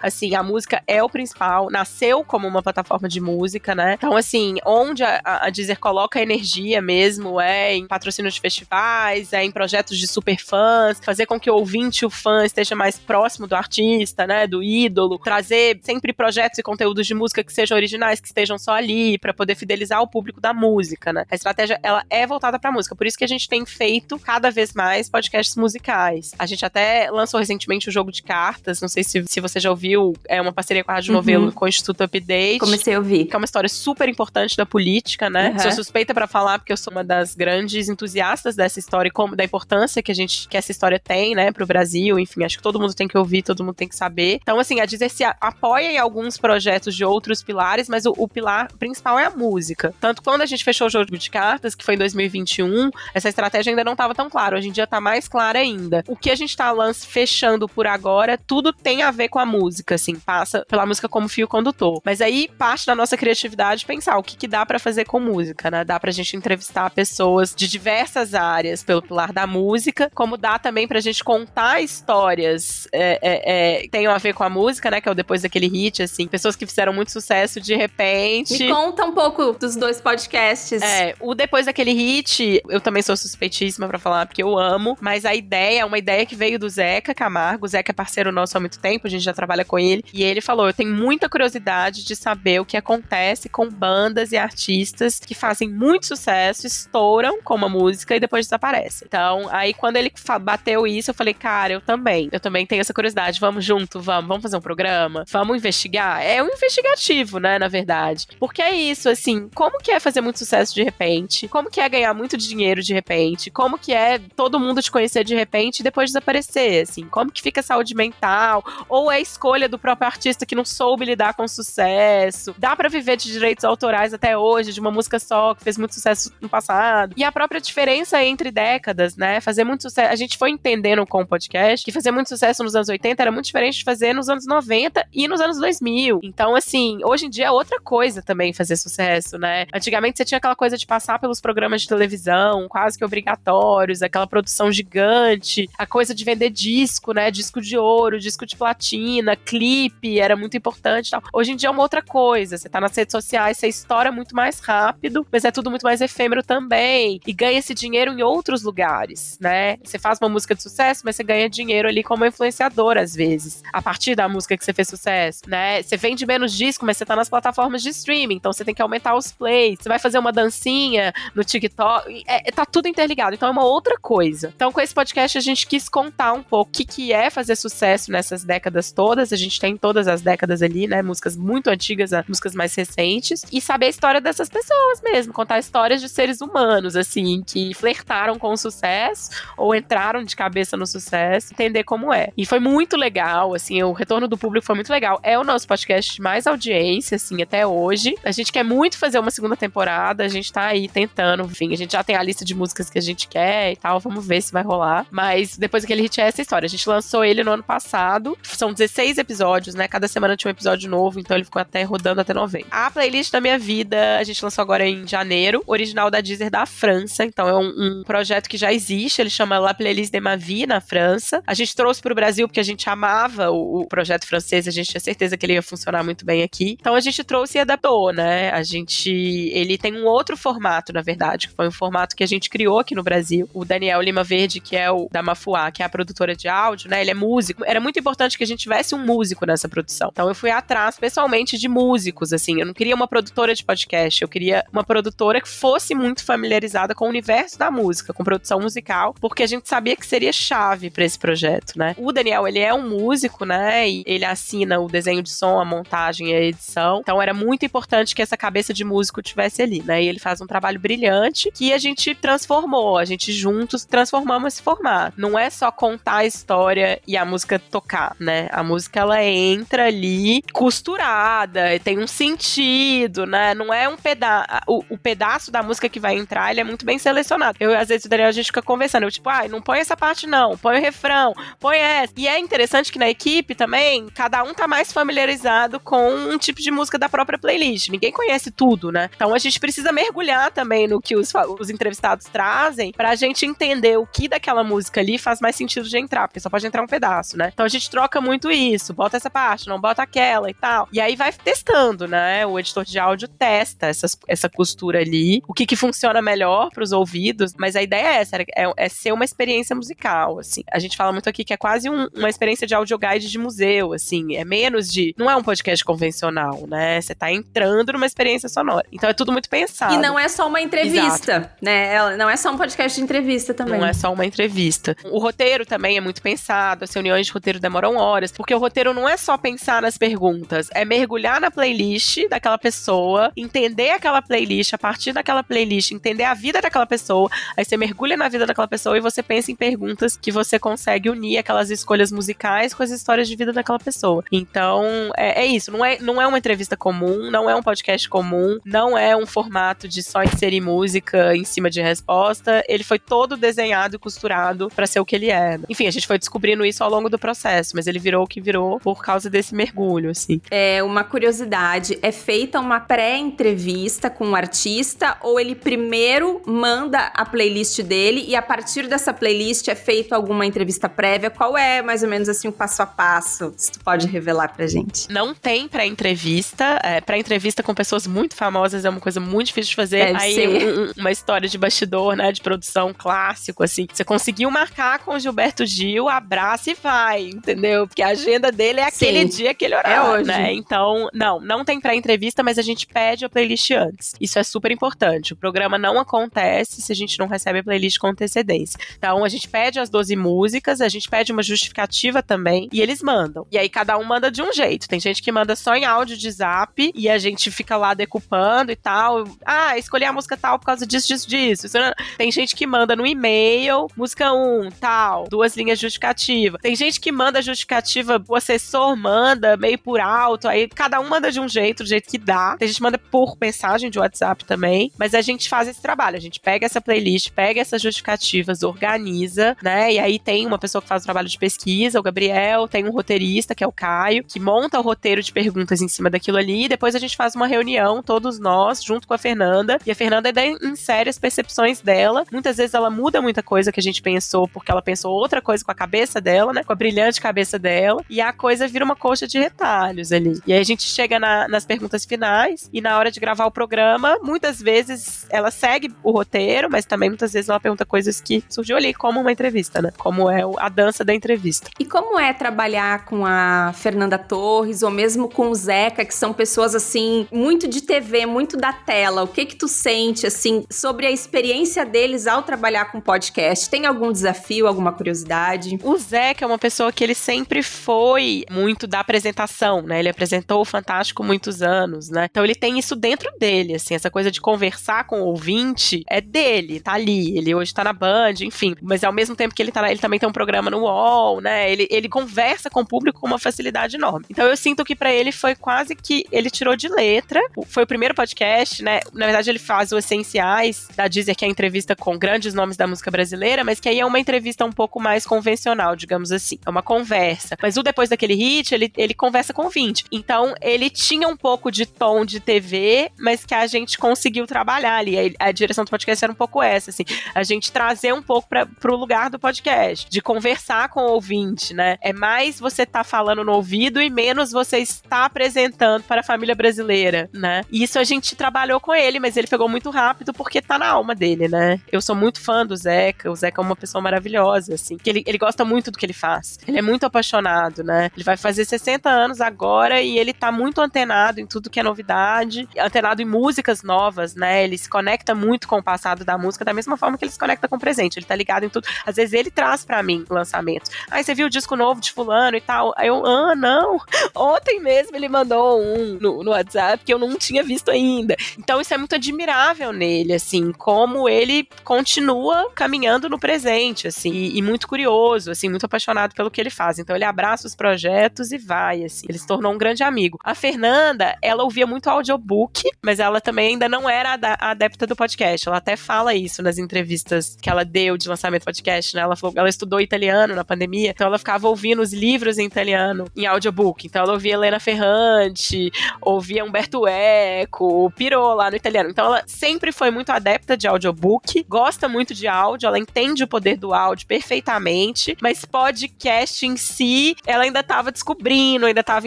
assim, 0.00 0.34
a 0.34 0.42
música 0.42 0.82
é 0.86 1.02
o 1.02 1.08
principal, 1.08 1.70
nasceu 1.70 2.24
como 2.24 2.46
uma 2.46 2.62
plataforma 2.62 3.08
de 3.08 3.20
música, 3.20 3.74
né? 3.74 3.94
Então, 3.94 4.16
assim, 4.16 4.56
onde 4.64 5.02
a, 5.02 5.20
a 5.24 5.50
Deezer 5.50 5.78
coloca 5.78 6.20
energia 6.20 6.80
mesmo 6.80 7.40
é 7.40 7.74
em 7.74 7.86
patrocínio 7.86 8.30
de 8.30 8.40
festivais, 8.40 9.32
é 9.32 9.44
em 9.44 9.50
projetos 9.50 9.98
de 9.98 10.06
super 10.06 10.38
fãs, 10.38 11.00
fazer 11.02 11.26
com 11.26 11.38
que 11.38 11.50
o 11.50 11.54
ouvinte, 11.54 12.04
o 12.04 12.10
fã, 12.10 12.44
esteja 12.44 12.74
mais 12.74 12.98
próximo 12.98 13.46
do 13.46 13.54
artista, 13.54 14.26
né? 14.26 14.46
Do 14.46 14.62
ídolo, 14.62 15.18
trazer 15.18 15.80
sempre 15.82 16.12
projetos 16.12 16.58
e 16.58 16.62
conteúdos 16.62 17.06
de 17.06 17.14
música 17.14 17.42
que 17.42 17.52
sejam 17.52 17.76
originais, 17.76 18.20
que 18.20 18.26
estejam 18.26 18.58
só 18.58 18.72
ali, 18.72 19.18
para 19.18 19.32
poder 19.32 19.54
fidelizar 19.54 20.02
o 20.02 20.08
público 20.08 20.40
da 20.40 20.52
música, 20.52 21.12
né? 21.12 21.24
A 21.30 21.34
estratégia, 21.34 21.78
ela 21.82 22.04
é 22.10 22.26
voltada 22.26 22.58
pra 22.58 22.72
música, 22.72 22.94
por 22.94 23.06
isso 23.06 23.16
que 23.16 23.24
a 23.24 23.28
gente 23.28 23.48
tem 23.48 23.64
feito 23.64 24.18
cada 24.18 24.50
vez 24.50 24.72
mais 24.74 25.08
podcasts 25.08 25.56
musicais. 25.56 26.32
A 26.38 26.46
gente 26.46 26.64
até 26.64 27.10
lançou 27.10 27.40
recentemente 27.40 27.88
o 27.88 27.92
jogo 27.92 28.12
de 28.12 28.22
cartas, 28.22 28.80
não 28.80 28.88
sei 28.88 29.04
se, 29.04 29.24
se 29.26 29.39
você 29.40 29.60
já 29.60 29.70
ouviu, 29.70 30.14
é 30.28 30.40
uma 30.40 30.52
parceria 30.52 30.84
com 30.84 30.90
a 30.90 30.94
Rádio 30.94 31.12
uhum. 31.12 31.18
Novelo 31.18 31.52
com 31.52 31.64
o 31.64 31.68
Instituto 31.68 32.02
Update. 32.02 32.58
Comecei 32.58 32.94
a 32.94 32.98
ouvir. 32.98 33.26
Que 33.26 33.34
é 33.34 33.38
uma 33.38 33.44
história 33.44 33.68
super 33.68 34.08
importante 34.08 34.56
da 34.56 34.66
política, 34.66 35.28
né? 35.30 35.50
Uhum. 35.50 35.58
Sou 35.58 35.72
suspeita 35.72 36.14
para 36.14 36.26
falar 36.26 36.58
porque 36.58 36.72
eu 36.72 36.76
sou 36.76 36.92
uma 36.92 37.04
das 37.04 37.34
grandes 37.34 37.88
entusiastas 37.88 38.56
dessa 38.56 38.78
história 38.78 39.08
e 39.08 39.12
como 39.12 39.36
da 39.36 39.44
importância 39.44 40.02
que 40.02 40.10
a 40.10 40.14
gente 40.14 40.48
que 40.48 40.56
essa 40.56 40.70
história 40.70 40.98
tem, 40.98 41.34
né, 41.34 41.52
pro 41.52 41.66
Brasil, 41.66 42.18
enfim, 42.18 42.44
acho 42.44 42.56
que 42.56 42.62
todo 42.62 42.80
mundo 42.80 42.94
tem 42.94 43.08
que 43.08 43.16
ouvir, 43.16 43.42
todo 43.42 43.64
mundo 43.64 43.74
tem 43.74 43.88
que 43.88 43.96
saber. 43.96 44.38
Então, 44.42 44.58
assim, 44.58 44.80
a 44.80 44.86
Deezer 44.86 45.10
se 45.10 45.24
apoia 45.24 45.92
em 45.92 45.98
alguns 45.98 46.38
projetos 46.38 46.94
de 46.94 47.04
outros 47.04 47.42
pilares, 47.42 47.88
mas 47.88 48.06
o, 48.06 48.14
o 48.16 48.28
pilar 48.28 48.70
principal 48.78 49.18
é 49.18 49.26
a 49.26 49.30
música. 49.30 49.94
Tanto 50.00 50.22
quando 50.22 50.42
a 50.42 50.46
gente 50.46 50.64
fechou 50.64 50.86
o 50.86 50.90
jogo 50.90 51.16
de 51.16 51.30
cartas, 51.30 51.74
que 51.74 51.84
foi 51.84 51.94
em 51.94 51.98
2021, 51.98 52.90
essa 53.14 53.28
estratégia 53.28 53.70
ainda 53.70 53.84
não 53.84 53.92
estava 53.92 54.14
tão 54.14 54.28
clara. 54.28 54.56
Hoje 54.56 54.68
em 54.68 54.72
dia 54.72 54.86
tá 54.86 55.00
mais 55.00 55.28
clara 55.28 55.58
ainda. 55.58 56.04
O 56.08 56.16
que 56.16 56.30
a 56.30 56.34
gente 56.34 56.56
tá 56.56 56.70
lance, 56.70 57.06
fechando 57.06 57.68
por 57.68 57.86
agora, 57.86 58.38
tudo 58.38 58.72
tem 58.72 59.02
a 59.02 59.10
ver 59.10 59.19
com 59.28 59.38
a 59.38 59.46
música, 59.46 59.94
assim, 59.94 60.16
passa 60.16 60.64
pela 60.68 60.86
música 60.86 61.08
como 61.08 61.28
fio 61.28 61.48
condutor. 61.48 62.00
Mas 62.04 62.20
aí 62.20 62.48
parte 62.58 62.86
da 62.86 62.94
nossa 62.94 63.16
criatividade 63.16 63.86
pensar 63.86 64.18
o 64.18 64.22
que, 64.22 64.36
que 64.36 64.48
dá 64.48 64.64
para 64.64 64.78
fazer 64.78 65.04
com 65.04 65.20
música, 65.20 65.70
né? 65.70 65.84
Dá 65.84 65.98
pra 65.98 66.10
gente 66.10 66.36
entrevistar 66.36 66.90
pessoas 66.90 67.54
de 67.54 67.68
diversas 67.68 68.34
áreas 68.34 68.82
pelo 68.82 69.02
pilar 69.02 69.32
da 69.32 69.46
música, 69.46 70.10
como 70.14 70.36
dá 70.36 70.58
também 70.58 70.86
pra 70.86 71.00
gente 71.00 71.22
contar 71.22 71.80
histórias 71.80 72.88
é, 72.92 73.18
é, 73.22 73.82
é, 73.82 73.88
tenham 73.88 74.12
a 74.12 74.18
ver 74.18 74.34
com 74.34 74.44
a 74.44 74.50
música, 74.50 74.90
né? 74.90 75.00
Que 75.00 75.08
é 75.08 75.12
o 75.12 75.14
depois 75.14 75.42
daquele 75.42 75.68
hit, 75.68 76.02
assim, 76.02 76.26
pessoas 76.26 76.56
que 76.56 76.66
fizeram 76.66 76.92
muito 76.92 77.12
sucesso 77.12 77.60
de 77.60 77.74
repente. 77.74 78.58
Me 78.58 78.72
conta 78.72 79.04
um 79.04 79.12
pouco 79.12 79.52
dos 79.52 79.76
dois 79.76 80.00
podcasts. 80.00 80.82
É, 80.82 81.14
o 81.20 81.34
depois 81.34 81.66
daquele 81.66 81.92
hit, 81.92 82.62
eu 82.68 82.80
também 82.80 83.02
sou 83.02 83.16
suspeitíssima 83.16 83.88
para 83.88 83.98
falar, 83.98 84.26
porque 84.26 84.42
eu 84.42 84.58
amo, 84.58 84.96
mas 85.00 85.24
a 85.24 85.34
ideia 85.34 85.80
é 85.80 85.84
uma 85.84 85.98
ideia 85.98 86.24
que 86.26 86.34
veio 86.34 86.58
do 86.58 86.68
Zeca 86.68 87.14
Camargo. 87.14 87.66
O 87.66 87.68
Zeca 87.68 87.92
é 87.92 87.94
parceiro 87.94 88.32
nosso 88.32 88.56
há 88.56 88.60
muito 88.60 88.78
tempo, 88.78 89.08
a 89.10 89.18
gente 89.18 89.24
já 89.24 89.32
trabalha 89.32 89.64
com 89.64 89.78
ele, 89.78 90.04
e 90.12 90.22
ele 90.22 90.40
falou: 90.40 90.66
Eu 90.66 90.74
tenho 90.74 90.92
muita 90.92 91.28
curiosidade 91.28 92.04
de 92.04 92.16
saber 92.16 92.60
o 92.60 92.64
que 92.64 92.76
acontece 92.76 93.48
com 93.48 93.68
bandas 93.68 94.32
e 94.32 94.36
artistas 94.36 95.18
que 95.18 95.34
fazem 95.34 95.68
muito 95.68 96.06
sucesso, 96.06 96.66
estouram 96.66 97.42
com 97.42 97.54
uma 97.54 97.68
música 97.68 98.14
e 98.14 98.20
depois 98.20 98.46
desaparecem. 98.46 99.06
Então, 99.06 99.48
aí 99.50 99.74
quando 99.74 99.96
ele 99.96 100.12
bateu 100.40 100.86
isso, 100.86 101.10
eu 101.10 101.14
falei, 101.14 101.34
cara, 101.34 101.72
eu 101.72 101.80
também. 101.80 102.28
Eu 102.32 102.40
também 102.40 102.66
tenho 102.66 102.80
essa 102.80 102.94
curiosidade. 102.94 103.40
Vamos 103.40 103.64
junto, 103.64 104.00
vamos, 104.00 104.28
vamos 104.28 104.42
fazer 104.42 104.56
um 104.56 104.60
programa? 104.60 105.24
Vamos 105.30 105.56
investigar? 105.56 106.22
É 106.22 106.42
um 106.42 106.48
investigativo, 106.48 107.38
né, 107.38 107.58
na 107.58 107.68
verdade. 107.68 108.26
Porque 108.38 108.62
é 108.62 108.74
isso, 108.74 109.08
assim, 109.08 109.48
como 109.54 109.78
que 109.78 109.90
é 109.90 110.00
fazer 110.00 110.20
muito 110.20 110.38
sucesso 110.38 110.74
de 110.74 110.82
repente? 110.82 111.48
Como 111.48 111.70
que 111.70 111.80
é 111.80 111.88
ganhar 111.88 112.14
muito 112.14 112.36
dinheiro 112.36 112.82
de 112.82 112.92
repente? 112.92 113.50
Como 113.50 113.78
que 113.78 113.92
é 113.92 114.18
todo 114.36 114.60
mundo 114.60 114.82
te 114.82 114.90
conhecer 114.90 115.24
de 115.24 115.34
repente 115.34 115.80
e 115.80 115.82
depois 115.82 116.10
desaparecer, 116.10 116.82
assim? 116.82 117.04
Como 117.04 117.30
que 117.30 117.42
fica 117.42 117.60
a 117.60 117.64
saúde 117.64 117.94
mental? 117.94 118.64
Ou 118.88 118.99
é 119.08 119.16
a 119.16 119.20
escolha 119.20 119.68
do 119.68 119.78
próprio 119.78 120.08
artista 120.08 120.44
que 120.44 120.56
não 120.56 120.64
soube 120.64 121.04
lidar 121.04 121.34
com 121.34 121.46
sucesso? 121.46 122.52
Dá 122.58 122.74
para 122.74 122.88
viver 122.88 123.16
de 123.16 123.30
direitos 123.30 123.64
autorais 123.64 124.12
até 124.12 124.36
hoje, 124.36 124.72
de 124.72 124.80
uma 124.80 124.90
música 124.90 125.20
só, 125.20 125.54
que 125.54 125.62
fez 125.62 125.78
muito 125.78 125.94
sucesso 125.94 126.32
no 126.40 126.48
passado? 126.48 127.14
E 127.16 127.22
a 127.22 127.30
própria 127.30 127.60
diferença 127.60 128.22
entre 128.24 128.50
décadas, 128.50 129.16
né? 129.16 129.40
Fazer 129.40 129.62
muito 129.62 129.82
sucesso. 129.82 130.12
A 130.12 130.16
gente 130.16 130.36
foi 130.36 130.50
entendendo 130.50 131.06
com 131.06 131.22
o 131.22 131.26
podcast 131.26 131.84
que 131.84 131.92
fazer 131.92 132.10
muito 132.10 132.28
sucesso 132.28 132.64
nos 132.64 132.74
anos 132.74 132.88
80 132.88 133.22
era 133.22 133.30
muito 133.30 133.46
diferente 133.46 133.78
de 133.78 133.84
fazer 133.84 134.12
nos 134.12 134.28
anos 134.28 134.44
90 134.44 135.06
e 135.12 135.28
nos 135.28 135.40
anos 135.40 135.58
2000. 135.58 136.20
Então, 136.22 136.56
assim, 136.56 136.98
hoje 137.04 137.26
em 137.26 137.30
dia 137.30 137.46
é 137.46 137.50
outra 137.50 137.80
coisa 137.80 138.20
também 138.20 138.52
fazer 138.52 138.76
sucesso, 138.76 139.38
né? 139.38 139.66
Antigamente 139.72 140.16
você 140.16 140.24
tinha 140.24 140.38
aquela 140.38 140.56
coisa 140.56 140.76
de 140.76 140.86
passar 140.86 141.20
pelos 141.20 141.40
programas 141.40 141.82
de 141.82 141.88
televisão, 141.88 142.66
quase 142.68 142.98
que 142.98 143.04
obrigatórios, 143.04 144.02
aquela 144.02 144.26
produção 144.26 144.72
gigante, 144.72 145.68
a 145.78 145.86
coisa 145.86 146.14
de 146.14 146.24
vender 146.24 146.50
disco, 146.50 147.12
né? 147.12 147.30
Disco 147.30 147.60
de 147.60 147.78
ouro, 147.78 148.18
disco 148.18 148.44
de 148.44 148.56
platina 148.56 148.89
rotina, 148.90 149.36
clipe 149.36 150.18
era 150.18 150.36
muito 150.36 150.56
importante 150.56 151.10
tal. 151.10 151.22
Hoje 151.32 151.52
em 151.52 151.56
dia 151.56 151.68
é 151.68 151.72
uma 151.72 151.82
outra 151.82 152.02
coisa. 152.02 152.58
Você 152.58 152.68
tá 152.68 152.80
nas 152.80 152.96
redes 152.96 153.12
sociais, 153.12 153.58
você 153.58 153.68
estoura 153.68 154.10
muito 154.10 154.34
mais 154.34 154.58
rápido, 154.60 155.26
mas 155.30 155.44
é 155.44 155.50
tudo 155.50 155.70
muito 155.70 155.82
mais 155.82 156.00
efêmero 156.00 156.42
também. 156.42 157.20
E 157.26 157.32
ganha 157.32 157.58
esse 157.58 157.74
dinheiro 157.74 158.12
em 158.12 158.22
outros 158.22 158.62
lugares, 158.62 159.38
né? 159.40 159.76
Você 159.84 159.98
faz 159.98 160.18
uma 160.20 160.28
música 160.28 160.54
de 160.54 160.62
sucesso, 160.62 161.02
mas 161.04 161.16
você 161.16 161.22
ganha 161.22 161.48
dinheiro 161.48 161.88
ali 161.88 162.02
como 162.02 162.24
influenciador, 162.24 162.96
às 162.96 163.14
vezes, 163.14 163.62
a 163.72 163.80
partir 163.80 164.14
da 164.14 164.28
música 164.28 164.56
que 164.56 164.64
você 164.64 164.72
fez 164.72 164.88
sucesso, 164.88 165.42
né? 165.46 165.82
Você 165.82 165.96
vende 165.96 166.26
menos 166.26 166.52
disco, 166.52 166.84
mas 166.84 166.96
você 166.96 167.04
tá 167.04 167.14
nas 167.14 167.28
plataformas 167.28 167.82
de 167.82 167.90
streaming, 167.90 168.36
então 168.36 168.52
você 168.52 168.64
tem 168.64 168.74
que 168.74 168.82
aumentar 168.82 169.14
os 169.14 169.30
plays. 169.32 169.78
Você 169.80 169.88
vai 169.88 169.98
fazer 169.98 170.18
uma 170.18 170.32
dancinha 170.32 171.12
no 171.34 171.44
TikTok. 171.44 172.24
É, 172.26 172.50
tá 172.50 172.64
tudo 172.64 172.88
interligado. 172.88 173.34
Então 173.34 173.48
é 173.48 173.52
uma 173.52 173.64
outra 173.64 173.96
coisa. 174.00 174.52
Então, 174.54 174.72
com 174.72 174.80
esse 174.80 174.94
podcast, 174.94 175.36
a 175.38 175.40
gente 175.40 175.66
quis 175.66 175.88
contar 175.88 176.32
um 176.32 176.42
pouco 176.42 176.70
o 176.70 176.72
que, 176.72 176.84
que 176.84 177.12
é 177.12 177.30
fazer 177.30 177.56
sucesso 177.56 178.12
nessas 178.12 178.44
décadas 178.44 178.79
todas. 178.92 179.32
A 179.32 179.36
gente 179.36 179.58
tem 179.58 179.76
todas 179.76 180.06
as 180.06 180.22
décadas 180.22 180.62
ali, 180.62 180.86
né? 180.86 181.02
Músicas 181.02 181.36
muito 181.36 181.68
antigas, 181.68 182.12
músicas 182.28 182.54
mais 182.54 182.72
recentes. 182.74 183.42
E 183.50 183.60
saber 183.60 183.86
a 183.86 183.88
história 183.90 184.20
dessas 184.20 184.48
pessoas 184.48 185.00
mesmo. 185.02 185.32
Contar 185.32 185.58
histórias 185.58 186.00
de 186.00 186.08
seres 186.08 186.40
humanos, 186.40 186.94
assim, 186.94 187.42
que 187.44 187.74
flertaram 187.74 188.38
com 188.38 188.52
o 188.52 188.56
sucesso 188.56 189.30
ou 189.56 189.74
entraram 189.74 190.22
de 190.22 190.36
cabeça 190.36 190.76
no 190.76 190.86
sucesso. 190.86 191.52
Entender 191.52 191.82
como 191.82 192.12
é. 192.12 192.28
E 192.36 192.46
foi 192.46 192.60
muito 192.60 192.96
legal, 192.96 193.54
assim, 193.54 193.82
o 193.82 193.92
retorno 193.92 194.28
do 194.28 194.38
público 194.38 194.64
foi 194.64 194.76
muito 194.76 194.90
legal. 194.90 195.18
É 195.22 195.38
o 195.38 195.42
nosso 195.42 195.66
podcast 195.66 196.14
de 196.14 196.22
mais 196.22 196.46
audiência, 196.46 197.16
assim, 197.16 197.42
até 197.42 197.66
hoje. 197.66 198.14
A 198.22 198.30
gente 198.30 198.52
quer 198.52 198.62
muito 198.62 198.96
fazer 198.96 199.18
uma 199.18 199.30
segunda 199.30 199.56
temporada. 199.56 200.24
A 200.24 200.28
gente 200.28 200.52
tá 200.52 200.66
aí 200.66 200.88
tentando, 200.88 201.42
enfim. 201.44 201.72
A 201.72 201.76
gente 201.76 201.92
já 201.92 202.04
tem 202.04 202.16
a 202.16 202.22
lista 202.22 202.44
de 202.44 202.54
músicas 202.54 202.90
que 202.90 202.98
a 202.98 203.02
gente 203.02 203.26
quer 203.26 203.72
e 203.72 203.76
tal. 203.76 203.98
Vamos 203.98 204.26
ver 204.26 204.40
se 204.42 204.52
vai 204.52 204.62
rolar. 204.62 205.06
Mas 205.10 205.56
depois 205.56 205.82
daquele 205.82 206.02
hit 206.02 206.20
é 206.20 206.28
essa 206.28 206.42
história. 206.42 206.66
A 206.66 206.70
gente 206.70 206.88
lançou 206.88 207.24
ele 207.24 207.42
no 207.42 207.52
ano 207.52 207.62
passado. 207.62 208.36
São 208.70 208.74
16 208.74 209.18
episódios, 209.18 209.74
né? 209.74 209.88
Cada 209.88 210.06
semana 210.06 210.36
tinha 210.36 210.48
um 210.48 210.52
episódio 210.54 210.88
novo, 210.88 211.18
então 211.18 211.36
ele 211.36 211.44
ficou 211.44 211.60
até 211.60 211.82
rodando 211.82 212.20
até 212.20 212.32
novembro. 212.32 212.68
A 212.70 212.90
playlist 212.90 213.32
da 213.32 213.40
minha 213.40 213.58
vida, 213.58 214.18
a 214.18 214.22
gente 214.22 214.42
lançou 214.42 214.62
agora 214.62 214.86
em 214.86 215.06
janeiro, 215.06 215.62
original 215.66 216.10
da 216.10 216.20
Deezer 216.20 216.50
da 216.50 216.64
França. 216.66 217.24
Então 217.24 217.48
é 217.48 217.54
um, 217.54 218.00
um 218.00 218.02
projeto 218.04 218.48
que 218.48 218.56
já 218.56 218.72
existe, 218.72 219.20
ele 219.20 219.30
chama 219.30 219.58
La 219.58 219.74
Playlist 219.74 220.12
de 220.12 220.20
ma 220.20 220.36
Vie 220.36 220.66
na 220.66 220.80
França. 220.80 221.42
A 221.46 221.54
gente 221.54 221.74
trouxe 221.74 222.00
para 222.00 222.12
o 222.12 222.14
Brasil 222.14 222.46
porque 222.46 222.60
a 222.60 222.64
gente 222.64 222.88
amava 222.88 223.50
o, 223.50 223.80
o, 223.80 223.86
projeto 223.86 224.26
francês, 224.26 224.68
a 224.68 224.70
gente 224.70 224.90
tinha 224.90 225.00
certeza 225.00 225.36
que 225.36 225.44
ele 225.46 225.54
ia 225.54 225.62
funcionar 225.62 226.04
muito 226.04 226.24
bem 226.24 226.42
aqui. 226.42 226.76
Então 226.80 226.94
a 226.94 227.00
gente 227.00 227.24
trouxe 227.24 227.58
e 227.58 227.60
adaptou, 227.60 228.12
né? 228.12 228.50
A 228.50 228.62
gente. 228.62 229.10
Ele 229.52 229.76
tem 229.76 229.96
um 229.96 230.06
outro 230.06 230.36
formato, 230.36 230.92
na 230.92 231.02
verdade, 231.02 231.48
que 231.48 231.54
foi 231.54 231.66
um 231.66 231.72
formato 231.72 232.14
que 232.14 232.22
a 232.22 232.28
gente 232.28 232.48
criou 232.48 232.78
aqui 232.78 232.94
no 232.94 233.02
Brasil. 233.02 233.48
O 233.52 233.64
Daniel 233.64 234.00
Lima 234.00 234.22
Verde, 234.22 234.60
que 234.60 234.76
é 234.76 234.90
o 234.90 235.08
da 235.10 235.22
Mafuá, 235.22 235.72
que 235.72 235.82
é 235.82 235.86
a 235.86 235.88
produtora 235.88 236.36
de 236.36 236.46
áudio, 236.46 236.88
né? 236.88 237.00
Ele 237.00 237.10
é 237.10 237.14
músico. 237.14 237.64
Era 237.64 237.80
muito 237.80 237.98
importante 237.98 238.38
que 238.38 238.44
a 238.44 238.46
gente 238.46 238.59
tivesse 238.60 238.94
um 238.94 239.04
músico 239.04 239.46
nessa 239.46 239.68
produção. 239.68 240.10
Então 240.12 240.28
eu 240.28 240.34
fui 240.34 240.50
atrás 240.50 240.98
pessoalmente 240.98 241.58
de 241.58 241.68
músicos, 241.68 242.32
assim. 242.32 242.60
Eu 242.60 242.66
não 242.66 242.74
queria 242.74 242.94
uma 242.94 243.08
produtora 243.08 243.54
de 243.54 243.64
podcast, 243.64 244.22
eu 244.22 244.28
queria 244.28 244.64
uma 244.72 244.84
produtora 244.84 245.40
que 245.40 245.48
fosse 245.48 245.94
muito 245.94 246.24
familiarizada 246.24 246.94
com 246.94 247.06
o 247.06 247.08
universo 247.08 247.58
da 247.58 247.70
música, 247.70 248.12
com 248.12 248.22
produção 248.24 248.60
musical, 248.60 249.14
porque 249.20 249.42
a 249.42 249.46
gente 249.46 249.68
sabia 249.68 249.96
que 249.96 250.06
seria 250.06 250.32
chave 250.32 250.90
para 250.90 251.04
esse 251.04 251.18
projeto, 251.18 251.78
né? 251.78 251.94
O 251.98 252.12
Daniel, 252.12 252.46
ele 252.46 252.58
é 252.58 252.72
um 252.74 252.88
músico, 252.88 253.44
né? 253.44 253.88
E 253.88 254.02
ele 254.06 254.24
assina 254.24 254.78
o 254.78 254.88
desenho 254.88 255.22
de 255.22 255.30
som, 255.30 255.58
a 255.58 255.64
montagem 255.64 256.30
e 256.30 256.34
a 256.34 256.40
edição. 256.40 257.00
Então 257.00 257.20
era 257.20 257.32
muito 257.32 257.64
importante 257.64 258.14
que 258.14 258.22
essa 258.22 258.36
cabeça 258.36 258.74
de 258.74 258.84
músico 258.84 259.22
tivesse 259.22 259.62
ali, 259.62 259.82
né? 259.82 260.02
E 260.02 260.08
ele 260.08 260.18
faz 260.18 260.40
um 260.40 260.46
trabalho 260.46 260.78
brilhante 260.78 261.50
que 261.52 261.72
a 261.72 261.78
gente 261.78 262.14
transformou, 262.14 262.98
a 262.98 263.04
gente 263.04 263.32
juntos 263.32 263.84
transformamos 263.84 264.54
esse 264.54 264.62
formato. 264.62 265.20
Não 265.20 265.38
é 265.38 265.48
só 265.48 265.70
contar 265.70 266.16
a 266.16 266.26
história 266.26 267.00
e 267.06 267.16
a 267.16 267.24
música 267.24 267.58
tocar, 267.58 268.14
né? 268.18 268.48
A 268.50 268.62
música 268.62 269.00
ela 269.00 269.22
entra 269.22 269.86
ali 269.86 270.42
costurada, 270.52 271.78
tem 271.82 271.98
um 271.98 272.06
sentido, 272.06 273.26
né? 273.26 273.54
Não 273.54 273.72
é 273.72 273.88
um 273.88 273.96
pedaço. 273.96 274.48
O, 274.66 274.98
pedaço 274.98 275.50
da 275.50 275.62
música 275.62 275.88
que 275.88 275.98
vai 275.98 276.16
entrar, 276.16 276.50
ele 276.50 276.60
é 276.60 276.64
muito 276.64 276.84
bem 276.84 276.98
selecionado. 276.98 277.56
Eu, 277.60 277.76
às 277.76 277.88
vezes, 277.88 278.04
o 278.04 278.08
Daniel, 278.08 278.28
a 278.28 278.32
gente 278.32 278.46
fica 278.46 278.62
conversando. 278.62 279.04
Eu, 279.04 279.10
tipo, 279.10 279.28
ah, 279.28 279.48
não 279.48 279.62
põe 279.62 279.78
essa 279.78 279.96
parte, 279.96 280.26
não. 280.26 280.56
Põe 280.56 280.78
o 280.78 280.80
refrão, 280.80 281.34
põe 281.58 281.78
essa. 281.78 282.12
E 282.16 282.28
é 282.28 282.38
interessante 282.38 282.92
que 282.92 282.98
na 282.98 283.08
equipe 283.08 283.54
também, 283.54 284.08
cada 284.14 284.42
um 284.42 284.52
tá 284.52 284.68
mais 284.68 284.92
familiarizado 284.92 285.80
com 285.80 286.10
um 286.14 286.38
tipo 286.38 286.60
de 286.60 286.70
música 286.70 286.98
da 286.98 287.08
própria 287.08 287.38
playlist. 287.38 287.88
Ninguém 287.88 288.12
conhece 288.12 288.50
tudo, 288.50 288.92
né? 288.92 289.10
Então 289.14 289.34
a 289.34 289.38
gente 289.38 289.58
precisa 289.58 289.92
mergulhar 289.92 290.50
também 290.50 290.86
no 290.86 291.00
que 291.00 291.16
os, 291.16 291.32
os 291.58 291.70
entrevistados 291.70 292.26
trazem 292.26 292.92
pra 292.92 293.14
gente 293.14 293.46
entender 293.46 293.98
o 293.98 294.06
que 294.06 294.28
daquela 294.28 294.62
música 294.62 295.00
ali 295.00 295.18
faz 295.18 295.40
mais 295.40 295.56
sentido 295.56 295.88
de 295.88 295.98
entrar, 295.98 296.28
porque 296.28 296.40
só 296.40 296.48
pode 296.50 296.66
entrar 296.66 296.82
um 296.82 296.86
pedaço, 296.86 297.36
né? 297.36 297.50
Então 297.52 297.64
a 297.64 297.68
gente 297.68 297.90
troca 297.90 298.20
muito 298.20 298.39
isso, 298.48 298.94
bota 298.94 299.16
essa 299.16 299.28
parte, 299.28 299.66
não 299.66 299.80
bota 299.80 300.02
aquela 300.02 300.48
e 300.48 300.54
tal. 300.54 300.88
E 300.92 301.00
aí 301.00 301.16
vai 301.16 301.32
testando, 301.32 302.06
né? 302.06 302.46
O 302.46 302.58
editor 302.58 302.84
de 302.84 302.98
áudio 302.98 303.26
testa 303.26 303.86
essas, 303.86 304.16
essa 304.28 304.48
costura 304.48 305.00
ali, 305.00 305.42
o 305.48 305.52
que 305.52 305.66
que 305.66 305.74
funciona 305.74 306.22
melhor 306.22 306.70
para 306.70 306.84
os 306.84 306.92
ouvidos, 306.92 307.54
mas 307.58 307.74
a 307.74 307.82
ideia 307.82 308.06
é 308.06 308.16
essa, 308.16 308.36
é, 308.36 308.46
é, 308.76 308.88
ser 308.88 309.12
uma 309.12 309.24
experiência 309.24 309.74
musical, 309.74 310.38
assim. 310.38 310.62
A 310.70 310.78
gente 310.78 310.96
fala 310.96 311.12
muito 311.12 311.28
aqui 311.28 311.44
que 311.44 311.52
é 311.52 311.56
quase 311.56 311.90
um, 311.90 312.06
uma 312.14 312.28
experiência 312.28 312.66
de 312.66 312.74
audio 312.74 312.96
guide 312.98 313.28
de 313.28 313.38
museu, 313.38 313.92
assim, 313.92 314.36
é 314.36 314.44
menos 314.44 314.88
de, 314.88 315.14
não 315.16 315.30
é 315.30 315.34
um 315.34 315.42
podcast 315.42 315.84
convencional, 315.84 316.66
né? 316.68 317.00
Você 317.00 317.14
tá 317.14 317.32
entrando 317.32 317.92
numa 317.92 318.06
experiência 318.06 318.48
sonora. 318.48 318.86
Então 318.92 319.08
é 319.08 319.14
tudo 319.14 319.32
muito 319.32 319.48
pensado. 319.48 319.94
E 319.94 319.98
não 319.98 320.18
é 320.18 320.28
só 320.28 320.46
uma 320.46 320.60
entrevista, 320.60 321.32
Exato. 321.32 321.56
né? 321.62 322.16
Não 322.16 322.28
é 322.28 322.36
só 322.36 322.52
um 322.52 322.56
podcast 322.56 322.96
de 322.98 323.04
entrevista 323.04 323.54
também. 323.54 323.80
Não 323.80 323.86
é 323.86 323.92
só 323.92 324.12
uma 324.12 324.24
entrevista. 324.24 324.96
O 325.04 325.18
roteiro 325.18 325.64
também 325.64 325.96
é 325.96 326.00
muito 326.00 326.22
pensado, 326.22 326.84
as 326.84 326.92
reuniões 326.92 327.26
de 327.26 327.32
roteiro 327.32 327.58
demoram 327.58 327.96
horas, 327.96 328.19
porque 328.28 328.54
o 328.54 328.58
roteiro 328.58 328.92
não 328.92 329.08
é 329.08 329.16
só 329.16 329.36
pensar 329.36 329.82
nas 329.82 329.96
perguntas, 329.96 330.68
é 330.74 330.84
mergulhar 330.84 331.40
na 331.40 331.50
playlist 331.50 332.28
daquela 332.28 332.58
pessoa, 332.58 333.32
entender 333.36 333.90
aquela 333.90 334.20
playlist, 334.20 334.74
a 334.74 334.78
partir 334.78 335.12
daquela 335.12 335.42
playlist, 335.42 335.92
entender 335.92 336.24
a 336.24 336.34
vida 336.34 336.60
daquela 336.60 336.86
pessoa, 336.86 337.30
aí 337.56 337.64
você 337.64 337.76
mergulha 337.76 338.16
na 338.16 338.28
vida 338.28 338.46
daquela 338.46 338.68
pessoa 338.68 338.96
e 338.96 339.00
você 339.00 339.22
pensa 339.22 339.52
em 339.52 339.56
perguntas 339.56 340.16
que 340.16 340.32
você 340.32 340.58
consegue 340.58 341.08
unir 341.08 341.38
aquelas 341.38 341.70
escolhas 341.70 342.10
musicais 342.10 342.74
com 342.74 342.82
as 342.82 342.90
histórias 342.90 343.28
de 343.28 343.36
vida 343.36 343.52
daquela 343.52 343.78
pessoa. 343.78 344.24
Então, 344.32 344.84
é, 345.16 345.42
é 345.42 345.46
isso, 345.46 345.70
não 345.70 345.84
é, 345.84 345.98
não 346.00 346.20
é 346.20 346.26
uma 346.26 346.38
entrevista 346.38 346.76
comum, 346.76 347.30
não 347.30 347.48
é 347.48 347.54
um 347.54 347.62
podcast 347.62 348.08
comum, 348.08 348.58
não 348.64 348.98
é 348.98 349.16
um 349.16 349.26
formato 349.26 349.86
de 349.86 350.02
só 350.02 350.22
inserir 350.22 350.60
música 350.60 351.36
em 351.36 351.44
cima 351.44 351.70
de 351.70 351.80
resposta, 351.80 352.64
ele 352.68 352.82
foi 352.82 352.98
todo 352.98 353.36
desenhado 353.36 353.96
e 353.96 353.98
costurado 353.98 354.68
para 354.74 354.86
ser 354.86 355.00
o 355.00 355.04
que 355.04 355.14
ele 355.14 355.30
é. 355.30 355.58
Enfim, 355.68 355.86
a 355.86 355.90
gente 355.90 356.06
foi 356.06 356.18
descobrindo 356.18 356.64
isso 356.64 356.82
ao 356.82 356.90
longo 356.90 357.08
do 357.08 357.18
processo, 357.18 357.76
mas 357.76 357.86
ele 357.86 357.98
virou 357.98 358.09
o 358.18 358.26
que 358.26 358.40
virou 358.40 358.78
por 358.80 359.02
causa 359.02 359.30
desse 359.30 359.54
mergulho, 359.54 360.10
assim. 360.10 360.40
É, 360.50 360.82
uma 360.82 361.04
curiosidade, 361.04 361.98
é 362.02 362.12
feita 362.12 362.60
uma 362.60 362.80
pré-entrevista 362.80 364.10
com 364.10 364.30
o 364.30 364.34
artista 364.34 365.16
ou 365.22 365.38
ele 365.38 365.54
primeiro 365.54 366.42
manda 366.46 367.10
a 367.14 367.24
playlist 367.24 367.80
dele 367.82 368.24
e 368.26 368.34
a 368.34 368.42
partir 368.42 368.88
dessa 368.88 369.12
playlist 369.12 369.68
é 369.68 369.74
feita 369.74 370.16
alguma 370.16 370.46
entrevista 370.46 370.88
prévia? 370.88 371.30
Qual 371.30 371.56
é, 371.56 371.82
mais 371.82 372.02
ou 372.02 372.08
menos 372.08 372.28
assim, 372.28 372.48
o 372.48 372.52
passo 372.52 372.82
a 372.82 372.86
passo? 372.86 373.52
Se 373.56 373.72
tu 373.72 373.80
pode 373.80 374.06
revelar 374.06 374.48
pra 374.48 374.66
gente. 374.66 375.10
Não 375.10 375.34
tem 375.34 375.68
pré-entrevista. 375.68 376.78
É, 376.82 377.00
pré-entrevista 377.00 377.62
com 377.62 377.74
pessoas 377.74 378.06
muito 378.06 378.34
famosas 378.34 378.84
é 378.84 378.90
uma 378.90 379.00
coisa 379.00 379.20
muito 379.20 379.48
difícil 379.48 379.70
de 379.70 379.76
fazer. 379.76 380.06
Deve 380.06 380.18
Aí. 380.18 380.66
Um, 380.66 381.00
uma 381.00 381.10
história 381.10 381.48
de 381.48 381.58
bastidor, 381.58 382.16
né, 382.16 382.32
de 382.32 382.40
produção 382.40 382.94
clássico, 382.96 383.62
assim. 383.62 383.86
Você 383.92 384.04
conseguiu 384.04 384.50
marcar 384.50 385.00
com 385.00 385.14
o 385.14 385.18
Gilberto 385.18 385.64
Gil, 385.64 386.08
abraça 386.08 386.70
e 386.70 386.74
vai, 386.74 387.28
entendeu? 387.28 387.86
Porque 387.86 387.99
a 388.02 388.08
agenda 388.08 388.50
dele 388.52 388.80
é 388.80 388.84
aquele 388.84 389.20
Sim. 389.22 389.36
dia, 389.36 389.50
aquele 389.50 389.74
horário, 389.74 389.96
É 389.96 390.10
hoje. 390.18 390.24
né? 390.28 390.52
Então, 390.52 391.08
não, 391.12 391.40
não 391.40 391.64
tem 391.64 391.80
pré-entrevista, 391.80 392.42
mas 392.42 392.58
a 392.58 392.62
gente 392.62 392.86
pede 392.86 393.24
a 393.24 393.28
playlist 393.28 393.70
antes. 393.72 394.14
Isso 394.20 394.38
é 394.38 394.42
super 394.42 394.70
importante. 394.70 395.32
O 395.32 395.36
programa 395.36 395.78
não 395.78 395.98
acontece 395.98 396.80
se 396.82 396.92
a 396.92 396.94
gente 396.94 397.18
não 397.18 397.26
recebe 397.26 397.58
a 397.60 397.64
playlist 397.64 397.98
com 397.98 398.06
antecedência. 398.08 398.78
Então, 398.96 399.24
a 399.24 399.28
gente 399.28 399.48
pede 399.48 399.78
as 399.80 399.88
12 399.90 400.14
músicas, 400.16 400.80
a 400.80 400.88
gente 400.88 401.08
pede 401.08 401.32
uma 401.32 401.42
justificativa 401.42 402.22
também, 402.22 402.68
e 402.72 402.80
eles 402.80 403.02
mandam. 403.02 403.46
E 403.50 403.58
aí, 403.58 403.68
cada 403.68 403.96
um 403.98 404.04
manda 404.04 404.30
de 404.30 404.42
um 404.42 404.52
jeito. 404.52 404.88
Tem 404.88 405.00
gente 405.00 405.22
que 405.22 405.32
manda 405.32 405.54
só 405.56 405.74
em 405.74 405.84
áudio 405.84 406.16
de 406.16 406.30
zap, 406.30 406.92
e 406.94 407.08
a 407.08 407.18
gente 407.18 407.50
fica 407.50 407.76
lá 407.76 407.94
decupando 407.94 408.70
e 408.72 408.76
tal. 408.76 409.24
Ah, 409.44 409.76
escolhi 409.78 410.04
a 410.04 410.12
música 410.12 410.36
tal 410.36 410.58
por 410.58 410.66
causa 410.66 410.86
disso, 410.86 411.08
disso, 411.08 411.28
disso. 411.28 411.66
Isso 411.66 411.78
não- 411.78 411.92
Tem 412.18 412.30
gente 412.30 412.54
que 412.54 412.66
manda 412.66 412.94
no 412.96 413.06
e-mail, 413.06 413.86
música 413.96 414.32
1, 414.32 414.70
tal, 414.80 415.24
duas 415.28 415.56
linhas 415.56 415.78
justificativa. 415.78 416.58
Tem 416.60 416.74
gente 416.76 417.00
que 417.00 417.10
manda 417.12 417.40
justificativa, 417.42 417.80
o 418.28 418.34
assessor 418.34 418.96
manda 418.96 419.56
meio 419.56 419.78
por 419.78 420.00
alto, 420.00 420.48
aí 420.48 420.68
cada 420.68 421.00
um 421.00 421.08
manda 421.08 421.30
de 421.30 421.40
um 421.40 421.48
jeito, 421.48 421.82
do 421.82 421.88
jeito 421.88 422.08
que 422.08 422.18
dá. 422.18 422.56
Tem 422.58 422.68
gente 422.68 422.82
manda 422.82 422.98
por 422.98 423.36
mensagem 423.40 423.90
de 423.90 423.98
WhatsApp 423.98 424.44
também, 424.44 424.92
mas 424.98 425.14
a 425.14 425.20
gente 425.20 425.48
faz 425.48 425.68
esse 425.68 425.80
trabalho. 425.80 426.16
A 426.16 426.20
gente 426.20 426.40
pega 426.40 426.66
essa 426.66 426.80
playlist, 426.80 427.30
pega 427.30 427.60
essas 427.60 427.82
justificativas, 427.82 428.62
organiza, 428.62 429.56
né? 429.62 429.92
E 429.92 429.98
aí 429.98 430.18
tem 430.18 430.46
uma 430.46 430.58
pessoa 430.58 430.82
que 430.82 430.88
faz 430.88 431.02
o 431.02 431.04
trabalho 431.04 431.28
de 431.28 431.38
pesquisa, 431.38 431.98
o 431.98 432.02
Gabriel, 432.02 432.68
tem 432.68 432.84
um 432.84 432.90
roteirista, 432.92 433.54
que 433.54 433.64
é 433.64 433.66
o 433.66 433.72
Caio, 433.72 434.24
que 434.24 434.38
monta 434.38 434.78
o 434.78 434.82
roteiro 434.82 435.22
de 435.22 435.32
perguntas 435.32 435.80
em 435.80 435.88
cima 435.88 436.10
daquilo 436.10 436.38
ali, 436.38 436.64
e 436.64 436.68
depois 436.68 436.94
a 436.94 436.98
gente 436.98 437.16
faz 437.16 437.34
uma 437.34 437.46
reunião, 437.46 438.02
todos 438.02 438.38
nós, 438.38 438.82
junto 438.82 439.06
com 439.06 439.14
a 439.14 439.18
Fernanda, 439.18 439.78
e 439.84 439.90
a 439.90 439.94
Fernanda 439.94 440.32
daí 440.32 440.56
insere 440.62 441.10
as 441.10 441.18
percepções 441.18 441.80
dela. 441.80 442.24
Muitas 442.30 442.56
vezes 442.56 442.74
ela 442.74 442.90
muda 442.90 443.20
muita 443.20 443.42
coisa 443.42 443.72
que 443.72 443.80
a 443.80 443.82
gente 443.82 444.02
pensou, 444.02 444.48
porque 444.48 444.70
ela 444.70 444.82
pensou 444.82 445.12
outra 445.12 445.40
coisa 445.40 445.64
com 445.64 445.70
a 445.70 445.74
cabeça 445.74 446.20
dela, 446.20 446.52
né? 446.52 446.62
Com 446.64 446.72
a 446.72 446.76
brilhante 446.76 447.20
cabeça 447.20 447.58
dela. 447.58 447.79
Dela, 447.80 448.04
e 448.10 448.20
a 448.20 448.32
coisa 448.32 448.68
vira 448.68 448.84
uma 448.84 448.94
coxa 448.94 449.26
de 449.26 449.38
retalhos 449.38 450.12
ali. 450.12 450.40
E 450.46 450.52
aí 450.52 450.60
a 450.60 450.64
gente 450.64 450.82
chega 450.82 451.18
na, 451.18 451.48
nas 451.48 451.64
perguntas 451.64 452.04
finais, 452.04 452.68
e 452.72 452.80
na 452.80 452.98
hora 452.98 453.10
de 453.10 453.18
gravar 453.18 453.46
o 453.46 453.50
programa, 453.50 454.18
muitas 454.22 454.60
vezes 454.60 455.26
ela 455.30 455.50
segue 455.50 455.92
o 456.02 456.10
roteiro, 456.10 456.68
mas 456.70 456.84
também 456.84 457.08
muitas 457.08 457.32
vezes 457.32 457.48
ela 457.48 457.58
pergunta 457.58 457.84
coisas 457.84 458.20
que 458.20 458.44
surgiu 458.48 458.76
ali 458.76 458.92
como 458.92 459.20
uma 459.20 459.32
entrevista, 459.32 459.80
né? 459.80 459.90
Como 459.96 460.30
é 460.30 460.42
a 460.58 460.68
dança 460.68 461.04
da 461.04 461.14
entrevista. 461.14 461.70
E 461.78 461.84
como 461.84 462.18
é 462.18 462.32
trabalhar 462.32 463.04
com 463.06 463.24
a 463.24 463.72
Fernanda 463.74 464.18
Torres, 464.18 464.82
ou 464.82 464.90
mesmo 464.90 465.28
com 465.28 465.48
o 465.48 465.54
Zeca, 465.54 466.04
que 466.04 466.14
são 466.14 466.32
pessoas 466.32 466.74
assim, 466.74 467.26
muito 467.32 467.66
de 467.66 467.80
TV, 467.80 468.26
muito 468.26 468.56
da 468.56 468.72
tela? 468.72 469.22
O 469.22 469.28
que 469.28 469.46
que 469.46 469.56
tu 469.56 469.68
sente, 469.68 470.26
assim, 470.26 470.64
sobre 470.70 471.06
a 471.06 471.10
experiência 471.10 471.84
deles 471.84 472.26
ao 472.26 472.42
trabalhar 472.42 472.86
com 472.86 473.00
podcast? 473.00 473.70
Tem 473.70 473.86
algum 473.86 474.12
desafio, 474.12 474.66
alguma 474.66 474.92
curiosidade? 474.92 475.78
O 475.82 475.96
Zeca 475.96 476.44
é 476.44 476.46
uma 476.46 476.58
pessoa 476.58 476.92
que 476.92 477.02
ele 477.02 477.14
sempre 477.14 477.62
foi 477.70 478.44
muito 478.50 478.86
da 478.86 479.00
apresentação, 479.00 479.82
né? 479.82 480.00
Ele 480.00 480.08
apresentou 480.08 480.60
o 480.60 480.64
Fantástico 480.64 481.22
muitos 481.22 481.62
anos, 481.62 482.10
né? 482.10 482.26
Então 482.30 482.44
ele 482.44 482.54
tem 482.54 482.78
isso 482.78 482.94
dentro 482.96 483.30
dele, 483.38 483.74
assim, 483.74 483.94
essa 483.94 484.10
coisa 484.10 484.30
de 484.30 484.40
conversar 484.40 485.04
com 485.04 485.22
o 485.22 485.26
ouvinte 485.26 486.04
é 486.08 486.20
dele, 486.20 486.80
tá 486.80 486.92
ali. 486.92 487.38
Ele 487.38 487.54
hoje 487.54 487.72
tá 487.72 487.84
na 487.84 487.92
Band, 487.92 488.34
enfim. 488.42 488.74
Mas 488.82 489.04
ao 489.04 489.12
mesmo 489.12 489.36
tempo 489.36 489.54
que 489.54 489.62
ele 489.62 489.72
tá 489.72 489.80
lá, 489.80 489.90
ele 489.90 490.00
também 490.00 490.18
tem 490.18 490.28
um 490.28 490.32
programa 490.32 490.70
no 490.70 490.80
UOL, 490.80 491.40
né? 491.40 491.70
Ele, 491.70 491.86
ele 491.90 492.08
conversa 492.08 492.68
com 492.68 492.80
o 492.80 492.86
público 492.86 493.20
com 493.20 493.26
uma 493.26 493.38
facilidade 493.38 493.96
enorme. 493.96 494.26
Então 494.30 494.46
eu 494.46 494.56
sinto 494.56 494.84
que 494.84 494.96
para 494.96 495.12
ele 495.12 495.32
foi 495.32 495.54
quase 495.54 495.94
que 495.94 496.24
ele 496.32 496.50
tirou 496.50 496.76
de 496.76 496.88
letra. 496.88 497.40
Foi 497.66 497.84
o 497.84 497.86
primeiro 497.86 498.14
podcast, 498.14 498.82
né? 498.82 499.00
Na 499.12 499.26
verdade, 499.26 499.50
ele 499.50 499.58
faz 499.58 499.92
o 499.92 499.98
Essenciais 499.98 500.88
da 500.96 501.06
Deezer, 501.06 501.36
que 501.36 501.44
é 501.44 501.48
a 501.48 501.50
entrevista 501.50 501.94
com 501.94 502.18
grandes 502.18 502.54
nomes 502.54 502.76
da 502.76 502.86
música 502.86 503.10
brasileira, 503.10 503.62
mas 503.62 503.78
que 503.78 503.88
aí 503.88 504.00
é 504.00 504.06
uma 504.06 504.18
entrevista 504.18 504.64
um 504.64 504.72
pouco 504.72 505.00
mais 505.00 505.26
convencional, 505.26 505.94
digamos 505.94 506.32
assim. 506.32 506.58
É 506.64 506.70
uma 506.70 506.82
conversa. 506.82 507.56
Mas 507.62 507.76
o 507.76 507.82
Depois 507.82 508.08
daquele 508.08 508.34
hit, 508.34 508.74
ele, 508.74 508.92
ele 508.96 509.14
conversa 509.14 509.52
com 509.52 509.68
20. 509.68 510.04
Então, 510.12 510.54
ele 510.60 510.88
tinha 510.90 511.28
um 511.28 511.36
pouco 511.36 511.70
de 511.70 511.86
tom 511.86 512.24
de 512.24 512.40
TV, 512.40 513.10
mas 513.18 513.44
que 513.44 513.54
a 513.54 513.66
gente 513.66 513.98
conseguiu 513.98 514.46
trabalhar 514.46 514.96
ali. 514.96 515.34
A, 515.38 515.48
a 515.48 515.52
direção 515.52 515.84
do 515.84 515.90
podcast 515.90 516.24
era 516.24 516.32
um 516.32 516.36
pouco 516.36 516.62
essa, 516.62 516.90
assim. 516.90 517.04
A 517.34 517.42
gente 517.42 517.72
trazer 517.72 518.12
um 518.12 518.22
pouco 518.22 518.48
para 518.48 518.66
pro 518.66 518.96
lugar 518.96 519.30
do 519.30 519.38
podcast, 519.38 520.08
de 520.08 520.20
conversar 520.20 520.88
com 520.88 521.00
o 521.00 521.12
ouvinte, 521.12 521.74
né? 521.74 521.96
É 522.00 522.12
mais 522.12 522.58
você 522.60 522.86
tá 522.86 523.04
falando 523.04 523.44
no 523.44 523.52
ouvido 523.52 524.00
e 524.00 524.10
menos 524.10 524.52
você 524.52 524.78
está 524.78 525.24
apresentando 525.24 526.02
para 526.04 526.20
a 526.20 526.24
família 526.24 526.54
brasileira, 526.54 527.28
né? 527.32 527.62
E 527.70 527.82
isso 527.82 527.98
a 527.98 528.04
gente 528.04 528.36
trabalhou 528.36 528.80
com 528.80 528.94
ele, 528.94 529.18
mas 529.18 529.36
ele 529.36 529.46
pegou 529.46 529.68
muito 529.68 529.90
rápido 529.90 530.32
porque 530.32 530.60
tá 530.62 530.78
na 530.78 530.88
alma 530.88 531.14
dele, 531.14 531.48
né? 531.48 531.80
Eu 531.90 532.00
sou 532.00 532.14
muito 532.14 532.40
fã 532.40 532.64
do 532.64 532.76
Zeca, 532.76 533.30
o 533.30 533.36
Zeca 533.36 533.60
é 533.60 533.64
uma 533.64 533.76
pessoa 533.76 534.00
maravilhosa, 534.00 534.74
assim, 534.74 534.96
que 534.96 535.10
ele, 535.10 535.22
ele 535.26 535.38
gosta 535.38 535.64
muito 535.64 535.90
do 535.90 535.98
que 535.98 536.06
ele 536.06 536.12
faz. 536.12 536.58
Ele 536.66 536.78
é 536.78 536.82
muito 536.82 537.04
apaixonado, 537.04 537.49
né? 537.84 538.10
Ele 538.14 538.24
vai 538.24 538.36
fazer 538.36 538.64
60 538.64 539.08
anos 539.08 539.40
agora 539.40 540.00
e 540.00 540.18
ele 540.18 540.32
tá 540.32 540.50
muito 540.52 540.80
antenado 540.80 541.40
em 541.40 541.46
tudo 541.46 541.70
que 541.70 541.80
é 541.80 541.82
novidade, 541.82 542.68
antenado 542.78 543.22
em 543.22 543.24
músicas 543.24 543.82
novas, 543.82 544.34
né? 544.34 544.64
Ele 544.64 544.76
se 544.76 544.88
conecta 544.88 545.34
muito 545.34 545.68
com 545.68 545.78
o 545.78 545.82
passado 545.82 546.24
da 546.24 546.36
música 546.36 546.64
da 546.64 546.72
mesma 546.72 546.96
forma 546.96 547.16
que 547.16 547.24
ele 547.24 547.32
se 547.32 547.38
conecta 547.38 547.68
com 547.68 547.76
o 547.76 547.80
presente. 547.80 548.18
Ele 548.18 548.26
tá 548.26 548.34
ligado 548.34 548.64
em 548.64 548.68
tudo. 548.68 548.86
Às 549.06 549.16
vezes 549.16 549.32
ele 549.32 549.50
traz 549.50 549.84
para 549.84 550.02
mim 550.02 550.24
lançamentos. 550.28 550.90
Aí 551.10 551.20
ah, 551.20 551.24
você 551.24 551.34
viu 551.34 551.46
o 551.46 551.50
disco 551.50 551.76
novo 551.76 552.00
de 552.00 552.12
fulano 552.12 552.56
e 552.56 552.60
tal. 552.60 552.92
Aí 552.96 553.08
eu, 553.08 553.24
ah, 553.24 553.54
não. 553.54 554.00
Ontem 554.34 554.80
mesmo 554.80 555.16
ele 555.16 555.28
mandou 555.28 555.80
um 555.80 556.18
no, 556.20 556.42
no 556.42 556.50
WhatsApp 556.50 557.04
que 557.04 557.12
eu 557.12 557.18
não 557.18 557.36
tinha 557.36 557.62
visto 557.62 557.90
ainda. 557.90 558.36
Então 558.58 558.80
isso 558.80 558.92
é 558.92 558.98
muito 558.98 559.14
admirável 559.14 559.92
nele, 559.92 560.32
assim, 560.32 560.72
como 560.72 561.28
ele 561.28 561.68
continua 561.84 562.70
caminhando 562.74 563.28
no 563.28 563.38
presente, 563.38 564.08
assim, 564.08 564.30
e, 564.30 564.58
e 564.58 564.62
muito 564.62 564.86
curioso, 564.86 565.50
assim, 565.50 565.68
muito 565.68 565.86
apaixonado 565.86 566.34
pelo 566.34 566.50
que 566.50 566.60
ele 566.60 566.70
faz. 566.70 566.98
Então 566.98 567.14
ele 567.14 567.24
abraça 567.30 567.66
os 567.66 567.74
projetos 567.74 568.52
e 568.52 568.58
vai, 568.58 569.04
assim. 569.04 569.26
Ele 569.28 569.38
se 569.38 569.46
tornou 569.46 569.72
um 569.72 569.78
grande 569.78 570.02
amigo. 570.02 570.38
A 570.44 570.54
Fernanda, 570.54 571.36
ela 571.42 571.64
ouvia 571.64 571.86
muito 571.86 572.08
audiobook, 572.08 572.82
mas 573.02 573.18
ela 573.18 573.40
também 573.40 573.72
ainda 573.72 573.88
não 573.88 574.08
era 574.08 574.38
adepta 574.60 575.06
do 575.06 575.16
podcast. 575.16 575.68
Ela 575.68 575.78
até 575.78 575.96
fala 575.96 576.34
isso 576.34 576.62
nas 576.62 576.78
entrevistas 576.78 577.56
que 577.60 577.70
ela 577.70 577.84
deu 577.84 578.16
de 578.16 578.28
lançamento 578.28 578.62
do 578.62 578.66
podcast, 578.66 579.14
né? 579.14 579.22
Ela 579.22 579.36
falou 579.36 579.54
ela 579.56 579.68
estudou 579.68 580.00
italiano 580.00 580.54
na 580.54 580.64
pandemia, 580.64 581.10
então 581.10 581.26
ela 581.26 581.38
ficava 581.38 581.68
ouvindo 581.68 582.00
os 582.00 582.12
livros 582.12 582.58
em 582.58 582.66
italiano 582.66 583.26
em 583.36 583.46
audiobook. 583.46 584.06
Então 584.06 584.22
ela 584.22 584.32
ouvia 584.32 584.54
Helena 584.54 584.80
Ferrante, 584.80 585.90
ouvia 586.20 586.64
Umberto 586.64 587.06
Eco, 587.06 588.10
pirou 588.16 588.54
lá 588.54 588.70
no 588.70 588.76
italiano. 588.76 589.10
Então 589.10 589.26
ela 589.26 589.42
sempre 589.46 589.92
foi 589.92 590.10
muito 590.10 590.30
adepta 590.30 590.76
de 590.76 590.86
audiobook, 590.86 591.64
gosta 591.68 592.08
muito 592.08 592.34
de 592.34 592.46
áudio, 592.46 592.86
ela 592.86 592.98
entende 592.98 593.44
o 593.44 593.48
poder 593.48 593.76
do 593.76 593.92
áudio 593.92 594.26
perfeitamente, 594.26 595.36
mas 595.40 595.64
podcast 595.64 596.64
em 596.66 596.76
si, 596.76 597.19
ela 597.46 597.64
ainda 597.64 597.80
estava 597.80 598.10
descobrindo, 598.10 598.86
ainda 598.86 599.00
estava 599.00 599.26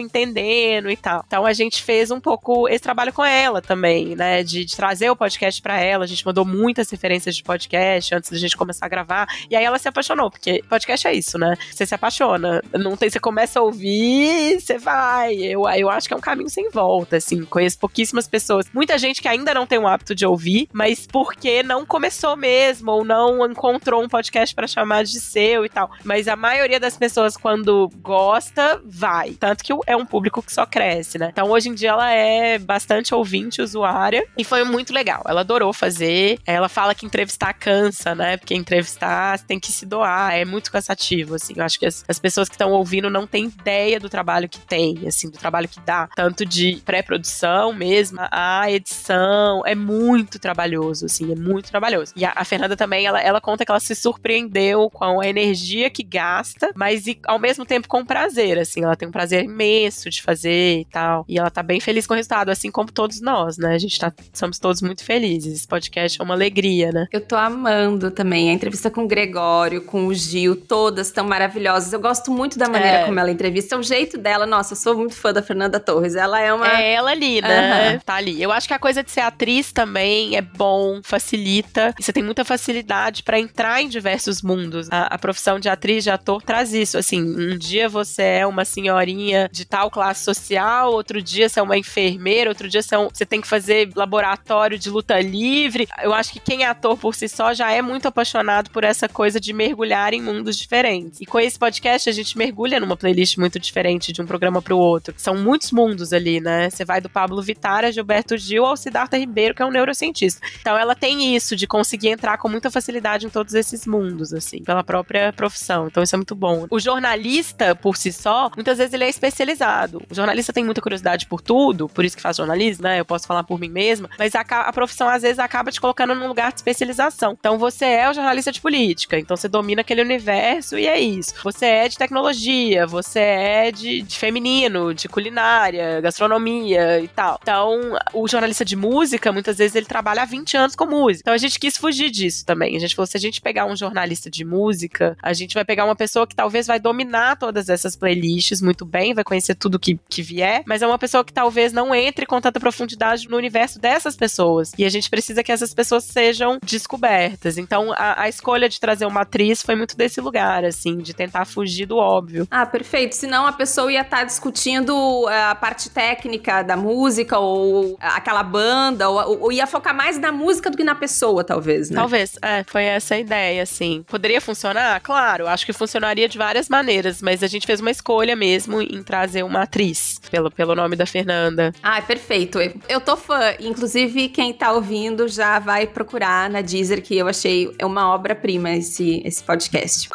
entendendo 0.00 0.90
e 0.90 0.96
tal. 0.96 1.24
Então 1.26 1.46
a 1.46 1.52
gente 1.52 1.82
fez 1.82 2.10
um 2.10 2.20
pouco 2.20 2.68
esse 2.68 2.82
trabalho 2.82 3.12
com 3.12 3.24
ela 3.24 3.60
também, 3.60 4.14
né? 4.16 4.42
De, 4.42 4.64
de 4.64 4.76
trazer 4.76 5.10
o 5.10 5.16
podcast 5.16 5.60
para 5.60 5.80
ela. 5.80 6.04
A 6.04 6.06
gente 6.06 6.24
mandou 6.24 6.44
muitas 6.44 6.90
referências 6.90 7.36
de 7.36 7.42
podcast 7.42 8.14
antes 8.14 8.30
da 8.30 8.38
gente 8.38 8.56
começar 8.56 8.86
a 8.86 8.88
gravar. 8.88 9.26
E 9.50 9.56
aí 9.56 9.64
ela 9.64 9.78
se 9.78 9.88
apaixonou, 9.88 10.30
porque 10.30 10.62
podcast 10.68 11.06
é 11.06 11.14
isso, 11.14 11.38
né? 11.38 11.56
Você 11.70 11.86
se 11.86 11.94
apaixona. 11.94 12.62
Não 12.72 12.96
tem, 12.96 13.10
você 13.10 13.20
começa 13.20 13.58
a 13.58 13.62
ouvir, 13.62 14.60
você 14.60 14.78
vai. 14.78 15.34
Eu, 15.34 15.68
eu 15.68 15.90
acho 15.90 16.08
que 16.08 16.14
é 16.14 16.16
um 16.16 16.20
caminho 16.20 16.50
sem 16.50 16.70
volta, 16.70 17.16
assim. 17.16 17.44
Conheço 17.44 17.78
pouquíssimas 17.78 18.26
pessoas. 18.28 18.66
Muita 18.72 18.98
gente 18.98 19.20
que 19.20 19.28
ainda 19.28 19.54
não 19.54 19.66
tem 19.66 19.78
o 19.78 19.86
hábito 19.86 20.14
de 20.14 20.26
ouvir, 20.26 20.68
mas 20.72 21.06
porque 21.06 21.62
não 21.62 21.84
começou 21.86 22.36
mesmo, 22.36 22.90
ou 22.90 23.04
não 23.04 23.44
encontrou 23.50 24.02
um 24.02 24.08
podcast 24.08 24.54
para 24.54 24.66
chamar 24.66 25.04
de 25.04 25.20
seu 25.20 25.64
e 25.64 25.68
tal. 25.68 25.90
Mas 26.02 26.28
a 26.28 26.36
maioria 26.36 26.80
das 26.80 26.96
pessoas, 26.96 27.36
quando 27.36 27.83
gosta, 27.88 28.80
vai. 28.84 29.32
Tanto 29.32 29.64
que 29.64 29.72
é 29.86 29.96
um 29.96 30.06
público 30.06 30.42
que 30.42 30.52
só 30.52 30.66
cresce, 30.66 31.18
né? 31.18 31.28
Então 31.32 31.50
hoje 31.50 31.68
em 31.68 31.74
dia 31.74 31.90
ela 31.90 32.10
é 32.10 32.58
bastante 32.58 33.14
ouvinte, 33.14 33.62
usuária, 33.62 34.26
e 34.36 34.44
foi 34.44 34.64
muito 34.64 34.92
legal. 34.92 35.22
Ela 35.26 35.40
adorou 35.40 35.72
fazer. 35.72 36.38
Ela 36.46 36.68
fala 36.68 36.94
que 36.94 37.06
entrevistar 37.06 37.52
cansa, 37.52 38.14
né? 38.14 38.36
Porque 38.36 38.54
entrevistar 38.54 39.38
tem 39.40 39.58
que 39.58 39.72
se 39.72 39.86
doar, 39.86 40.34
é 40.34 40.44
muito 40.44 40.70
cansativo, 40.70 41.34
assim. 41.34 41.54
Eu 41.56 41.64
acho 41.64 41.78
que 41.78 41.86
as, 41.86 42.04
as 42.08 42.18
pessoas 42.18 42.48
que 42.48 42.54
estão 42.54 42.70
ouvindo 42.72 43.10
não 43.10 43.26
têm 43.26 43.46
ideia 43.46 43.98
do 43.98 44.08
trabalho 44.08 44.48
que 44.48 44.58
tem, 44.58 45.06
assim, 45.06 45.30
do 45.30 45.38
trabalho 45.38 45.68
que 45.68 45.80
dá. 45.80 46.08
Tanto 46.14 46.44
de 46.44 46.82
pré-produção 46.84 47.72
mesmo, 47.72 48.18
a 48.30 48.70
edição, 48.70 49.62
é 49.64 49.74
muito 49.74 50.38
trabalhoso, 50.38 51.06
assim, 51.06 51.32
é 51.32 51.34
muito 51.34 51.70
trabalhoso. 51.70 52.12
E 52.16 52.24
a, 52.24 52.32
a, 52.34 52.44
Fernanda 52.44 52.76
também, 52.76 53.06
ela, 53.06 53.20
ela 53.20 53.40
conta 53.40 53.64
que 53.64 53.70
ela 53.70 53.80
se 53.80 53.94
surpreendeu 53.94 54.88
com 54.90 55.20
a 55.20 55.26
energia 55.26 55.90
que 55.90 56.02
gasta, 56.02 56.70
mas 56.74 57.06
e, 57.06 57.18
ao 57.26 57.38
mesmo 57.38 57.64
tempo 57.64 57.73
com 57.82 58.04
prazer, 58.04 58.58
assim, 58.58 58.84
ela 58.84 58.96
tem 58.96 59.08
um 59.08 59.12
prazer 59.12 59.44
imenso 59.44 60.08
de 60.10 60.22
fazer 60.22 60.80
e 60.80 60.84
tal. 60.84 61.24
E 61.28 61.38
ela 61.38 61.50
tá 61.50 61.62
bem 61.62 61.80
feliz 61.80 62.06
com 62.06 62.14
o 62.14 62.16
resultado, 62.16 62.50
assim 62.50 62.70
como 62.70 62.90
todos 62.90 63.20
nós, 63.20 63.58
né? 63.58 63.74
A 63.74 63.78
gente 63.78 63.98
tá, 63.98 64.12
somos 64.32 64.58
todos 64.58 64.82
muito 64.82 65.04
felizes. 65.04 65.54
Esse 65.54 65.68
podcast 65.68 66.20
é 66.20 66.24
uma 66.24 66.34
alegria, 66.34 66.92
né? 66.92 67.06
Eu 67.12 67.20
tô 67.20 67.36
amando 67.36 68.10
também 68.10 68.50
a 68.50 68.52
entrevista 68.52 68.90
com 68.90 69.04
o 69.04 69.08
Gregório, 69.08 69.82
com 69.82 70.06
o 70.06 70.14
Gil, 70.14 70.56
todas 70.56 71.10
tão 71.10 71.26
maravilhosas. 71.26 71.92
Eu 71.92 72.00
gosto 72.00 72.30
muito 72.30 72.58
da 72.58 72.68
maneira 72.68 72.98
é. 72.98 73.04
como 73.04 73.18
ela 73.18 73.30
entrevista, 73.30 73.76
o 73.76 73.82
jeito 73.82 74.18
dela. 74.18 74.46
Nossa, 74.46 74.72
eu 74.72 74.76
sou 74.76 74.96
muito 74.96 75.14
fã 75.14 75.32
da 75.32 75.42
Fernanda 75.42 75.80
Torres. 75.80 76.14
Ela 76.14 76.40
é 76.40 76.52
uma. 76.52 76.68
É 76.68 76.92
ela 76.92 77.10
ali, 77.10 77.40
né? 77.40 77.94
Uhum. 77.94 77.98
Tá 78.00 78.14
ali. 78.14 78.42
Eu 78.42 78.52
acho 78.52 78.68
que 78.68 78.74
a 78.74 78.78
coisa 78.78 79.02
de 79.02 79.10
ser 79.10 79.20
atriz 79.20 79.72
também 79.72 80.36
é 80.36 80.42
bom, 80.42 81.00
facilita. 81.02 81.94
Você 81.98 82.12
tem 82.12 82.22
muita 82.22 82.44
facilidade 82.44 83.22
para 83.22 83.38
entrar 83.38 83.82
em 83.82 83.88
diversos 83.88 84.42
mundos. 84.42 84.88
A, 84.90 85.14
a, 85.14 85.18
profissão 85.18 85.58
de 85.58 85.68
atriz, 85.68 86.04
de 86.04 86.10
ator, 86.10 86.42
traz 86.42 86.72
isso. 86.72 86.98
Assim, 86.98 87.22
um 87.22 87.56
dia 87.64 87.88
você 87.88 88.22
é 88.22 88.46
uma 88.46 88.64
senhorinha 88.64 89.48
de 89.50 89.64
tal 89.64 89.90
classe 89.90 90.24
social, 90.24 90.92
outro 90.92 91.22
dia 91.22 91.48
você 91.48 91.60
é 91.60 91.62
uma 91.62 91.76
enfermeira, 91.76 92.50
outro 92.50 92.68
dia 92.68 92.82
você, 92.82 92.94
é 92.94 92.98
um, 92.98 93.08
você 93.12 93.24
tem 93.24 93.40
que 93.40 93.48
fazer 93.48 93.90
laboratório 93.94 94.78
de 94.78 94.90
luta 94.90 95.20
livre. 95.20 95.88
Eu 96.02 96.12
acho 96.12 96.32
que 96.32 96.40
quem 96.40 96.64
é 96.64 96.66
ator 96.66 96.96
por 96.96 97.14
si 97.14 97.28
só 97.28 97.54
já 97.54 97.70
é 97.70 97.80
muito 97.80 98.06
apaixonado 98.08 98.70
por 98.70 98.84
essa 98.84 99.08
coisa 99.08 99.40
de 99.40 99.52
mergulhar 99.52 100.12
em 100.12 100.22
mundos 100.22 100.56
diferentes. 100.56 101.20
E 101.20 101.26
com 101.26 101.40
esse 101.40 101.58
podcast 101.58 102.08
a 102.08 102.12
gente 102.12 102.36
mergulha 102.36 102.78
numa 102.78 102.96
playlist 102.96 103.38
muito 103.38 103.58
diferente 103.58 104.12
de 104.12 104.20
um 104.20 104.26
programa 104.26 104.60
para 104.60 104.74
o 104.74 104.78
outro. 104.78 105.14
São 105.16 105.36
muitos 105.36 105.72
mundos 105.72 106.12
ali, 106.12 106.40
né? 106.40 106.68
Você 106.70 106.84
vai 106.84 107.00
do 107.00 107.08
Pablo 107.08 107.42
Vittar 107.42 107.84
a 107.84 107.90
Gilberto 107.90 108.36
Gil 108.36 108.64
ao 108.64 108.76
Siddhartha 108.76 109.16
Ribeiro, 109.16 109.54
que 109.54 109.62
é 109.62 109.66
um 109.66 109.70
neurocientista. 109.70 110.40
Então 110.60 110.76
ela 110.76 110.94
tem 110.94 111.34
isso 111.34 111.56
de 111.56 111.66
conseguir 111.66 112.08
entrar 112.08 112.38
com 112.38 112.48
muita 112.48 112.70
facilidade 112.70 113.26
em 113.26 113.30
todos 113.30 113.54
esses 113.54 113.86
mundos, 113.86 114.32
assim, 114.32 114.62
pela 114.62 114.82
própria 114.82 115.32
profissão. 115.32 115.86
Então 115.86 116.02
isso 116.02 116.14
é 116.14 116.18
muito 116.18 116.34
bom. 116.34 116.66
O 116.70 116.78
jornalista, 116.78 117.53
por 117.80 117.96
si 117.96 118.12
só, 118.12 118.50
muitas 118.54 118.78
vezes 118.78 118.92
ele 118.92 119.04
é 119.04 119.08
especializado. 119.08 120.02
O 120.10 120.14
jornalista 120.14 120.52
tem 120.52 120.64
muita 120.64 120.80
curiosidade 120.80 121.26
por 121.26 121.40
tudo, 121.40 121.88
por 121.88 122.04
isso 122.04 122.16
que 122.16 122.22
faz 122.22 122.36
jornalismo, 122.36 122.84
né? 122.84 123.00
Eu 123.00 123.04
posso 123.04 123.26
falar 123.26 123.44
por 123.44 123.58
mim 123.58 123.68
mesma, 123.68 124.08
mas 124.18 124.34
a, 124.34 124.40
a 124.40 124.72
profissão 124.72 125.08
às 125.08 125.22
vezes 125.22 125.38
acaba 125.38 125.70
te 125.70 125.80
colocando 125.80 126.14
num 126.14 126.28
lugar 126.28 126.52
de 126.52 126.58
especialização. 126.58 127.36
Então 127.38 127.58
você 127.58 127.84
é 127.84 128.10
o 128.10 128.14
jornalista 128.14 128.50
de 128.50 128.60
política, 128.60 129.18
então 129.18 129.36
você 129.36 129.48
domina 129.48 129.80
aquele 129.82 130.02
universo 130.02 130.78
e 130.78 130.86
é 130.86 130.98
isso. 130.98 131.34
Você 131.42 131.66
é 131.66 131.88
de 131.88 131.96
tecnologia, 131.96 132.86
você 132.86 133.20
é 133.20 133.72
de, 133.72 134.02
de 134.02 134.18
feminino, 134.18 134.94
de 134.94 135.08
culinária, 135.08 136.00
gastronomia 136.00 137.00
e 137.00 137.08
tal. 137.08 137.38
Então, 137.42 137.96
o 138.12 138.26
jornalista 138.28 138.64
de 138.64 138.76
música, 138.76 139.32
muitas 139.32 139.58
vezes 139.58 139.76
ele 139.76 139.86
trabalha 139.86 140.22
há 140.22 140.24
20 140.24 140.56
anos 140.56 140.76
com 140.76 140.86
música. 140.86 141.22
Então 141.22 141.34
a 141.34 141.38
gente 141.38 141.58
quis 141.58 141.76
fugir 141.76 142.10
disso 142.10 142.44
também. 142.44 142.76
A 142.76 142.80
gente 142.80 142.94
falou, 142.94 143.06
se 143.06 143.16
a 143.16 143.20
gente 143.20 143.40
pegar 143.40 143.66
um 143.66 143.76
jornalista 143.76 144.30
de 144.30 144.44
música, 144.44 145.16
a 145.22 145.32
gente 145.32 145.54
vai 145.54 145.64
pegar 145.64 145.84
uma 145.84 145.96
pessoa 145.96 146.26
que 146.26 146.34
talvez 146.34 146.66
vai 146.66 146.78
dominar 146.78 147.36
todas 147.44 147.68
essas 147.68 147.94
playlists 147.94 148.62
muito 148.62 148.86
bem, 148.86 149.12
vai 149.12 149.22
conhecer 149.22 149.54
tudo 149.54 149.78
que, 149.78 150.00
que 150.08 150.22
vier, 150.22 150.62
mas 150.66 150.80
é 150.80 150.86
uma 150.86 150.98
pessoa 150.98 151.22
que 151.22 151.30
talvez 151.32 151.74
não 151.74 151.94
entre 151.94 152.24
com 152.24 152.40
tanta 152.40 152.58
profundidade 152.58 153.28
no 153.28 153.36
universo 153.36 153.78
dessas 153.78 154.16
pessoas. 154.16 154.72
E 154.78 154.84
a 154.84 154.88
gente 154.88 155.10
precisa 155.10 155.42
que 155.42 155.52
essas 155.52 155.74
pessoas 155.74 156.04
sejam 156.04 156.58
descobertas. 156.64 157.58
Então, 157.58 157.92
a, 157.92 158.22
a 158.22 158.28
escolha 158.30 158.66
de 158.66 158.80
trazer 158.80 159.04
uma 159.04 159.20
atriz 159.20 159.60
foi 159.60 159.74
muito 159.74 159.94
desse 159.94 160.22
lugar, 160.22 160.64
assim, 160.64 160.96
de 160.96 161.12
tentar 161.12 161.44
fugir 161.44 161.84
do 161.84 161.98
óbvio. 161.98 162.48
Ah, 162.50 162.64
perfeito. 162.64 163.14
Senão 163.14 163.46
a 163.46 163.52
pessoa 163.52 163.92
ia 163.92 164.00
estar 164.00 164.18
tá 164.18 164.24
discutindo 164.24 165.28
eh, 165.28 165.42
a 165.42 165.54
parte 165.54 165.90
técnica 165.90 166.62
da 166.62 166.78
música 166.78 167.38
ou 167.38 167.98
aquela 168.00 168.42
banda, 168.42 169.10
ou, 169.10 169.42
ou, 169.42 169.52
ia 169.52 169.66
focar 169.66 169.94
mais 169.94 170.18
na 170.18 170.32
música 170.32 170.70
do 170.70 170.78
que 170.78 170.84
na 170.84 170.94
pessoa, 170.94 171.44
talvez, 171.44 171.90
né? 171.90 171.96
Talvez, 171.96 172.38
é, 172.40 172.64
foi 172.64 172.84
essa 172.84 173.16
a 173.16 173.18
ideia, 173.18 173.62
assim. 173.62 174.02
Poderia 174.08 174.40
funcionar? 174.40 174.98
Claro, 175.00 175.46
acho 175.46 175.66
que 175.66 175.74
funcionaria 175.74 176.26
de 176.26 176.38
várias 176.38 176.70
maneiras, 176.70 177.20
mas 177.20 177.33
a 177.42 177.46
gente 177.46 177.66
fez 177.66 177.80
uma 177.80 177.90
escolha 177.90 178.36
mesmo 178.36 178.80
em 178.80 179.02
trazer 179.02 179.42
uma 179.42 179.62
atriz, 179.62 180.20
pelo, 180.30 180.50
pelo 180.50 180.74
nome 180.74 180.96
da 180.96 181.06
Fernanda. 181.06 181.72
Ah, 181.82 182.00
perfeito. 182.02 182.58
Eu 182.88 183.00
tô 183.00 183.16
fã. 183.16 183.54
Inclusive, 183.60 184.28
quem 184.28 184.52
tá 184.52 184.72
ouvindo 184.72 185.28
já 185.28 185.58
vai 185.58 185.86
procurar 185.86 186.48
na 186.48 186.60
Deezer, 186.60 187.02
que 187.02 187.16
eu 187.16 187.28
achei 187.28 187.74
uma 187.82 188.14
obra-prima 188.14 188.70
esse, 188.70 189.22
esse 189.24 189.42
podcast. 189.42 190.08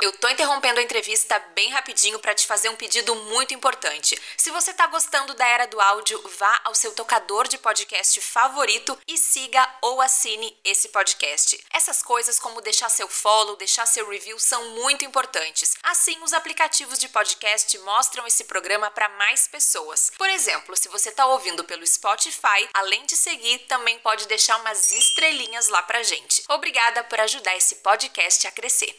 Eu 0.00 0.12
tô 0.12 0.30
interrompendo 0.30 0.80
a 0.80 0.82
entrevista 0.82 1.38
bem 1.54 1.68
rapidinho 1.72 2.18
para 2.18 2.34
te 2.34 2.46
fazer 2.46 2.70
um 2.70 2.74
pedido 2.76 3.14
muito 3.14 3.52
importante. 3.52 4.18
Se 4.34 4.50
você 4.50 4.72
tá 4.72 4.86
gostando 4.86 5.34
da 5.34 5.46
era 5.46 5.66
do 5.66 5.78
áudio, 5.78 6.18
vá 6.38 6.58
ao 6.64 6.74
seu 6.74 6.92
tocador 6.92 7.46
de 7.46 7.58
podcast 7.58 8.18
favorito 8.22 8.98
e 9.06 9.18
siga 9.18 9.68
ou 9.82 10.00
assine 10.00 10.58
esse 10.64 10.88
podcast. 10.88 11.62
Essas 11.70 12.02
coisas 12.02 12.38
como 12.38 12.62
deixar 12.62 12.88
seu 12.88 13.08
follow, 13.08 13.56
deixar 13.56 13.84
seu 13.84 14.08
review 14.08 14.38
são 14.38 14.70
muito 14.70 15.04
importantes. 15.04 15.76
Assim, 15.82 16.18
os 16.22 16.32
aplicativos 16.32 16.98
de 16.98 17.10
podcast 17.10 17.78
mostram 17.80 18.26
esse 18.26 18.44
programa 18.44 18.90
para 18.90 19.10
mais 19.10 19.48
pessoas. 19.48 20.10
Por 20.16 20.30
exemplo, 20.30 20.74
se 20.78 20.88
você 20.88 21.12
tá 21.12 21.26
ouvindo 21.26 21.62
pelo 21.64 21.86
Spotify, 21.86 22.70
além 22.72 23.04
de 23.04 23.16
seguir, 23.16 23.58
também 23.66 23.98
pode 23.98 24.26
deixar 24.26 24.56
umas 24.60 24.90
estrelinhas 24.92 25.68
lá 25.68 25.82
pra 25.82 26.02
gente. 26.02 26.42
Obrigada 26.48 27.04
por 27.04 27.20
ajudar 27.20 27.54
esse 27.54 27.74
podcast 27.76 28.46
a 28.46 28.50
crescer. 28.50 28.96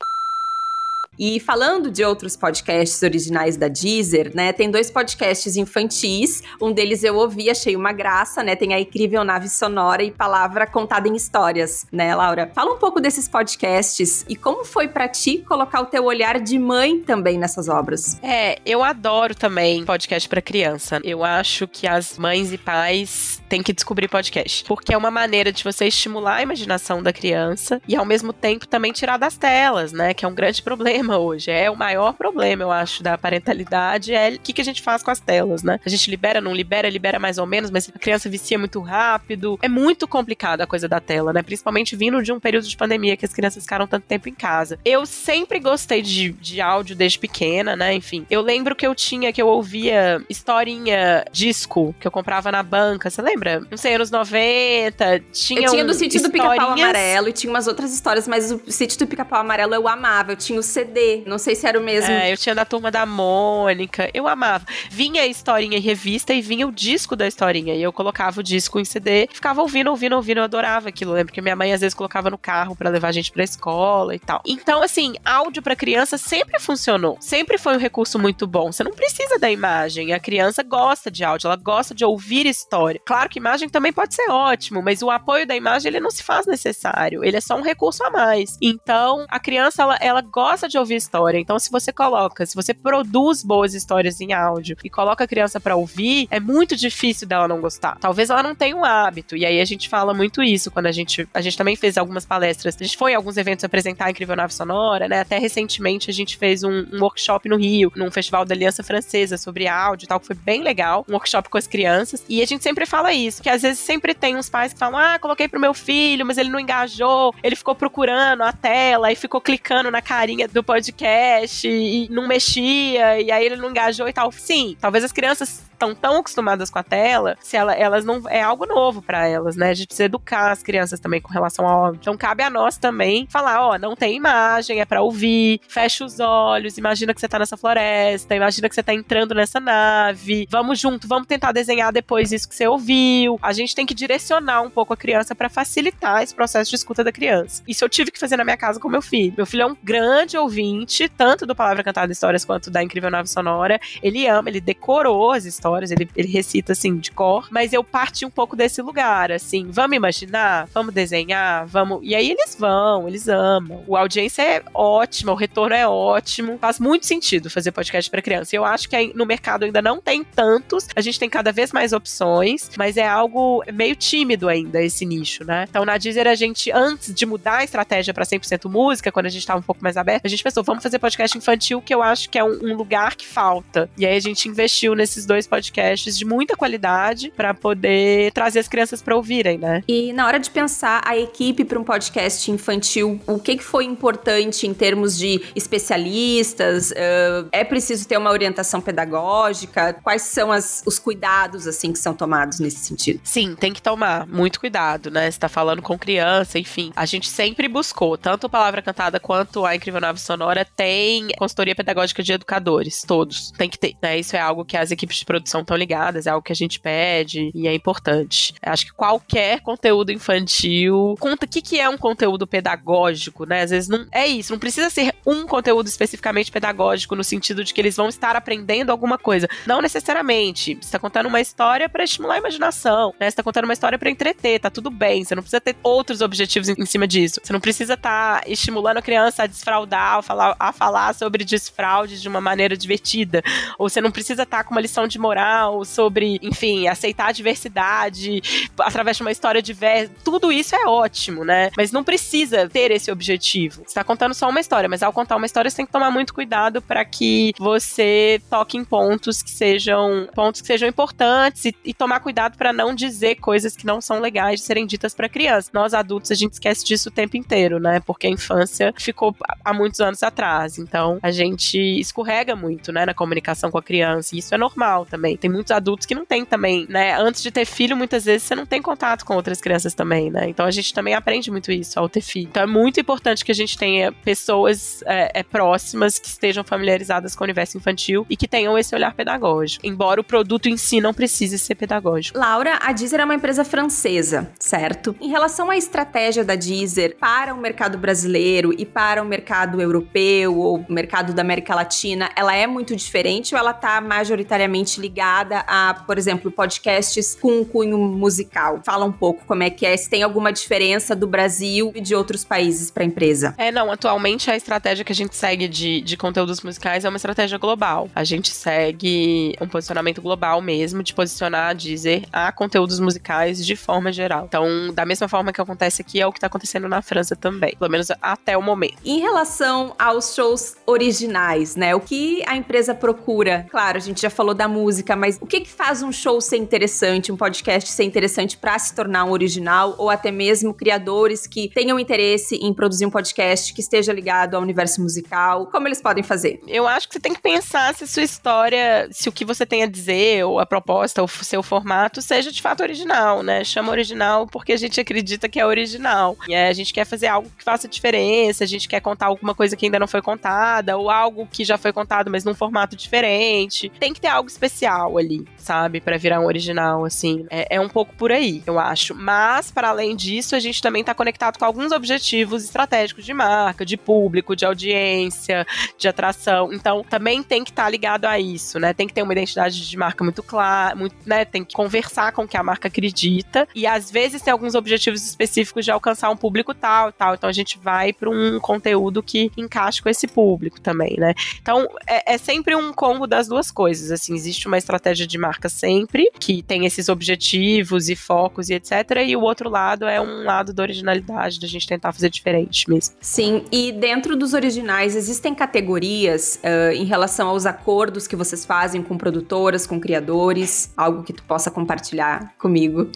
E 1.20 1.40
falando 1.40 1.92
de 1.92 2.04
outros 2.04 2.38
podcasts 2.38 3.02
originais 3.04 3.58
da 3.58 3.68
Deezer, 3.68 4.32
né? 4.34 4.54
Tem 4.54 4.72
dois 4.72 4.90
podcasts 4.90 5.58
infantis. 5.58 6.42
Um 6.62 6.72
deles 6.72 7.04
eu 7.04 7.16
ouvi, 7.16 7.50
achei 7.50 7.76
uma 7.76 7.92
graça, 7.92 8.42
né? 8.42 8.56
Tem 8.56 8.74
a 8.74 8.80
incrível 8.80 9.24
nave 9.24 9.50
sonora 9.50 10.04
e 10.04 10.10
palavra 10.10 10.66
contada 10.66 11.08
em 11.08 11.16
histórias, 11.16 11.86
né, 11.92 12.16
Laura? 12.16 12.50
Fala 12.56 12.74
um 12.74 12.78
pouco 12.78 13.02
desses 13.02 13.28
podcasts 13.28 14.26
e 14.30 14.36
como 14.36 14.64
foi 14.64 14.88
para 14.88 15.08
ti 15.08 15.40
colocar 15.40 15.82
o 15.82 15.86
teu 15.86 16.06
olhar 16.06 16.40
de 16.40 16.58
mãe 16.58 17.02
também 17.02 17.38
nessas 17.38 17.68
obras. 17.68 18.18
É, 18.24 18.58
eu 18.66 18.82
adoro 18.82 19.36
também 19.36 19.84
podcast 19.84 20.30
para 20.30 20.42
criança. 20.42 21.02
Eu 21.04 21.24
acho 21.24 21.68
que 21.68 21.86
as 21.86 22.18
mães 22.18 22.54
e 22.54 22.58
pais 22.58 23.41
têm 23.52 23.62
que 23.62 23.74
descobrir 23.74 24.08
podcast, 24.08 24.64
porque 24.64 24.94
é 24.94 24.98
uma 24.98 25.12
maneira 25.12 25.52
de 25.52 25.62
você 25.62 25.86
estimular 25.86 26.36
a 26.36 26.42
imaginação 26.42 27.04
da 27.04 27.12
criança 27.12 27.82
e 27.86 27.98
ao 27.98 28.06
mesmo 28.06 28.32
tempo 28.32 28.66
também 28.66 28.94
tirar 28.94 29.18
das 29.18 29.36
telas, 29.36 29.92
né? 29.92 30.14
Que 30.14 30.24
é 30.24 30.28
um 30.28 30.34
grande 30.34 30.62
problema 30.62 31.02
problema 31.02 31.18
hoje. 31.18 31.52
É 31.52 31.70
o 31.70 31.76
maior 31.76 32.14
problema, 32.14 32.64
eu 32.64 32.72
acho, 32.72 33.04
da 33.04 33.18
parentalidade. 33.18 34.14
É 34.14 34.30
o 34.30 34.40
que, 34.40 34.54
que 34.54 34.62
a 34.62 34.64
gente 34.64 34.82
faz 34.82 35.04
com 35.04 35.12
as 35.12 35.20
telas, 35.20 35.64
né? 35.64 35.80
A 35.86 35.90
gente 35.90 36.10
libera, 36.10 36.40
não 36.40 36.54
libera, 36.54 36.90
libera 36.90 37.20
mais 37.20 37.38
ou 37.38 37.46
menos, 37.46 37.70
mas 37.70 37.90
a 37.94 38.00
criança 38.00 38.30
vicia 38.30 38.58
muito 38.58 38.80
rápido. 38.80 39.60
É 39.62 39.68
muito 39.68 40.08
complicado 40.08 40.62
a 40.62 40.68
coisa 40.68 40.88
da 40.88 41.00
tela, 41.00 41.34
né? 41.34 41.44
Principalmente 41.44 41.96
vindo 41.96 42.22
de 42.24 42.32
um 42.32 42.40
período 42.40 42.68
de 42.68 42.78
pandemia 42.78 43.18
que 43.18 43.26
as 43.26 43.34
crianças 43.34 43.64
ficaram 43.64 43.86
tanto 43.86 44.06
tempo 44.06 44.30
em 44.30 44.34
casa. 44.34 44.80
Eu 44.86 45.06
sempre 45.06 45.60
gostei 45.60 46.02
de, 46.02 46.32
de 46.34 46.62
áudio 46.62 46.96
desde 46.96 47.20
pequena, 47.20 47.76
né? 47.76 47.94
Enfim, 47.94 48.26
eu 48.30 48.42
lembro 48.42 48.76
que 48.76 48.88
eu 48.88 48.96
tinha, 48.96 49.34
que 49.34 49.42
eu 49.42 49.48
ouvia 49.48 50.24
historinha 50.30 51.26
disco 51.32 51.94
que 52.00 52.08
eu 52.08 52.12
comprava 52.12 52.52
na 52.52 52.64
banca. 52.64 53.10
Você 53.10 53.22
lembra? 53.22 53.41
Não 53.70 53.78
sei, 53.78 53.96
anos 53.96 54.12
90. 54.12 55.24
Tinha 55.32 55.62
eu 55.62 55.72
tinha 55.72 55.86
do 55.86 55.94
sítio 55.94 56.22
do 56.22 56.30
pica-pau 56.30 56.72
amarelo 56.72 57.30
e 57.30 57.34
tinha 57.34 57.52
umas 57.52 57.68
outras 57.68 57.94
histórias, 57.94 58.28
mas 58.28 58.52
o 58.52 58.62
sítio 58.68 59.00
do 59.00 59.08
pica-pau 59.08 59.40
amarelo 59.40 59.74
eu 59.74 59.88
amava. 59.88 60.34
Eu 60.34 60.36
tinha 60.36 60.60
o 60.60 60.64
CD. 60.64 61.24
Não 61.26 61.38
sei 61.38 61.56
se 61.56 61.66
era 61.66 61.80
o 61.80 61.84
mesmo. 61.84 62.12
É, 62.12 62.32
eu 62.32 62.38
tinha 62.38 62.54
da 62.54 62.66
turma 62.66 62.92
da 62.92 63.06
Mônica. 63.06 64.10
Eu 64.14 64.28
amava. 64.28 64.66
Vinha 64.90 65.24
a 65.24 65.28
historinha 65.28 65.78
em 65.78 65.82
revista 65.82 66.34
e 66.34 66.42
vinha 66.42 66.68
o 66.68 66.72
disco 66.72 67.16
da 67.16 67.28
historinha. 67.28 67.74
E 67.74 67.82
eu 67.82 67.92
colocava 67.92 68.40
o 68.40 68.44
disco 68.44 68.80
em 68.80 68.86
CD, 68.86 69.28
ficava 69.32 69.62
ouvindo, 69.62 69.90
ouvindo, 69.90 70.16
ouvindo. 70.16 70.40
Eu 70.40 70.44
adorava 70.44 70.90
aquilo. 70.90 71.14
Lembro 71.14 71.34
que 71.34 71.42
minha 71.42 71.56
mãe 71.56 71.74
às 71.74 71.82
vezes 71.82 71.94
colocava 71.94 72.30
no 72.30 72.38
carro 72.38 72.76
para 72.76 72.90
levar 72.90 73.10
a 73.10 73.12
gente 73.12 73.32
pra 73.32 73.44
escola 73.44 74.16
e 74.16 74.20
tal. 74.20 74.42
Então, 74.46 74.82
assim, 74.84 75.16
áudio 75.26 75.62
para 75.62 75.76
criança 75.76 76.18
sempre 76.18 76.60
funcionou. 76.60 77.18
Sempre 77.20 77.58
foi 77.58 77.76
um 77.76 77.80
recurso 77.80 78.20
muito 78.20 78.46
bom. 78.46 78.72
Você 78.72 78.84
não 78.84 78.92
precisa 78.92 79.40
da 79.40 79.50
imagem. 79.50 80.14
A 80.14 80.20
criança 80.20 80.64
gosta 80.64 81.10
de 81.10 81.24
áudio, 81.24 81.48
ela 81.48 81.56
gosta 81.56 81.94
de 81.94 82.06
ouvir 82.06 82.46
história. 82.46 83.02
Claro 83.06 83.30
que 83.32 83.40
imagem 83.40 83.70
também 83.70 83.94
pode 83.94 84.14
ser 84.14 84.30
ótimo, 84.30 84.82
mas 84.82 85.02
o 85.02 85.10
apoio 85.10 85.48
da 85.48 85.56
imagem 85.56 85.90
ele 85.90 86.00
não 86.00 86.12
se 86.12 86.22
faz 86.22 86.46
necessário. 86.46 87.24
Ele 87.24 87.38
é 87.38 87.42
só 87.42 87.56
um 87.56 87.62
recurso 87.62 88.04
a 88.04 88.12
mais. 88.12 88.58
Então, 88.62 89.26
a 89.30 89.40
criança 89.40 89.82
ela, 89.82 89.98
ela 90.02 90.22
gosta 90.22 90.68
de 90.68 90.78
ouvir 90.78 90.96
história. 90.96 91.40
Então, 91.40 91.58
se 91.58 91.72
você 91.72 91.92
coloca, 91.92 92.46
se 92.46 92.56
você 92.56 92.74
produz 92.74 93.44
boas 93.44 93.74
histórias 93.74 94.20
em 94.20 94.34
áudio 94.34 94.76
e 94.84 94.90
coloca 94.90 95.24
a 95.24 95.28
criança 95.28 95.60
para 95.60 95.76
ouvir, 95.76 96.28
é 96.30 96.40
muito 96.40 96.76
difícil 96.76 97.28
dela 97.28 97.48
não 97.48 97.62
gostar. 97.62 97.98
Talvez 98.00 98.30
ela 98.30 98.44
não 98.44 98.54
tenha 98.54 98.76
um 98.76 98.84
hábito. 98.84 99.36
E 99.36 99.46
aí 99.46 99.62
a 99.62 99.66
gente 99.66 99.88
fala 99.88 100.14
muito 100.14 100.44
isso 100.44 100.70
quando 100.70 100.88
a 100.88 100.92
gente. 100.92 101.28
A 101.34 101.42
gente 101.42 101.58
também 101.58 101.76
fez 101.76 101.98
algumas 101.98 102.26
palestras. 102.26 102.76
A 102.80 102.84
gente 102.84 102.98
foi 102.98 103.14
em 103.14 103.16
alguns 103.16 103.38
eventos 103.38 103.64
apresentar 103.64 104.06
a 104.06 104.12
Incrível 104.12 104.36
Nave 104.36 104.54
Sonora, 104.54 105.08
né? 105.08 105.22
Até 105.22 105.38
recentemente 105.38 106.10
a 106.10 106.14
gente 106.14 106.38
fez 106.38 106.64
um, 106.64 106.86
um 106.92 107.00
workshop 107.00 107.48
no 107.48 107.58
Rio, 107.58 107.92
num 107.96 108.12
festival 108.12 108.44
da 108.44 108.54
Aliança 108.54 108.84
Francesa 108.84 109.38
sobre 109.38 109.68
áudio 109.68 110.06
e 110.06 110.08
tal, 110.08 110.20
que 110.20 110.28
foi 110.28 110.36
bem 110.36 110.62
legal. 110.64 111.06
Um 111.08 111.14
workshop 111.14 111.50
com 111.50 111.58
as 111.58 111.68
crianças. 111.68 112.24
E 112.28 112.42
a 112.42 112.46
gente 112.46 112.64
sempre 112.64 112.86
fala 112.86 113.14
isso, 113.14 113.21
que 113.30 113.50
às 113.50 113.62
vezes 113.62 113.80
sempre 113.80 114.14
tem 114.14 114.36
uns 114.36 114.50
pais 114.50 114.74
que 114.74 114.80
falam: 114.80 115.00
ah, 115.00 115.20
coloquei 115.20 115.48
pro 115.48 115.60
meu 115.60 115.74
filho, 115.74 116.26
mas 116.26 116.38
ele 116.38 116.50
não 116.50 116.60
engajou, 116.60 117.34
ele 117.44 117.56
ficou 117.56 117.76
procurando 117.76 118.44
a 118.44 118.52
tela 118.52 119.12
e 119.12 119.16
ficou 119.16 119.42
clicando 119.42 119.92
na 119.92 120.02
carinha 120.02 120.48
do 120.48 120.64
podcast 120.64 121.68
e 121.68 122.08
não 122.10 122.28
mexia, 122.28 123.20
e 123.20 123.32
aí 123.32 123.46
ele 123.46 123.58
não 123.58 123.70
engajou 123.70 124.08
e 124.08 124.14
tal. 124.14 124.32
Sim, 124.32 124.76
talvez 124.80 125.04
as 125.04 125.12
crianças 125.12 125.71
estão 125.82 125.96
tão 125.96 126.20
acostumadas 126.20 126.70
com 126.70 126.78
a 126.78 126.84
tela, 126.84 127.36
se 127.40 127.58
ela, 127.58 127.74
elas 127.74 128.06
não. 128.06 128.22
É 128.30 128.42
algo 128.42 128.66
novo 128.68 129.02
para 129.02 129.28
elas, 129.28 129.56
né? 129.56 129.70
A 129.70 129.74
gente 129.74 129.88
precisa 129.88 130.06
educar 130.06 130.52
as 130.52 130.62
crianças 130.62 131.00
também 131.00 131.20
com 131.20 131.34
relação 131.34 131.68
ao. 131.68 131.96
Então 131.96 132.16
cabe 132.16 132.44
a 132.44 132.50
nós 132.50 132.78
também 132.78 133.28
falar: 133.30 133.66
ó, 133.66 133.78
não 133.78 133.96
tem 133.96 134.16
imagem, 134.16 134.80
é 134.80 134.86
para 134.86 135.02
ouvir, 135.02 135.60
fecha 135.68 136.06
os 136.06 136.20
olhos, 136.20 136.78
imagina 136.78 137.14
que 137.14 137.20
você 137.20 137.28
tá 137.28 137.40
nessa 137.40 137.58
floresta, 137.58 138.36
imagina 138.36 138.70
que 138.70 138.76
você 138.76 138.84
tá 138.84 138.94
entrando 138.94 139.34
nessa 139.34 139.60
nave, 139.60 140.48
vamos 140.50 140.80
junto, 140.80 141.08
vamos 141.08 141.28
tentar 141.28 141.52
desenhar 141.52 141.92
depois 141.92 142.32
isso 142.32 142.48
que 142.48 142.56
você 142.56 142.68
ouviu. 142.68 143.40
A 143.42 143.54
gente 143.54 143.74
tem 143.74 143.86
que 143.86 143.94
direcionar 143.94 144.62
um 144.62 144.70
pouco 144.70 144.94
a 144.94 144.98
criança 144.98 145.34
para 145.34 145.50
facilitar 145.50 146.22
esse 146.22 146.36
processo 146.36 146.70
de 146.70 146.76
escuta 146.76 147.04
da 147.04 147.12
criança. 147.12 147.64
Isso 147.68 147.84
eu 147.84 147.90
tive 147.90 148.12
que 148.12 148.20
fazer 148.20 148.38
na 148.38 148.44
minha 148.44 148.58
casa 148.58 148.80
com 148.80 148.88
meu 148.88 149.02
filho. 149.02 149.34
Meu 149.36 149.46
filho 149.46 149.64
é 149.64 149.66
um 149.66 149.78
grande 149.84 150.38
ouvinte, 150.38 151.10
tanto 151.10 151.46
do 151.46 151.56
Palavra 151.56 151.84
Cantada 151.84 152.12
Histórias 152.12 152.46
quanto 152.46 152.70
da 152.70 152.84
Incrível 152.84 153.10
Nave 153.10 153.30
Sonora. 153.30 153.80
Ele 154.04 154.28
ama, 154.28 154.50
ele 154.50 154.62
decorou 154.62 155.32
as 155.32 155.46
histórias 155.46 155.71
ele, 155.80 156.10
ele 156.16 156.28
recita 156.28 156.74
assim 156.74 156.98
de 156.98 157.12
cor, 157.12 157.48
mas 157.52 157.74
eu 157.74 157.84
parti 157.84 158.26
um 158.26 158.30
pouco 158.30 158.56
desse 158.56 158.82
lugar, 158.82 159.32
assim, 159.32 159.68
vamos 159.70 159.96
imaginar, 159.96 160.68
vamos 160.74 160.94
desenhar, 160.94 161.66
vamos. 161.68 162.00
E 162.04 162.16
aí 162.16 162.30
eles 162.32 162.56
vão, 162.58 163.08
eles 163.08 163.28
amam. 163.28 163.84
A 163.96 164.00
audiência 164.00 164.42
é 164.42 164.64
ótima, 164.74 165.32
o 165.32 165.36
retorno 165.36 165.76
é 165.76 165.88
ótimo. 165.88 166.58
Faz 166.60 166.80
muito 166.80 167.06
sentido 167.06 167.50
fazer 167.50 167.72
podcast 167.72 168.10
para 168.10 168.22
criança. 168.22 168.56
Eu 168.56 168.66
acho 168.66 168.90
que 168.90 169.14
no 169.16 169.26
mercado 169.26 169.64
ainda 169.64 169.82
não 169.82 170.02
tem 170.02 170.24
tantos, 170.24 170.88
a 170.96 171.02
gente 171.02 171.20
tem 171.20 171.30
cada 171.30 171.52
vez 171.52 171.72
mais 171.72 171.94
opções, 171.94 172.70
mas 172.78 172.98
é 172.98 173.08
algo 173.08 173.64
meio 173.74 173.96
tímido 173.96 174.50
ainda 174.50 174.82
esse 174.82 175.06
nicho, 175.06 175.44
né? 175.44 175.66
Então 175.70 175.86
na 175.86 175.98
Deezer 175.98 176.28
a 176.28 176.36
gente, 176.36 176.72
antes 176.72 177.14
de 177.14 177.26
mudar 177.26 177.58
a 177.58 177.64
estratégia 177.64 178.14
para 178.14 178.26
100% 178.26 178.70
música, 178.70 179.12
quando 179.12 179.28
a 179.28 179.30
gente 179.30 179.46
tava 179.46 179.60
um 179.60 179.64
pouco 179.64 179.82
mais 179.84 179.98
aberto, 179.98 180.26
a 180.26 180.30
gente 180.30 180.44
pensou, 180.44 180.64
vamos 180.64 180.84
fazer 180.84 181.00
podcast 181.00 181.38
infantil, 181.38 181.82
que 181.82 181.94
eu 181.94 182.02
acho 182.02 182.30
que 182.30 182.38
é 182.38 182.44
um, 182.44 182.60
um 182.64 182.76
lugar 182.76 183.16
que 183.16 183.26
falta. 183.26 183.90
E 183.98 184.06
aí 184.06 184.16
a 184.16 184.20
gente 184.20 184.48
investiu 184.48 184.96
nesses 184.96 185.26
dois 185.26 185.48
podcasts 185.48 185.61
podcasts 185.62 186.18
de 186.18 186.26
muita 186.26 186.56
qualidade 186.56 187.32
para 187.36 187.54
poder 187.54 188.32
trazer 188.32 188.60
as 188.60 188.68
crianças 188.68 189.02
para 189.02 189.16
ouvirem, 189.16 189.58
né? 189.58 189.84
E 189.88 190.12
na 190.14 190.26
hora 190.26 190.40
de 190.40 190.50
pensar 190.50 191.02
a 191.06 191.18
equipe 191.18 191.64
para 191.64 191.80
um 191.80 191.84
podcast 191.84 192.50
infantil, 192.50 193.20
o 193.28 193.40
que, 193.40 193.58
que 193.58 193.64
foi 193.64 193.86
importante 193.86 194.66
em 194.66 194.74
termos 194.74 195.18
de 195.18 195.42
especialistas? 195.56 196.92
Uh, 196.92 197.48
é 197.52 197.64
preciso 197.64 198.08
ter 198.08 198.18
uma 198.18 198.32
orientação 198.32 198.82
pedagógica? 198.82 199.94
Quais 200.04 200.24
são 200.24 200.52
as, 200.52 200.82
os 200.86 200.98
cuidados 200.98 201.68
assim 201.68 201.92
que 201.92 202.00
são 202.00 202.14
tomados 202.14 202.60
nesse 202.60 202.78
sentido? 202.78 203.20
Sim, 203.24 203.56
tem 203.56 203.72
que 203.72 203.82
tomar 203.82 204.26
muito 204.28 204.60
cuidado, 204.60 205.12
né? 205.12 205.30
Você 205.30 205.40
tá 205.40 205.50
falando 205.50 205.82
com 205.82 205.98
criança, 205.98 206.58
enfim. 206.58 206.92
A 206.96 207.06
gente 207.06 207.30
sempre 207.30 207.68
buscou, 207.68 208.18
tanto 208.18 208.50
Palavra 208.50 208.82
Cantada 208.82 209.20
quanto 209.20 209.66
a 209.66 209.76
Incrível 209.76 210.02
Nave 210.02 210.20
Sonora 210.20 210.66
tem 210.66 211.28
consultoria 211.38 211.76
pedagógica 211.76 212.24
de 212.24 212.34
educadores, 212.34 213.04
todos. 213.06 213.52
Tem 213.52 213.70
que 213.70 213.78
ter, 213.78 213.96
né? 214.02 214.18
Isso 214.18 214.36
é 214.36 214.40
algo 214.40 214.66
que 214.66 214.76
as 214.76 214.92
equipes 214.92 215.18
de 215.18 215.26
produção 215.26 215.51
produção 215.52 215.62
estão 215.62 215.76
ligadas, 215.78 216.26
é 216.26 216.30
algo 216.30 216.44
que 216.44 216.52
a 216.52 216.56
gente 216.56 216.80
pede 216.80 217.52
e 217.54 217.68
é 217.68 217.74
importante. 217.74 218.54
Acho 218.62 218.86
que 218.86 218.94
qualquer 218.94 219.60
conteúdo 219.60 220.12
infantil 220.12 221.16
conta 221.20 221.46
o 221.46 221.50
que, 221.50 221.62
que 221.62 221.80
é 221.80 221.90
um 221.90 221.98
conteúdo 221.98 222.48
pedagógico, 222.48 223.46
né? 223.46 223.64
Às 223.64 223.72
vezes 223.72 223.90
não 223.90 224.08
é 224.12 224.28
isso, 224.28 224.52
não 224.52 224.60
precisa 224.60 224.90
ser 224.90 225.14
um 225.26 225.46
conteúdo 225.46 225.88
especificamente 225.88 226.52
pedagógico 226.52 227.16
no 227.16 227.24
sentido 227.24 227.64
de 227.64 227.74
que 227.74 227.82
eles 227.82 227.96
vão 227.96 228.08
estar 228.08 228.36
aprendendo 228.36 228.92
alguma 228.92 229.18
coisa. 229.18 229.48
Não 229.66 229.82
necessariamente. 229.82 230.76
Você 230.76 230.88
está 230.88 231.00
contando 231.00 231.28
uma 231.28 231.42
história 231.42 231.90
para 231.90 232.04
estimular 232.04 232.36
a 232.36 232.40
imaginação, 232.40 233.14
né? 233.20 233.26
Você 233.26 233.34
está 233.34 233.44
contando 233.44 233.66
uma 233.66 233.74
história 233.74 234.00
para 234.00 234.10
entreter, 234.10 234.60
tá 234.60 234.70
tudo 234.70 234.90
bem. 234.90 235.24
Você 235.24 235.36
não 235.36 235.44
precisa 235.44 235.62
ter 235.62 235.76
outros 235.84 236.22
objetivos 236.22 236.70
em, 236.70 236.76
em 236.78 236.86
cima 236.86 237.08
disso. 237.08 237.42
Você 237.44 237.52
não 237.52 237.60
precisa 237.60 237.94
estar 237.96 238.42
tá 238.42 238.50
estimulando 238.50 238.98
a 238.98 239.02
criança 239.02 239.44
a 239.44 239.48
desfraudar, 239.48 240.20
a 240.20 240.22
falar, 240.22 240.56
a 240.60 240.72
falar 240.72 241.14
sobre 241.14 241.44
desfraude 241.44 242.22
de 242.22 242.28
uma 242.28 242.40
maneira 242.40 242.78
divertida. 242.78 243.44
Ou 243.78 243.90
você 243.90 244.00
não 244.00 244.12
precisa 244.12 244.44
estar 244.44 244.60
tá 244.60 244.64
com 244.64 244.72
uma 244.72 244.82
lição 244.82 245.08
de 245.08 245.20
moral 245.20 245.41
sobre, 245.86 246.40
enfim, 246.42 246.88
aceitar 246.88 247.28
a 247.28 247.32
diversidade 247.32 248.42
através 248.80 249.18
de 249.18 249.24
uma 249.24 249.32
história 249.32 249.62
diversa. 249.62 250.12
Tudo 250.24 250.52
isso 250.52 250.76
é 250.76 250.86
ótimo, 250.86 251.44
né? 251.44 251.70
Mas 251.76 251.92
não 251.92 252.04
precisa 252.04 252.70
ter 252.70 252.92
esse 252.92 253.12
objetivo. 253.12 253.84
Você 253.86 253.96
tá 253.96 254.04
contando 254.04 254.34
só 254.34 254.50
uma 254.50 254.60
história, 254.60 254.90
mas 254.90 255.04
ao 255.04 255.14
contar 255.14 255.36
uma 255.36 255.46
história, 255.46 255.70
você 255.70 255.78
tem 255.78 255.86
que 255.86 255.92
tomar 255.92 256.12
muito 256.12 256.34
cuidado 256.34 256.82
para 256.82 257.04
que 257.06 257.54
você 257.58 258.42
toque 258.50 258.78
em 258.78 258.84
pontos 258.84 259.42
que 259.42 259.50
sejam 259.50 260.28
pontos 260.34 260.62
que 260.62 260.68
sejam 260.68 260.88
importantes 260.88 261.66
e, 261.66 261.76
e 261.84 261.94
tomar 261.94 262.20
cuidado 262.20 262.58
para 262.58 262.74
não 262.74 262.94
dizer 262.94 263.36
coisas 263.36 263.76
que 263.76 263.86
não 263.86 264.02
são 264.02 264.20
legais 264.20 264.60
de 264.60 264.66
serem 264.66 264.86
ditas 264.86 265.14
para 265.14 265.30
criança. 265.30 265.70
Nós 265.74 265.94
adultos 265.94 266.32
a 266.32 266.36
gente 266.36 266.54
esquece 266.54 266.86
disso 266.86 267.10
o 267.10 267.12
tempo 267.12 267.38
inteiro, 267.38 267.80
né? 267.80 268.00
Porque 268.00 268.28
a 268.28 268.30
infância 268.30 268.94
ficou 268.98 269.36
há 269.64 269.74
muitos 269.74 270.00
anos 270.00 270.24
atrás. 270.24 270.78
Então 270.78 271.20
a 271.22 271.32
gente 271.32 271.78
escorrega 271.78 272.56
muito, 272.56 272.92
né, 272.92 273.06
na 273.06 273.14
comunicação 273.14 273.72
com 273.72 273.78
a 273.78 273.84
criança. 273.84 274.36
E 274.36 274.40
isso 274.40 274.54
é 274.54 274.58
normal 274.58 275.06
também. 275.06 275.21
Tem 275.38 275.50
muitos 275.50 275.72
adultos 275.72 276.06
que 276.06 276.16
não 276.16 276.26
têm 276.26 276.46
também, 276.46 276.86
né? 276.90 277.16
Antes 277.20 277.42
de 277.42 277.52
ter 277.52 277.66
filho, 277.66 277.96
muitas 277.96 278.26
vezes 278.26 278.44
você 278.44 278.56
não 278.56 278.66
tem 278.66 278.82
contato 278.82 279.26
com 279.26 279.36
outras 279.36 279.62
crianças 279.62 279.94
também, 279.94 280.32
né? 280.32 280.50
Então 280.50 280.66
a 280.66 280.72
gente 280.72 280.94
também 280.94 281.14
aprende 281.14 281.52
muito 281.52 281.72
isso 281.72 282.00
ao 282.00 282.10
ter 282.10 282.22
filho. 282.22 282.48
Então 282.50 282.64
é 282.64 282.68
muito 282.68 283.00
importante 283.00 283.46
que 283.46 283.52
a 283.52 283.56
gente 283.56 283.78
tenha 283.78 284.12
pessoas 284.12 285.04
é, 285.06 285.40
é, 285.40 285.44
próximas 285.44 286.20
que 286.20 286.28
estejam 286.28 286.64
familiarizadas 286.64 287.36
com 287.36 287.44
o 287.44 287.46
universo 287.46 287.78
infantil 287.78 288.26
e 288.30 288.36
que 288.36 288.48
tenham 288.48 288.78
esse 288.78 288.94
olhar 288.96 289.14
pedagógico. 289.14 289.86
Embora 289.86 290.20
o 290.20 290.24
produto 290.24 290.68
em 290.68 290.78
si 290.78 291.00
não 291.00 291.14
precise 291.14 291.58
ser 291.58 291.76
pedagógico. 291.76 292.38
Laura, 292.38 292.80
a 292.82 292.92
Deezer 292.92 293.20
é 293.20 293.26
uma 293.26 293.36
empresa 293.36 293.64
francesa, 293.64 294.52
certo? 294.60 295.16
Em 295.22 295.30
relação 295.30 295.70
à 295.70 295.78
estratégia 295.78 296.44
da 296.44 296.56
Deezer 296.56 297.16
para 297.20 297.54
o 297.54 297.58
mercado 297.58 297.98
brasileiro 297.98 298.74
e 298.78 298.86
para 298.86 299.22
o 299.22 299.26
mercado 299.26 299.82
europeu 299.82 300.58
ou 300.58 300.86
mercado 300.90 301.34
da 301.34 301.42
América 301.42 301.76
Latina, 301.76 302.30
ela 302.36 302.56
é 302.56 302.66
muito 302.66 302.96
diferente 302.96 303.54
ou 303.54 303.60
ela 303.60 303.72
está 303.72 304.02
majoritariamente 304.02 305.00
ligada 305.00 305.11
a, 305.20 306.04
por 306.06 306.18
exemplo, 306.18 306.52
podcasts 306.52 307.38
com 307.40 307.60
um 307.60 307.66
cunho 307.66 307.98
musical? 307.98 308.82
Fala 308.86 309.06
um 309.06 309.12
pouco 309.12 309.46
como 309.46 309.64
é 309.64 309.70
que 309.70 309.86
é, 309.86 309.96
se 309.98 310.10
tem 310.10 310.24
alguma 310.24 310.52
diferença 310.52 311.16
do 311.16 311.28
Brasil 311.28 311.92
e 311.96 312.02
de 312.02 312.16
outros 312.16 312.44
países 312.44 312.92
para 312.92 313.04
a 313.04 313.06
empresa. 313.06 313.54
É, 313.58 313.72
não, 313.72 313.92
atualmente 313.92 314.50
a 314.50 314.56
estratégia 314.56 315.04
que 315.04 315.12
a 315.12 315.16
gente 315.16 315.36
segue 315.36 315.68
de, 315.68 316.02
de 316.02 316.18
conteúdos 316.18 316.62
musicais 316.62 317.06
é 317.06 317.10
uma 317.10 317.18
estratégia 317.18 317.58
global. 317.58 318.10
A 318.16 318.24
gente 318.24 318.52
segue 318.54 319.56
um 319.60 319.68
posicionamento 319.68 320.22
global 320.22 320.62
mesmo, 320.62 321.02
de 321.04 321.14
posicionar 321.14 321.70
a 321.70 321.74
Deezer 321.74 322.24
a 322.32 322.52
conteúdos 322.52 323.00
musicais 323.00 323.66
de 323.66 323.76
forma 323.76 324.12
geral. 324.12 324.46
Então, 324.48 324.94
da 324.94 325.06
mesma 325.06 325.28
forma 325.28 325.52
que 325.52 325.62
acontece 325.62 326.02
aqui, 326.02 326.22
é 326.22 326.28
o 326.28 326.32
que 326.32 326.38
está 326.38 326.48
acontecendo 326.48 326.88
na 326.88 327.02
França 327.02 327.36
também, 327.36 327.76
pelo 327.78 327.90
menos 327.90 328.08
até 328.22 328.58
o 328.58 328.62
momento. 328.62 328.98
Em 329.06 329.20
relação 329.20 329.96
aos 329.98 330.36
shows 330.36 330.76
originais, 330.86 331.76
né? 331.76 331.96
O 331.96 332.00
que 332.00 332.44
a 332.48 332.56
empresa 332.56 332.94
procura? 332.94 333.66
Claro, 333.70 333.98
a 333.98 334.02
gente 334.02 334.22
já 334.22 334.30
falou 334.30 334.54
da 334.54 334.68
música, 334.68 335.01
mas 335.16 335.38
o 335.42 335.46
que, 335.46 335.62
que 335.62 335.70
faz 335.70 336.02
um 336.02 336.12
show 336.12 336.40
ser 336.40 336.58
interessante, 336.58 337.32
um 337.32 337.38
podcast 337.38 337.90
ser 337.90 338.04
interessante 338.04 338.58
para 338.58 338.78
se 338.80 338.96
tornar 338.96 339.26
um 339.26 339.32
original, 339.32 339.96
ou 339.98 340.10
até 340.10 340.32
mesmo 340.32 340.74
criadores 340.74 341.48
que 341.48 341.70
tenham 341.70 342.00
interesse 342.00 342.56
em 342.56 342.74
produzir 342.74 343.06
um 343.06 343.10
podcast 343.10 343.74
que 343.74 343.82
esteja 343.82 344.14
ligado 344.14 344.56
ao 344.56 344.62
universo 344.62 345.02
musical? 345.02 345.68
Como 345.68 345.88
eles 345.88 346.02
podem 346.02 346.24
fazer? 346.24 346.62
Eu 346.68 346.88
acho 346.88 347.08
que 347.08 347.14
você 347.16 347.20
tem 347.20 347.34
que 347.34 347.42
pensar 347.42 347.94
se 347.96 348.08
sua 348.08 348.24
história, 348.24 349.08
se 349.12 349.28
o 349.28 349.32
que 349.32 349.46
você 349.46 349.66
tem 349.66 349.84
a 349.84 349.88
dizer, 349.88 350.46
ou 350.46 350.60
a 350.60 350.66
proposta, 350.66 351.22
ou 351.22 351.28
o 351.28 351.44
seu 351.44 351.64
formato, 351.64 352.22
seja 352.22 352.52
de 352.52 352.62
fato 352.62 352.82
original, 352.82 353.44
né? 353.44 353.64
Chama 353.64 353.92
original 353.92 354.48
porque 354.48 354.74
a 354.74 354.78
gente 354.78 355.00
acredita 355.00 355.50
que 355.50 355.60
é 355.60 355.66
original. 355.66 356.38
E 356.48 356.56
a 356.56 356.74
gente 356.74 356.94
quer 356.94 357.06
fazer 357.06 357.28
algo 357.28 357.50
que 357.58 357.64
faça 357.64 357.88
diferença, 357.88 358.64
a 358.64 358.68
gente 358.68 358.88
quer 358.88 359.02
contar 359.02 359.28
alguma 359.28 359.56
coisa 359.56 359.76
que 359.76 359.86
ainda 359.86 360.00
não 360.00 360.08
foi 360.08 360.22
contada, 360.22 360.98
ou 360.98 361.10
algo 361.10 361.48
que 361.52 361.64
já 361.64 361.78
foi 361.78 361.94
contado, 361.94 362.30
mas 362.30 362.44
num 362.44 362.54
formato 362.54 362.96
diferente. 362.96 363.92
Tem 364.00 364.14
que 364.14 364.22
ter 364.22 364.28
algo 364.28 364.50
especial 364.50 364.91
ali, 365.18 365.46
sabe? 365.58 366.02
para 366.02 366.18
virar 366.18 366.40
um 366.40 366.46
original, 366.46 367.06
assim. 367.06 367.46
É, 367.50 367.76
é, 367.76 367.80
um 367.80 367.88
pouco 367.88 368.14
por 368.16 368.32
aí, 368.32 368.62
eu 368.66 368.80
acho. 368.80 369.16
Mas, 369.16 369.72
para 369.72 369.90
além 369.90 370.16
disso, 370.16 370.56
a 370.56 370.60
gente 370.60 370.82
também 370.82 371.04
tá 371.04 371.14
conectado 371.14 371.58
com 371.58 371.66
alguns 371.66 371.92
objetivos 371.92 372.64
estratégicos 372.64 373.24
de 373.24 373.34
marca, 373.34 373.86
de 373.86 373.96
público, 373.96 374.56
de 374.56 374.66
audiência, 374.66 375.66
de 375.98 376.08
atração. 376.08 376.74
Então, 376.74 377.04
também 377.04 377.44
tem 377.44 377.64
que 377.64 377.70
estar 377.70 377.84
tá 377.84 377.90
ligado 377.90 378.26
a 378.26 378.40
isso, 378.40 378.80
né? 378.80 378.94
Tem 378.94 379.08
que 379.08 379.14
ter 379.14 379.22
uma 379.22 379.34
identidade 379.34 379.88
de 379.88 379.98
marca 379.98 380.24
muito 380.24 380.44
clara, 380.44 380.96
muito, 380.96 381.16
né? 381.26 381.46
Tem 381.46 381.64
que 381.64 381.74
conversar 381.74 382.32
com 382.32 382.44
o 382.44 382.48
que 382.48 382.58
a 382.58 382.64
marca 382.64 382.88
acredita. 382.88 383.68
E 383.76 383.86
às 383.86 384.12
vezes 384.12 384.42
tem 384.42 384.52
alguns 384.52 384.76
objetivos 384.76 385.26
específicos 385.26 385.86
de 385.86 385.92
alcançar 385.92 386.30
um 386.30 386.38
público 386.38 386.74
tal 386.74 387.12
tal. 387.12 387.36
Então 387.36 387.50
a 387.50 387.54
gente 387.54 387.78
vai 387.78 388.12
para 388.12 388.30
um 388.30 388.60
conteúdo 388.60 389.22
que 389.22 389.52
encaixe 389.58 390.02
com 390.02 390.10
esse 390.10 390.28
público 390.28 390.80
também, 390.82 391.16
né? 391.18 391.34
Então 391.62 391.88
é, 392.08 392.34
é, 392.34 392.38
sempre 392.38 392.76
um 392.76 392.92
combo 392.92 393.28
das 393.28 393.48
duas 393.48 393.72
coisas. 393.72 394.12
Assim, 394.12 394.34
existe 394.34 394.68
uma 394.68 394.78
estratégia 394.82 395.26
de 395.26 395.38
marca 395.38 395.70
sempre, 395.70 396.30
que 396.40 396.62
tem 396.62 396.86
esses 396.86 397.10
objetivos 397.10 398.10
e 398.10 398.16
focos 398.16 398.70
e 398.70 398.74
etc. 398.74 398.92
E 399.26 399.36
o 399.36 399.42
outro 399.42 399.70
lado 399.70 400.06
é 400.06 400.20
um 400.20 400.44
lado 400.44 400.74
da 400.74 400.84
originalidade, 400.84 401.60
da 401.60 401.68
gente 401.68 401.88
tentar 401.88 402.12
fazer 402.12 402.30
diferente 402.30 402.90
mesmo. 402.90 403.16
Sim, 403.22 403.64
e 403.72 403.92
dentro 403.92 404.36
dos 404.36 404.54
originais 404.54 405.16
existem 405.16 405.54
categorias 405.54 406.60
uh, 406.64 406.94
em 406.94 407.06
relação 407.06 407.48
aos 407.48 407.66
acordos 407.66 408.28
que 408.28 408.36
vocês 408.36 408.66
fazem 408.66 409.02
com 409.02 409.18
produtoras, 409.18 409.86
com 409.86 410.00
criadores, 410.00 410.92
algo 410.96 411.24
que 411.24 411.34
tu 411.34 411.44
possa 411.44 411.70
compartilhar 411.70 412.54
comigo. 412.58 413.10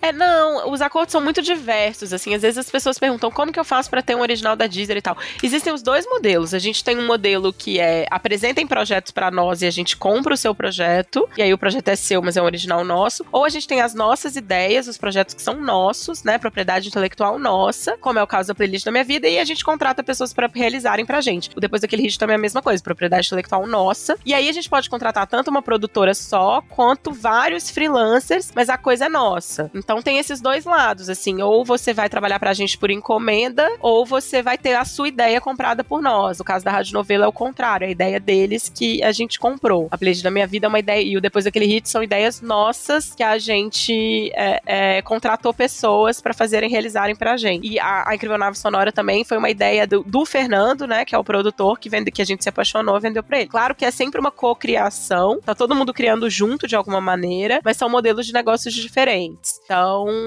É, 0.00 0.12
não, 0.12 0.70
os 0.70 0.80
acordos 0.80 1.12
são 1.12 1.20
muito 1.20 1.42
diversos, 1.42 2.12
assim, 2.12 2.34
às 2.34 2.42
vezes 2.42 2.58
as 2.58 2.70
pessoas 2.70 2.98
perguntam 2.98 3.30
como 3.30 3.52
que 3.52 3.58
eu 3.58 3.64
faço 3.64 3.90
para 3.90 4.00
ter 4.00 4.14
um 4.14 4.20
original 4.20 4.54
da 4.54 4.66
Deezer 4.66 4.96
e 4.96 5.02
tal. 5.02 5.16
Existem 5.42 5.72
os 5.72 5.82
dois 5.82 6.06
modelos. 6.06 6.54
A 6.54 6.58
gente 6.58 6.84
tem 6.84 6.98
um 6.98 7.06
modelo 7.06 7.52
que 7.52 7.80
é 7.80 8.06
apresentem 8.10 8.66
projetos 8.66 9.10
para 9.10 9.30
nós 9.30 9.62
e 9.62 9.66
a 9.66 9.70
gente 9.70 9.96
compra 9.96 10.34
o 10.34 10.36
seu 10.36 10.54
projeto, 10.54 11.28
e 11.36 11.42
aí 11.42 11.52
o 11.52 11.58
projeto 11.58 11.88
é 11.88 11.96
seu, 11.96 12.22
mas 12.22 12.36
é 12.36 12.42
um 12.42 12.44
original 12.44 12.84
nosso. 12.84 13.26
Ou 13.32 13.44
a 13.44 13.48
gente 13.48 13.66
tem 13.66 13.80
as 13.80 13.94
nossas 13.94 14.36
ideias, 14.36 14.86
os 14.86 14.96
projetos 14.96 15.34
que 15.34 15.42
são 15.42 15.60
nossos, 15.60 16.22
né, 16.22 16.38
propriedade 16.38 16.88
intelectual 16.88 17.38
nossa, 17.38 17.96
como 17.98 18.18
é 18.18 18.22
o 18.22 18.26
caso 18.26 18.48
da 18.48 18.54
playlist 18.54 18.84
da 18.84 18.92
minha 18.92 19.04
vida, 19.04 19.28
e 19.28 19.38
a 19.38 19.44
gente 19.44 19.64
contrata 19.64 20.02
pessoas 20.02 20.32
para 20.32 20.48
realizarem 20.54 21.04
pra 21.04 21.20
gente. 21.20 21.50
O 21.56 21.60
depois 21.60 21.82
daquele 21.82 22.02
hit 22.02 22.18
também 22.18 22.34
é 22.34 22.38
a 22.38 22.40
mesma 22.40 22.62
coisa, 22.62 22.82
propriedade 22.82 23.26
intelectual 23.26 23.66
nossa. 23.66 24.16
E 24.24 24.32
aí 24.32 24.48
a 24.48 24.52
gente 24.52 24.68
pode 24.68 24.88
contratar 24.88 25.26
tanto 25.26 25.50
uma 25.50 25.62
produtora 25.62 26.14
só 26.14 26.62
quanto 26.68 27.12
vários 27.12 27.68
freelancers, 27.70 28.52
mas 28.54 28.68
a 28.68 28.78
coisa 28.78 29.06
é 29.06 29.08
nossa. 29.08 29.70
Então 29.88 30.02
tem 30.02 30.18
esses 30.18 30.42
dois 30.42 30.66
lados, 30.66 31.08
assim, 31.08 31.40
ou 31.40 31.64
você 31.64 31.94
vai 31.94 32.10
trabalhar 32.10 32.38
pra 32.38 32.52
gente 32.52 32.76
por 32.76 32.90
encomenda, 32.90 33.66
ou 33.80 34.04
você 34.04 34.42
vai 34.42 34.58
ter 34.58 34.74
a 34.74 34.84
sua 34.84 35.08
ideia 35.08 35.40
comprada 35.40 35.82
por 35.82 36.02
nós. 36.02 36.38
No 36.38 36.44
caso 36.44 36.62
da 36.62 36.70
Rádio 36.70 36.92
Novela 36.92 37.24
é 37.24 37.26
o 37.26 37.32
contrário, 37.32 37.86
é 37.86 37.88
a 37.88 37.90
ideia 37.90 38.20
deles 38.20 38.68
que 38.68 39.02
a 39.02 39.12
gente 39.12 39.38
comprou. 39.38 39.88
A 39.90 39.96
playlist 39.96 40.22
da 40.22 40.30
minha 40.30 40.46
vida 40.46 40.66
é 40.66 40.68
uma 40.68 40.78
ideia, 40.78 41.02
e 41.02 41.16
o 41.16 41.22
Depois 41.22 41.46
daquele 41.46 41.64
hit 41.64 41.88
são 41.88 42.02
ideias 42.02 42.42
nossas 42.42 43.14
que 43.14 43.22
a 43.22 43.38
gente 43.38 44.30
é, 44.34 44.60
é, 44.66 45.00
contratou 45.00 45.54
pessoas 45.54 46.20
para 46.20 46.34
fazerem, 46.34 46.68
realizarem 46.68 47.16
pra 47.16 47.38
gente. 47.38 47.66
E 47.66 47.80
a, 47.80 48.10
a, 48.10 48.14
Incrível 48.14 48.36
Nave 48.36 48.58
Sonora 48.58 48.92
também 48.92 49.24
foi 49.24 49.38
uma 49.38 49.48
ideia 49.48 49.86
do, 49.86 50.02
do, 50.02 50.26
Fernando, 50.26 50.86
né, 50.86 51.06
que 51.06 51.14
é 51.14 51.18
o 51.18 51.24
produtor 51.24 51.78
que, 51.78 51.88
vende, 51.88 52.10
que 52.10 52.20
a 52.20 52.26
gente 52.26 52.42
se 52.42 52.50
apaixonou, 52.50 53.00
vendeu 53.00 53.22
pra 53.22 53.38
ele. 53.38 53.48
Claro 53.48 53.74
que 53.74 53.86
é 53.86 53.90
sempre 53.90 54.20
uma 54.20 54.30
cocriação, 54.30 55.40
tá 55.40 55.54
todo 55.54 55.74
mundo 55.74 55.94
criando 55.94 56.28
junto 56.28 56.68
de 56.68 56.76
alguma 56.76 57.00
maneira, 57.00 57.62
mas 57.64 57.78
são 57.78 57.88
modelos 57.88 58.26
de 58.26 58.34
negócios 58.34 58.74
diferentes. 58.74 59.58
Então, 59.64 59.77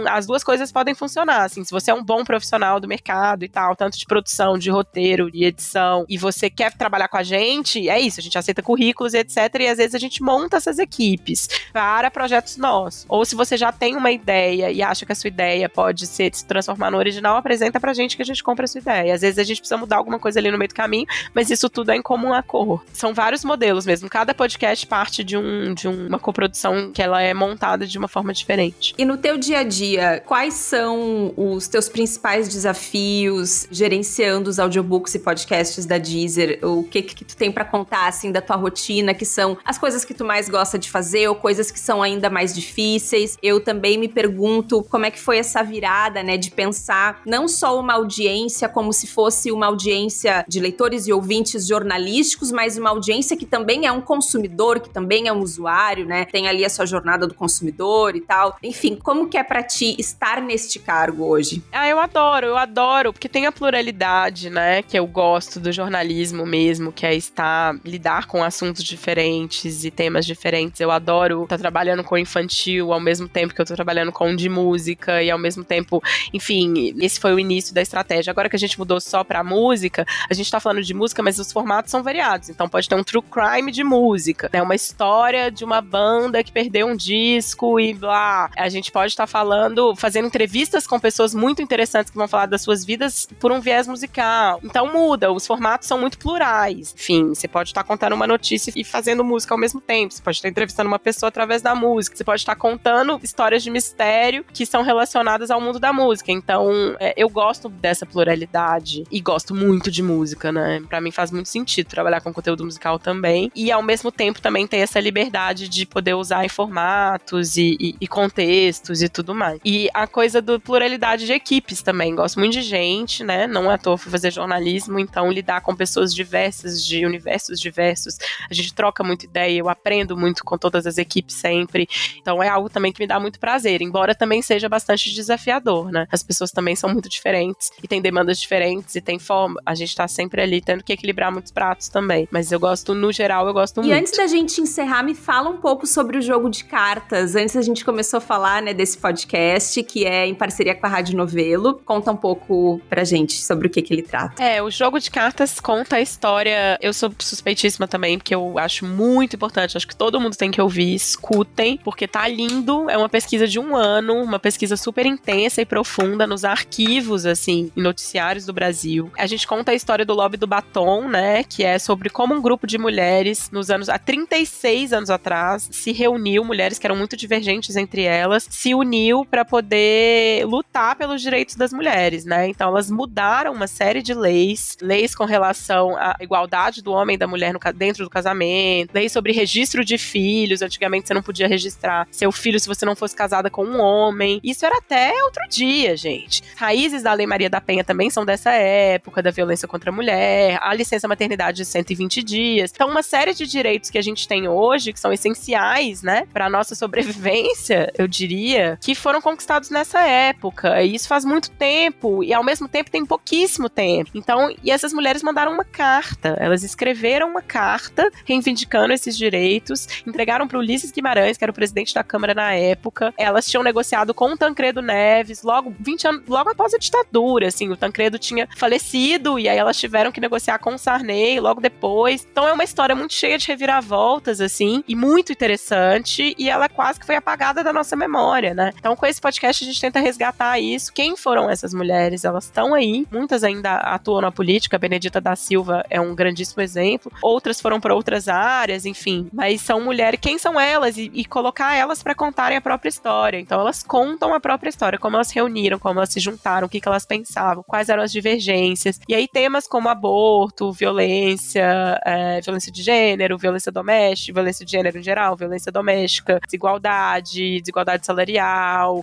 as 0.07 0.25
duas 0.25 0.43
coisas 0.43 0.71
podem 0.71 0.93
funcionar. 0.93 1.43
Assim, 1.43 1.63
se 1.63 1.71
você 1.71 1.91
é 1.91 1.93
um 1.93 2.03
bom 2.03 2.23
profissional 2.23 2.79
do 2.79 2.87
mercado 2.87 3.43
e 3.43 3.49
tal, 3.49 3.75
tanto 3.75 3.97
de 3.97 4.05
produção, 4.05 4.57
de 4.57 4.69
roteiro, 4.69 5.31
de 5.31 5.43
edição, 5.43 6.05
e 6.09 6.17
você 6.17 6.49
quer 6.49 6.73
trabalhar 6.73 7.07
com 7.07 7.17
a 7.17 7.23
gente, 7.23 7.89
é 7.89 7.99
isso. 7.99 8.19
A 8.19 8.23
gente 8.23 8.37
aceita 8.37 8.61
currículos 8.61 9.13
etc. 9.13 9.37
E 9.59 9.67
às 9.67 9.77
vezes 9.77 9.95
a 9.95 9.99
gente 9.99 10.21
monta 10.21 10.57
essas 10.57 10.79
equipes 10.79 11.47
para 11.71 12.11
projetos 12.11 12.57
nossos. 12.57 13.05
Ou 13.07 13.23
se 13.25 13.35
você 13.35 13.57
já 13.57 13.71
tem 13.71 13.95
uma 13.95 14.11
ideia 14.11 14.71
e 14.71 14.81
acha 14.81 15.05
que 15.05 15.11
a 15.11 15.15
sua 15.15 15.27
ideia 15.27 15.69
pode 15.69 16.07
ser, 16.07 16.33
se 16.33 16.45
transformar 16.45 16.91
no 16.91 16.97
original, 16.97 17.37
apresenta 17.37 17.79
pra 17.79 17.93
gente 17.93 18.15
que 18.15 18.21
a 18.21 18.25
gente 18.25 18.43
compra 18.43 18.65
a 18.65 18.67
sua 18.67 18.79
ideia. 18.79 19.13
Às 19.13 19.21
vezes 19.21 19.39
a 19.39 19.43
gente 19.43 19.59
precisa 19.59 19.77
mudar 19.77 19.97
alguma 19.97 20.19
coisa 20.19 20.39
ali 20.39 20.51
no 20.51 20.57
meio 20.57 20.69
do 20.69 20.75
caminho, 20.75 21.05
mas 21.33 21.49
isso 21.49 21.69
tudo 21.69 21.91
é 21.91 21.95
em 21.95 22.01
comum 22.01 22.33
acordo. 22.33 22.81
São 22.93 23.13
vários 23.13 23.43
modelos 23.43 23.85
mesmo. 23.85 24.09
Cada 24.09 24.33
podcast 24.33 24.85
parte 24.87 25.23
de, 25.23 25.37
um, 25.37 25.73
de 25.73 25.87
uma 25.87 26.19
coprodução 26.19 26.91
que 26.91 27.01
ela 27.01 27.21
é 27.21 27.33
montada 27.33 27.85
de 27.85 27.97
uma 27.97 28.07
forma 28.07 28.33
diferente. 28.33 28.93
E 28.97 29.05
no 29.05 29.17
teu 29.17 29.37
dia 29.41 29.59
a 29.59 29.63
dia, 29.63 30.23
quais 30.25 30.53
são 30.53 31.33
os 31.35 31.67
teus 31.67 31.89
principais 31.89 32.47
desafios 32.47 33.67
gerenciando 33.71 34.49
os 34.49 34.59
audiobooks 34.59 35.15
e 35.15 35.19
podcasts 35.19 35.83
da 35.85 35.97
Deezer? 35.97 36.59
O 36.61 36.83
que 36.83 37.01
que 37.01 37.25
tu 37.25 37.35
tem 37.35 37.51
para 37.51 37.65
contar 37.65 38.07
assim 38.07 38.31
da 38.31 38.39
tua 38.39 38.55
rotina, 38.55 39.15
que 39.15 39.25
são 39.25 39.57
as 39.65 39.79
coisas 39.79 40.05
que 40.05 40.13
tu 40.13 40.23
mais 40.23 40.47
gosta 40.47 40.77
de 40.77 40.91
fazer 40.91 41.27
ou 41.27 41.35
coisas 41.35 41.71
que 41.71 41.79
são 41.79 42.03
ainda 42.03 42.29
mais 42.29 42.53
difíceis? 42.53 43.35
Eu 43.41 43.59
também 43.59 43.97
me 43.97 44.07
pergunto 44.07 44.83
como 44.83 45.07
é 45.07 45.11
que 45.11 45.19
foi 45.19 45.39
essa 45.39 45.63
virada, 45.63 46.21
né, 46.21 46.37
de 46.37 46.51
pensar 46.51 47.21
não 47.25 47.47
só 47.47 47.79
uma 47.79 47.93
audiência 47.93 48.69
como 48.69 48.93
se 48.93 49.07
fosse 49.07 49.51
uma 49.51 49.65
audiência 49.65 50.45
de 50.47 50.59
leitores 50.59 51.07
e 51.07 51.13
ouvintes 51.13 51.65
jornalísticos, 51.65 52.51
mas 52.51 52.77
uma 52.77 52.91
audiência 52.91 53.35
que 53.35 53.45
também 53.45 53.87
é 53.87 53.91
um 53.91 54.01
consumidor, 54.01 54.79
que 54.79 54.89
também 54.89 55.27
é 55.27 55.33
um 55.33 55.39
usuário, 55.39 56.05
né? 56.05 56.25
Tem 56.25 56.47
ali 56.47 56.63
a 56.63 56.69
sua 56.69 56.85
jornada 56.85 57.25
do 57.25 57.33
consumidor 57.33 58.15
e 58.15 58.21
tal. 58.21 58.55
Enfim, 58.61 58.95
como 59.01 59.30
que 59.31 59.37
é 59.37 59.43
para 59.43 59.63
ti 59.63 59.95
estar 59.97 60.41
neste 60.41 60.77
cargo 60.77 61.25
hoje? 61.25 61.63
Ah, 61.71 61.87
eu 61.87 61.97
adoro, 61.97 62.47
eu 62.47 62.57
adoro, 62.57 63.13
porque 63.13 63.29
tem 63.29 63.45
a 63.45 63.51
pluralidade, 63.51 64.49
né, 64.49 64.83
que 64.83 64.99
eu 64.99 65.07
gosto 65.07 65.59
do 65.59 65.71
jornalismo 65.71 66.45
mesmo, 66.45 66.91
que 66.91 67.05
é 67.05 67.15
estar 67.15 67.73
lidar 67.85 68.27
com 68.27 68.43
assuntos 68.43 68.83
diferentes 68.83 69.85
e 69.85 69.89
temas 69.89 70.25
diferentes. 70.25 70.81
Eu 70.81 70.91
adoro 70.91 71.43
estar 71.43 71.57
trabalhando 71.57 72.03
com 72.03 72.17
infantil 72.17 72.91
ao 72.91 72.99
mesmo 72.99 73.29
tempo 73.29 73.53
que 73.53 73.61
eu 73.61 73.65
tô 73.65 73.73
trabalhando 73.73 74.11
com 74.11 74.35
de 74.35 74.49
música 74.49 75.23
e 75.23 75.31
ao 75.31 75.39
mesmo 75.39 75.63
tempo, 75.63 76.03
enfim, 76.33 76.93
esse 76.99 77.19
foi 77.19 77.33
o 77.33 77.39
início 77.39 77.73
da 77.73 77.81
estratégia. 77.81 78.31
Agora 78.31 78.49
que 78.49 78.55
a 78.55 78.59
gente 78.59 78.77
mudou 78.77 78.99
só 78.99 79.23
pra 79.23 79.43
música, 79.43 80.05
a 80.29 80.33
gente 80.33 80.51
tá 80.51 80.59
falando 80.59 80.83
de 80.83 80.93
música, 80.93 81.23
mas 81.23 81.39
os 81.39 81.51
formatos 81.51 81.89
são 81.89 82.03
variados. 82.03 82.49
Então 82.49 82.67
pode 82.67 82.89
ter 82.89 82.95
um 82.95 83.03
true 83.03 83.23
crime 83.23 83.71
de 83.71 83.83
música, 83.83 84.49
né? 84.51 84.61
Uma 84.61 84.75
história 84.75 85.49
de 85.49 85.63
uma 85.63 85.79
banda 85.79 86.43
que 86.43 86.51
perdeu 86.51 86.87
um 86.87 86.95
disco 86.95 87.79
e 87.79 87.93
blá. 87.93 88.49
A 88.57 88.67
gente 88.67 88.91
pode 88.91 89.11
estar 89.13 89.20
tá 89.21 89.27
falando, 89.27 89.95
fazendo 89.95 90.27
entrevistas 90.27 90.87
com 90.87 90.99
pessoas 90.99 91.33
muito 91.33 91.61
interessantes 91.61 92.11
que 92.11 92.17
vão 92.17 92.27
falar 92.27 92.45
das 92.47 92.61
suas 92.61 92.83
vidas 92.83 93.27
por 93.39 93.51
um 93.51 93.59
viés 93.59 93.87
musical. 93.87 94.59
Então 94.63 94.91
muda, 94.91 95.31
os 95.31 95.45
formatos 95.45 95.87
são 95.87 95.99
muito 95.99 96.17
plurais. 96.17 96.93
Enfim, 96.97 97.29
você 97.29 97.47
pode 97.47 97.69
estar 97.69 97.83
tá 97.83 97.87
contando 97.87 98.13
uma 98.13 98.27
notícia 98.27 98.71
e 98.75 98.83
fazendo 98.83 99.23
música 99.23 99.53
ao 99.53 99.59
mesmo 99.59 99.79
tempo. 99.79 100.13
Você 100.13 100.21
pode 100.21 100.37
estar 100.37 100.49
entrevistando 100.49 100.87
uma 100.87 100.99
pessoa 100.99 101.27
através 101.27 101.61
da 101.61 101.75
música. 101.75 102.15
Você 102.15 102.23
pode 102.23 102.41
estar 102.41 102.55
contando 102.55 103.19
histórias 103.23 103.63
de 103.63 103.69
mistério 103.69 104.45
que 104.53 104.65
são 104.65 104.81
relacionadas 104.81 105.51
ao 105.51 105.61
mundo 105.61 105.79
da 105.79 105.93
música. 105.93 106.31
Então, 106.31 106.95
é, 106.99 107.13
eu 107.15 107.29
gosto 107.29 107.69
dessa 107.69 108.05
pluralidade 108.05 109.03
e 109.11 109.19
gosto 109.21 109.53
muito 109.53 109.91
de 109.91 110.01
música, 110.01 110.51
né? 110.51 110.81
Para 110.87 111.01
mim 111.01 111.11
faz 111.11 111.31
muito 111.31 111.49
sentido 111.49 111.87
trabalhar 111.87 112.21
com 112.21 112.33
conteúdo 112.33 112.63
musical 112.63 112.97
também 112.97 113.51
e 113.55 113.71
ao 113.71 113.83
mesmo 113.83 114.11
tempo 114.11 114.41
também 114.41 114.65
ter 114.67 114.77
essa 114.77 114.99
liberdade 114.99 115.67
de 115.69 115.85
poder 115.85 116.13
usar 116.13 116.45
em 116.45 116.49
formatos 116.49 117.57
e, 117.57 117.77
e, 117.79 117.95
e 118.01 118.07
contextos 118.07 119.01
e 119.01 119.09
tudo 119.11 119.35
mais. 119.35 119.59
E 119.63 119.89
a 119.93 120.07
coisa 120.07 120.41
do 120.41 120.59
pluralidade 120.59 121.25
de 121.25 121.33
equipes 121.33 121.81
também. 121.81 122.15
Gosto 122.15 122.39
muito 122.39 122.53
de 122.53 122.61
gente, 122.61 123.23
né? 123.23 123.47
Não 123.47 123.69
é 123.71 123.75
à 123.75 123.77
toa 123.77 123.97
fazer 123.97 124.31
jornalismo, 124.31 124.99
então 124.99 125.31
lidar 125.31 125.61
com 125.61 125.75
pessoas 125.75 126.13
diversas, 126.13 126.85
de 126.85 127.05
universos 127.05 127.59
diversos. 127.59 128.17
A 128.49 128.53
gente 128.53 128.73
troca 128.73 129.03
muita 129.03 129.25
ideia, 129.25 129.59
eu 129.59 129.69
aprendo 129.69 130.17
muito 130.17 130.43
com 130.43 130.57
todas 130.57 130.85
as 130.85 130.97
equipes 130.97 131.35
sempre. 131.35 131.87
Então 132.19 132.41
é 132.41 132.47
algo 132.47 132.69
também 132.69 132.91
que 132.91 132.99
me 132.99 133.07
dá 133.07 133.19
muito 133.19 133.39
prazer, 133.39 133.81
embora 133.81 134.15
também 134.15 134.41
seja 134.41 134.67
bastante 134.69 135.13
desafiador, 135.13 135.91
né? 135.91 136.07
As 136.11 136.23
pessoas 136.23 136.51
também 136.51 136.75
são 136.75 136.89
muito 136.89 137.09
diferentes 137.09 137.71
e 137.81 137.87
têm 137.87 138.01
demandas 138.01 138.39
diferentes 138.39 138.95
e 138.95 139.01
tem 139.01 139.19
forma. 139.19 139.61
A 139.65 139.75
gente 139.75 139.95
tá 139.95 140.07
sempre 140.07 140.41
ali 140.41 140.61
tendo 140.61 140.83
que 140.83 140.93
equilibrar 140.93 141.31
muitos 141.31 141.51
pratos 141.51 141.89
também. 141.89 142.27
Mas 142.31 142.51
eu 142.51 142.59
gosto, 142.59 142.93
no 142.93 143.11
geral, 143.11 143.47
eu 143.47 143.53
gosto 143.53 143.77
e 143.77 143.79
muito. 143.81 143.91
E 143.91 143.93
antes 143.93 144.15
da 144.15 144.27
gente 144.27 144.61
encerrar, 144.61 145.03
me 145.03 145.15
fala 145.15 145.49
um 145.49 145.57
pouco 145.57 145.85
sobre 145.85 146.17
o 146.17 146.21
jogo 146.21 146.49
de 146.49 146.63
cartas. 146.63 147.35
Antes 147.35 147.55
a 147.55 147.61
gente 147.61 147.83
começou 147.83 148.17
a 148.17 148.21
falar, 148.21 148.61
né, 148.61 148.73
desse 148.73 148.97
podcast, 149.01 149.81
que 149.83 150.05
é 150.05 150.25
em 150.25 150.35
parceria 150.35 150.75
com 150.75 150.85
a 150.85 150.89
Rádio 150.89 151.17
Novelo. 151.17 151.81
Conta 151.83 152.11
um 152.11 152.15
pouco 152.15 152.79
pra 152.89 153.03
gente 153.03 153.33
sobre 153.43 153.67
o 153.67 153.69
que, 153.69 153.81
que 153.81 153.93
ele 153.93 154.03
trata. 154.03 154.41
É, 154.41 154.61
o 154.61 154.69
jogo 154.69 154.99
de 154.99 155.09
cartas 155.09 155.59
conta 155.59 155.97
a 155.97 156.01
história. 156.01 156.77
Eu 156.81 156.93
sou 156.93 157.11
suspeitíssima 157.19 157.87
também, 157.87 158.17
porque 158.17 158.33
eu 158.33 158.57
acho 158.59 158.85
muito 158.85 159.35
importante. 159.35 159.75
Acho 159.75 159.87
que 159.87 159.95
todo 159.95 160.19
mundo 160.19 160.35
tem 160.35 160.51
que 160.51 160.61
ouvir, 160.61 160.93
escutem, 160.93 161.77
porque 161.83 162.07
tá 162.07 162.27
lindo. 162.27 162.89
É 162.89 162.97
uma 162.97 163.09
pesquisa 163.09 163.47
de 163.47 163.59
um 163.59 163.75
ano, 163.75 164.21
uma 164.21 164.39
pesquisa 164.39 164.77
super 164.77 165.05
intensa 165.05 165.61
e 165.61 165.65
profunda 165.65 166.27
nos 166.27 166.45
arquivos, 166.45 167.25
assim, 167.25 167.71
e 167.75 167.81
noticiários 167.81 168.45
do 168.45 168.53
Brasil. 168.53 169.11
A 169.17 169.25
gente 169.25 169.47
conta 169.47 169.71
a 169.71 169.75
história 169.75 170.05
do 170.05 170.13
lobby 170.13 170.37
do 170.37 170.47
batom, 170.47 171.07
né? 171.07 171.43
Que 171.43 171.63
é 171.63 171.79
sobre 171.79 172.09
como 172.09 172.35
um 172.35 172.41
grupo 172.41 172.67
de 172.67 172.77
mulheres, 172.77 173.49
nos 173.51 173.71
anos. 173.71 173.89
há 173.89 173.97
36 173.97 174.93
anos 174.93 175.09
atrás, 175.09 175.67
se 175.71 175.91
reuniu, 175.91 176.43
mulheres 176.43 176.77
que 176.77 176.85
eram 176.85 176.95
muito 176.95 177.17
divergentes 177.17 177.75
entre 177.75 178.03
elas, 178.03 178.47
se 178.49 178.75
uniu 178.81 179.25
para 179.25 179.45
poder 179.45 180.45
lutar 180.45 180.95
pelos 180.95 181.21
direitos 181.21 181.55
das 181.55 181.71
mulheres, 181.71 182.25
né? 182.25 182.47
Então 182.47 182.69
elas 182.69 182.89
mudaram 182.91 183.53
uma 183.53 183.67
série 183.67 184.01
de 184.01 184.13
leis, 184.13 184.77
leis 184.81 185.15
com 185.15 185.25
relação 185.25 185.95
à 185.97 186.15
igualdade 186.19 186.81
do 186.81 186.91
homem 186.91 187.15
e 187.15 187.17
da 187.17 187.27
mulher 187.27 187.53
no, 187.53 187.59
dentro 187.73 188.03
do 188.03 188.09
casamento, 188.09 188.93
leis 188.93 189.11
sobre 189.11 189.31
registro 189.31 189.85
de 189.85 189.97
filhos. 189.97 190.61
Antigamente 190.61 191.07
você 191.07 191.13
não 191.13 191.23
podia 191.23 191.47
registrar 191.47 192.07
seu 192.11 192.31
filho 192.31 192.59
se 192.59 192.67
você 192.67 192.85
não 192.85 192.95
fosse 192.95 193.15
casada 193.15 193.49
com 193.49 193.63
um 193.63 193.79
homem. 193.79 194.39
Isso 194.43 194.65
era 194.65 194.77
até 194.77 195.23
outro 195.23 195.43
dia, 195.49 195.95
gente. 195.95 196.43
Raízes 196.55 197.03
da 197.03 197.13
Lei 197.13 197.27
Maria 197.27 197.49
da 197.49 197.61
Penha 197.61 197.83
também 197.83 198.09
são 198.09 198.25
dessa 198.25 198.51
época, 198.51 199.21
da 199.21 199.31
violência 199.31 199.67
contra 199.67 199.89
a 199.89 199.93
mulher, 199.93 200.59
a 200.61 200.73
licença 200.73 201.07
maternidade 201.07 201.57
de 201.57 201.65
120 201.65 202.23
dias. 202.23 202.71
Então, 202.73 202.89
uma 202.89 203.03
série 203.03 203.33
de 203.33 203.45
direitos 203.45 203.89
que 203.89 203.97
a 203.97 204.01
gente 204.01 204.27
tem 204.27 204.47
hoje, 204.47 204.93
que 204.93 204.99
são 204.99 205.13
essenciais, 205.13 206.01
né, 206.01 206.27
para 206.33 206.49
nossa 206.49 206.75
sobrevivência, 206.75 207.91
eu 207.97 208.07
diria, 208.07 208.70
que 208.79 208.95
foram 208.95 209.21
conquistados 209.21 209.69
nessa 209.69 210.01
época. 210.01 210.81
E 210.81 210.95
isso 210.95 211.07
faz 211.07 211.25
muito 211.25 211.49
tempo, 211.51 212.23
e 212.23 212.33
ao 212.33 212.43
mesmo 212.43 212.67
tempo 212.67 212.91
tem 212.91 213.05
pouquíssimo 213.05 213.69
tempo. 213.69 214.11
Então, 214.15 214.53
e 214.63 214.71
essas 214.71 214.93
mulheres 214.93 215.23
mandaram 215.23 215.51
uma 215.53 215.65
carta. 215.65 216.35
Elas 216.39 216.63
escreveram 216.63 217.29
uma 217.29 217.41
carta 217.41 218.09
reivindicando 218.25 218.93
esses 218.93 219.17
direitos, 219.17 219.87
entregaram 220.05 220.47
para 220.47 220.59
Ulisses 220.59 220.91
Guimarães, 220.91 221.37
que 221.37 221.43
era 221.43 221.51
o 221.51 221.55
presidente 221.55 221.93
da 221.93 222.03
Câmara 222.03 222.33
na 222.33 222.53
época. 222.53 223.13
Elas 223.17 223.45
tinham 223.45 223.63
negociado 223.63 224.13
com 224.13 224.33
o 224.33 224.37
Tancredo 224.37 224.81
Neves 224.81 225.43
logo 225.43 225.73
20 225.79 226.07
anos, 226.07 226.23
logo 226.27 226.49
após 226.49 226.73
a 226.73 226.77
ditadura, 226.77 227.47
assim, 227.47 227.69
o 227.69 227.77
Tancredo 227.77 228.17
tinha 228.17 228.47
falecido 228.55 229.39
e 229.39 229.47
aí 229.47 229.57
elas 229.57 229.77
tiveram 229.77 230.11
que 230.11 230.21
negociar 230.21 230.59
com 230.59 230.75
o 230.75 230.77
Sarney 230.77 231.39
logo 231.39 231.61
depois. 231.61 232.27
Então 232.29 232.47
é 232.47 232.53
uma 232.53 232.63
história 232.63 232.95
muito 232.95 233.13
cheia 233.13 233.37
de 233.37 233.47
reviravoltas, 233.47 234.39
assim, 234.41 234.83
e 234.87 234.95
muito 234.95 235.31
interessante, 235.31 236.35
e 236.37 236.49
ela 236.49 236.69
quase 236.69 236.99
que 236.99 237.05
foi 237.05 237.15
apagada 237.15 237.63
da 237.63 237.73
nossa 237.73 237.95
memória, 237.95 238.53
né? 238.53 238.60
Então 238.77 238.95
com 238.95 239.05
esse 239.05 239.19
podcast 239.19 239.63
a 239.63 239.67
gente 239.67 239.81
tenta 239.81 239.99
resgatar 239.99 240.59
isso. 240.59 240.93
Quem 240.93 241.15
foram 241.15 241.49
essas 241.49 241.73
mulheres? 241.73 242.23
Elas 242.23 242.45
estão 242.45 242.73
aí, 242.73 243.07
muitas 243.11 243.43
ainda 243.43 243.75
atuam 243.77 244.21
na 244.21 244.31
política, 244.31 244.75
a 244.75 244.79
Benedita 244.79 245.19
da 245.19 245.35
Silva 245.35 245.83
é 245.89 245.99
um 245.99 246.15
grandíssimo 246.15 246.61
exemplo, 246.61 247.11
outras 247.21 247.59
foram 247.59 247.79
para 247.79 247.95
outras 247.95 248.27
áreas, 248.27 248.85
enfim, 248.85 249.29
mas 249.33 249.61
são 249.61 249.81
mulheres, 249.81 250.19
quem 250.21 250.37
são 250.37 250.59
elas? 250.59 250.97
E, 250.97 251.11
e 251.13 251.25
colocar 251.25 251.75
elas 251.75 252.03
para 252.03 252.15
contarem 252.15 252.57
a 252.57 252.61
própria 252.61 252.89
história. 252.89 253.39
Então 253.39 253.59
elas 253.59 253.83
contam 253.83 254.33
a 254.33 254.39
própria 254.39 254.69
história, 254.69 254.99
como 254.99 255.15
elas 255.15 255.31
reuniram, 255.31 255.79
como 255.79 255.99
elas 255.99 256.11
se 256.11 256.19
juntaram, 256.19 256.67
o 256.67 256.69
que, 256.69 256.79
que 256.79 256.87
elas 256.87 257.05
pensavam, 257.05 257.63
quais 257.63 257.89
eram 257.89 258.03
as 258.03 258.11
divergências. 258.11 258.99
E 259.07 259.15
aí 259.15 259.27
temas 259.27 259.67
como 259.67 259.89
aborto, 259.89 260.71
violência, 260.71 261.99
é, 262.05 262.41
violência 262.41 262.71
de 262.71 262.81
gênero, 262.81 263.37
violência 263.37 263.71
doméstica, 263.71 264.33
violência 264.33 264.65
de 264.65 264.71
gênero 264.71 264.97
em 264.97 265.03
geral, 265.03 265.35
violência 265.35 265.71
doméstica, 265.71 266.39
desigualdade, 266.45 267.59
desigualdade 267.59 268.05
salarial, 268.05 268.50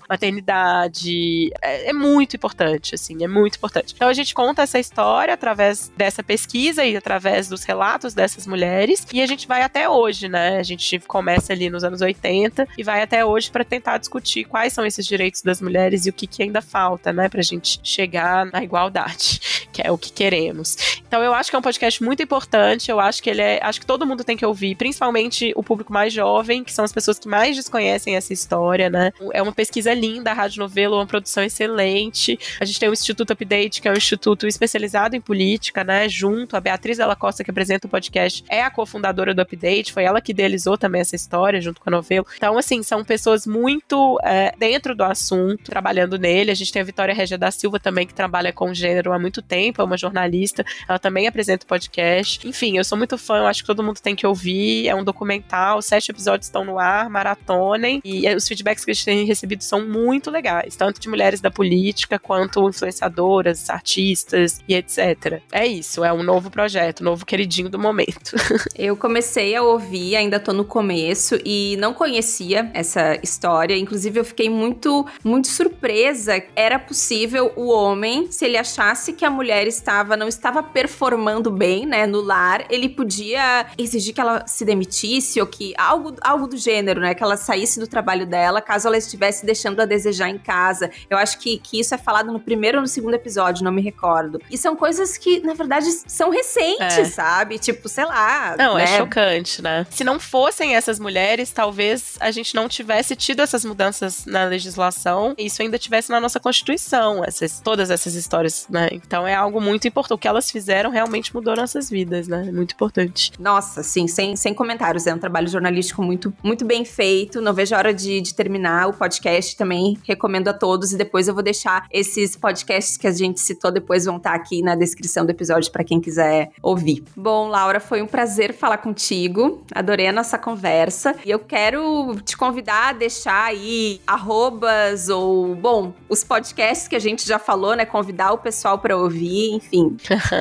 maternidade, 0.09 1.51
é, 1.62 1.90
é 1.90 1.92
muito 1.92 2.36
importante, 2.36 2.94
assim, 2.94 3.22
é 3.22 3.28
muito 3.28 3.57
importante. 3.57 3.94
Então 3.94 4.09
a 4.09 4.12
gente 4.12 4.34
conta 4.34 4.62
essa 4.62 4.78
história 4.78 5.34
através 5.34 5.90
dessa 5.96 6.22
pesquisa 6.22 6.84
e 6.84 6.96
através 6.96 7.49
dos 7.49 7.64
relatos 7.64 8.14
dessas 8.14 8.46
mulheres 8.46 9.07
e 9.12 9.22
a 9.22 9.26
gente 9.26 9.46
vai 9.46 9.62
até 9.62 9.88
hoje, 9.88 10.28
né? 10.28 10.59
A 10.59 10.62
gente 10.62 10.99
começa 11.01 11.53
ali 11.53 11.70
nos 11.70 11.84
anos 11.84 12.01
80 12.01 12.66
e 12.76 12.82
vai 12.82 13.03
até 13.03 13.24
hoje 13.24 13.51
para 13.51 13.64
tentar 13.64 13.99
discutir 13.99 14.44
quais 14.44 14.72
são 14.72 14.84
esses 14.84 15.07
direitos 15.07 15.42
das 15.42 15.61
mulheres 15.61 16.07
e 16.07 16.11
o 16.11 16.12
que, 16.12 16.26
que 16.26 16.42
ainda 16.42 16.61
falta, 16.61 17.12
né, 17.12 17.28
pra 17.28 17.42
gente 17.42 17.80
chegar 17.82 18.46
na 18.46 18.62
igualdade, 18.62 19.40
que 19.72 19.82
é 19.82 19.90
o 19.90 19.99
que 19.99 20.12
queremos. 20.12 21.01
Então 21.07 21.22
eu 21.22 21.32
acho 21.34 21.51
que 21.51 21.57
é 21.57 21.59
um 21.59 21.62
podcast 21.62 22.03
muito 22.03 22.22
importante, 22.22 22.90
eu 22.90 23.01
acho 23.01 23.22
que 23.22 23.30
ele 23.30 23.42
é, 23.42 23.61
acho 23.62 23.80
que 23.80 23.86
todo 23.86 24.07
mundo 24.07 24.24
tem 24.24 24.36
que 24.36 24.44
ouvir, 24.44 24.74
principalmente 24.76 25.53
o 25.57 25.62
público 25.62 25.92
mais 25.92 26.12
jovem, 26.12 26.62
que 26.64 26.72
são 26.72 26.84
as 26.84 26.92
pessoas 26.92 27.18
que 27.18 27.28
mais 27.28 27.57
desconhecem 27.57 28.16
essa 28.16 28.32
história, 28.32 28.90
né? 28.90 29.12
É 29.39 29.43
uma 29.43 29.53
pesquisa 29.53 29.95
linda, 29.95 30.32
a 30.32 30.34
Rádio 30.34 30.59
Novelo, 30.59 30.97
uma 30.97 31.07
produção 31.07 31.45
excelente. 31.45 32.36
A 32.59 32.64
gente 32.64 32.80
tem 32.80 32.89
o 32.89 32.93
Instituto 32.93 33.32
Update, 33.32 33.80
que 33.80 33.86
é 33.86 33.93
um 33.93 33.97
instituto 33.97 34.49
especializado 34.49 35.14
em 35.14 35.20
política, 35.20 35.84
né, 35.84 36.09
junto 36.09 36.57
a 36.57 36.61
Beatriz 36.61 36.99
Della 36.99 37.14
Costa 37.14 37.45
que 37.45 37.51
apresenta 37.53 37.86
o 37.86 37.91
podcast, 37.91 38.43
é 38.49 38.64
a 38.64 38.68
cofundadora 38.68 39.32
do 39.32 39.41
Update, 39.41 39.93
foi 39.93 40.03
ela 40.03 40.20
que 40.20 40.32
idealizou 40.32 40.76
também 40.76 41.03
essa 41.03 41.14
história 41.14 41.61
junto 41.61 41.80
com 41.80 41.89
a 41.89 41.93
Novelo. 41.93 42.26
Então 42.36 42.59
assim, 42.59 42.82
são 42.82 43.05
pessoas 43.05 43.47
muito 43.47 44.18
é, 44.24 44.53
dentro 44.59 44.93
do 44.93 45.05
assunto, 45.05 45.70
trabalhando 45.70 46.18
nele. 46.18 46.51
A 46.51 46.55
gente 46.55 46.72
tem 46.72 46.82
a 46.82 46.84
Vitória 46.84 47.14
Regia 47.14 47.39
da 47.39 47.53
Silva 47.53 47.78
também, 47.78 48.09
que 48.09 48.14
trabalha 48.14 48.53
com 48.53 48.74
gênero 48.74 49.12
há 49.12 49.20
muito 49.20 49.41
tempo, 49.41 49.80
é 49.80 49.84
uma 49.84 49.97
jornalista. 49.97 50.64
Ela 50.89 50.99
também 50.99 51.28
apresenta 51.28 51.64
o 51.64 51.68
podcast. 51.68 52.45
Enfim, 52.45 52.76
eu 52.76 52.82
sou 52.82 52.99
muito 52.99 53.16
fã, 53.16 53.36
eu 53.36 53.47
acho 53.47 53.61
que 53.61 53.68
todo 53.68 53.84
mundo 53.84 54.01
tem 54.01 54.16
que 54.16 54.26
ouvir. 54.26 54.89
É 54.89 54.97
um 54.97 55.05
documental, 55.05 55.80
sete 55.80 56.11
episódios 56.11 56.49
estão 56.49 56.64
no 56.64 56.76
ar, 56.76 57.09
maratonem. 57.09 58.01
E 58.05 58.28
os 58.34 58.49
feedbacks 58.49 58.84
que 58.84 58.91
a 58.91 58.95
gente 58.95 59.05
tem 59.05 59.28
recebidos 59.29 59.66
são 59.66 59.87
muito 59.87 60.31
legais, 60.31 60.74
tanto 60.74 61.01
de 61.01 61.09
mulheres 61.09 61.41
da 61.41 61.51
política 61.51 62.18
quanto 62.18 62.68
influenciadoras, 62.68 63.70
artistas 63.70 64.61
e 64.68 64.74
etc. 64.74 65.41
É 65.53 65.66
isso, 65.66 66.05
é 66.05 66.12
um 66.12 66.22
novo 66.22 66.51
projeto, 66.51 67.05
novo 67.05 67.24
queridinho 67.24 67.68
do 67.68 67.79
momento. 67.79 68.35
Eu 68.74 68.97
comecei 68.97 69.55
a 69.55 69.62
ouvir, 69.62 70.16
ainda 70.16 70.41
tô 70.41 70.53
no 70.53 70.64
começo 70.64 71.39
e 71.45 71.76
não 71.79 71.93
conhecia 71.93 72.70
essa 72.74 73.18
história. 73.22 73.76
Inclusive, 73.76 74.20
eu 74.20 74.24
fiquei 74.24 74.49
muito, 74.49 75.07
muito 75.24 75.49
surpresa. 75.49 76.43
Era 76.55 76.79
possível 76.79 77.53
o 77.57 77.68
homem, 77.68 78.31
se 78.31 78.45
ele 78.45 78.57
achasse 78.57 79.12
que 79.12 79.24
a 79.24 79.31
mulher 79.31 79.66
estava, 79.66 80.16
não 80.16 80.29
estava 80.29 80.62
performando 80.62 81.51
bem, 81.51 81.87
né, 81.87 82.07
no 82.07 82.20
lar, 82.20 82.64
ele 82.70 82.89
podia 82.89 83.66
exigir 83.76 84.14
que 84.14 84.20
ela 84.20 84.47
se 84.47 84.64
demitisse 84.64 85.41
ou 85.41 85.47
que 85.47 85.74
algo, 85.76 86.14
algo 86.20 86.47
do 86.47 86.57
gênero, 86.57 87.01
né, 87.01 87.14
que 87.14 87.22
ela 87.22 87.37
saísse 87.37 87.81
do 87.81 87.87
trabalho 87.87 88.26
dela, 88.26 88.61
caso 88.61 88.87
ela 88.89 88.97
estivesse 88.97 89.18
deixando 89.45 89.81
a 89.81 89.85
desejar 89.85 90.29
em 90.29 90.39
casa. 90.39 90.91
Eu 91.09 91.19
acho 91.19 91.39
que, 91.39 91.59
que 91.59 91.81
isso 91.81 91.95
é 91.95 91.99
falado 91.99 92.33
no 92.33 92.41
primeiro 92.41 92.79
ou 92.79 92.83
no 92.83 92.89
segundo 92.89 93.14
episódio, 93.14 93.64
não 93.64 93.73
me 93.73 93.83
recordo. 93.83 94.41
E 94.51 94.57
são 94.57 94.77
coisas 94.77 95.16
que, 95.16 95.41
na 95.41 95.55
verdade, 95.55 95.87
são 96.07 96.31
recentes, 96.31 96.99
é. 96.99 97.05
sabe? 97.05 97.59
Tipo, 97.59 97.89
sei 97.89 98.05
lá. 98.05 98.55
Não, 98.57 98.79
é 98.79 98.85
né? 98.85 98.95
é 98.95 98.99
chocante, 98.99 99.62
né? 99.62 99.87
Se 99.91 100.05
não 100.05 100.19
fossem 100.19 100.75
essas 100.75 100.99
mulheres, 100.99 101.51
talvez 101.51 102.16
a 102.21 102.31
gente 102.31 102.55
não 102.55 102.69
tivesse 102.69 103.16
tido 103.16 103.41
essas 103.41 103.64
mudanças 103.64 104.25
na 104.27 104.45
legislação 104.45 105.35
e 105.37 105.47
isso 105.47 105.62
ainda 105.62 105.79
tivesse 105.79 106.11
na 106.11 106.21
nossa 106.21 106.41
Constituição, 106.41 107.25
essas, 107.25 107.61
todas 107.61 107.91
essas 107.91 108.14
histórias, 108.14 108.66
né? 108.69 108.89
Então 108.93 109.27
é 109.27 109.35
algo 109.35 109.61
muito 109.61 109.87
importante. 109.87 110.14
O 110.14 110.19
que 110.19 110.29
elas 110.29 110.51
fizeram 110.51 110.91
realmente 110.91 111.35
mudou 111.35 111.55
nossas 111.57 111.91
vidas, 111.91 112.29
né? 112.29 112.51
Muito 112.53 112.73
importante. 112.73 113.33
Nossa, 113.39 113.83
sim, 113.83 114.07
sem, 114.07 114.37
sem 114.37 114.55
comentários. 114.55 115.07
É 115.07 115.14
um 115.14 115.19
trabalho 115.19 115.49
jornalístico 115.49 116.03
muito, 116.03 116.33
muito 116.43 116.64
bem 116.64 116.85
feito. 116.85 117.41
Não 117.41 117.53
vejo 117.53 117.75
a 117.75 117.79
hora 117.79 117.95
de, 117.95 118.21
de 118.21 118.35
terminar 118.35 118.89
o 118.89 118.93
podcast 118.93 119.08
também. 119.57 119.99
Recomendo 120.05 120.49
a 120.49 120.53
todos 120.53 120.93
e 120.93 120.97
depois 120.97 121.29
eu 121.29 121.35
vou 121.35 121.43
deixar 121.43 121.87
esses 121.91 122.37
podcasts 122.37 122.97
que 122.97 123.07
a 123.07 123.13
gente 123.13 123.41
citou 123.41 123.71
depois 123.71 124.05
vão 124.05 124.17
estar 124.17 124.35
aqui 124.35 124.63
na 124.63 124.75
descrição 124.75 125.25
do 125.25 125.31
episódio 125.31 125.71
para 125.71 125.85
quem 125.85 126.01
quiser 126.01 126.51
ouvir. 126.63 127.05
Bom, 127.17 127.49
Laura, 127.49 127.81
foi 127.81 128.03
um 128.03 128.07
prazer 128.07 128.53
falar 128.53 128.79
contigo. 128.79 129.65
Adorei 129.75 130.07
a 130.09 130.13
nossa 130.13 130.39
conversa. 130.39 131.15
E 131.25 131.31
eu 131.31 131.39
quero 131.39 132.17
te 132.25 132.37
convidar 132.37 132.91
a 132.91 132.93
deixar 132.93 133.47
aí 133.47 134.01
arrobas 134.07 135.09
ou, 135.09 135.55
bom, 135.55 135.93
os 136.09 136.25
podcasts 136.25 136.89
que 136.89 136.97
a 136.97 136.99
gente 136.99 137.27
já 137.27 137.39
falou, 137.39 137.75
né? 137.75 137.85
Convidar 137.85 138.33
o 138.33 138.39
pessoal 138.39 138.79
para 138.79 138.97
ouvir, 138.97 139.53
enfim. 139.53 139.97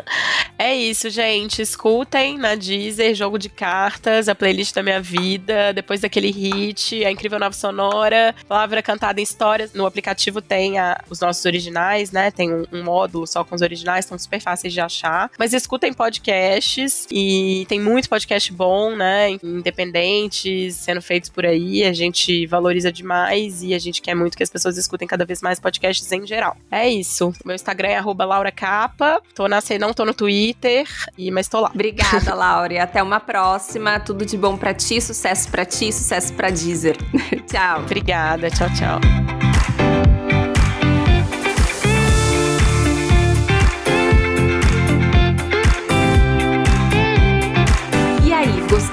é 0.57 0.75
isso, 0.75 1.09
gente. 1.09 1.61
Escutem 1.61 2.37
na 2.37 2.55
Deezer, 2.55 3.13
Jogo 3.13 3.37
de 3.37 3.49
Cartas, 3.49 4.27
a 4.27 4.35
playlist 4.35 4.73
da 4.73 4.83
minha 4.83 5.01
vida, 5.01 5.73
depois 5.73 6.01
daquele 6.01 6.31
hit, 6.31 7.03
a 7.05 7.11
Incrível 7.11 7.39
Nova 7.39 7.53
Sonora, 7.53 8.35
Palavra 8.47 8.81
Cantada 8.81 9.19
em 9.19 9.23
Histórias. 9.23 9.73
No 9.73 9.85
aplicativo 9.85 10.41
tem 10.41 10.77
a, 10.79 11.01
os 11.09 11.19
nossos 11.19 11.43
originais, 11.45 12.11
né? 12.11 12.31
Tem 12.31 12.53
um, 12.53 12.65
um 12.71 12.83
módulo 12.83 13.27
só 13.27 13.43
com 13.43 13.55
os 13.55 13.61
originais, 13.61 14.05
são 14.05 14.17
super 14.17 14.41
fáceis 14.41 14.73
de 14.73 14.81
achar. 14.81 15.29
Mas 15.37 15.53
escutem 15.53 15.93
podcasts 15.93 17.07
e 17.11 17.65
tem 17.67 17.79
muito 17.79 18.09
podcast 18.09 18.51
bom, 18.51 18.95
né? 18.95 19.31
Independentes, 19.43 20.75
sendo 20.75 21.01
feitos 21.01 21.29
por 21.29 21.45
aí. 21.45 21.83
A 21.83 21.93
gente 21.93 22.45
valoriza 22.45 22.91
demais 22.91 23.63
e 23.63 23.73
a 23.73 23.79
gente 23.79 24.01
quer 24.01 24.15
muito 24.15 24.37
que 24.37 24.43
as 24.43 24.49
pessoas 24.49 24.77
escutem 24.77 25.07
cada 25.07 25.25
vez 25.25 25.41
mais 25.41 25.59
podcasts 25.59 26.11
em 26.11 26.25
geral. 26.25 26.55
É 26.71 26.89
isso. 26.89 27.33
Meu 27.45 27.55
Instagram 27.55 27.89
é 27.89 28.01
lauracapa. 28.01 29.21
Tô 29.35 29.47
na, 29.47 29.59
não 29.79 29.93
tô 29.93 30.05
no 30.05 30.13
Twitter, 30.13 30.87
e, 31.17 31.31
mas 31.31 31.47
tô 31.47 31.59
lá. 31.59 31.71
Obrigada, 31.73 32.33
Laura. 32.35 32.73
E 32.73 32.79
até 32.79 33.01
uma 33.01 33.19
próxima. 33.19 33.99
Tudo 33.99 34.25
de 34.25 34.37
bom 34.37 34.57
pra 34.57 34.73
ti, 34.73 34.99
sucesso 35.01 35.49
pra 35.49 35.65
ti, 35.65 35.91
sucesso 35.91 36.33
pra 36.33 36.49
Deezer. 36.49 36.97
tchau. 37.47 37.81
Obrigada. 37.81 38.36
Tchau, 38.37 38.69
tchau. 38.75 39.36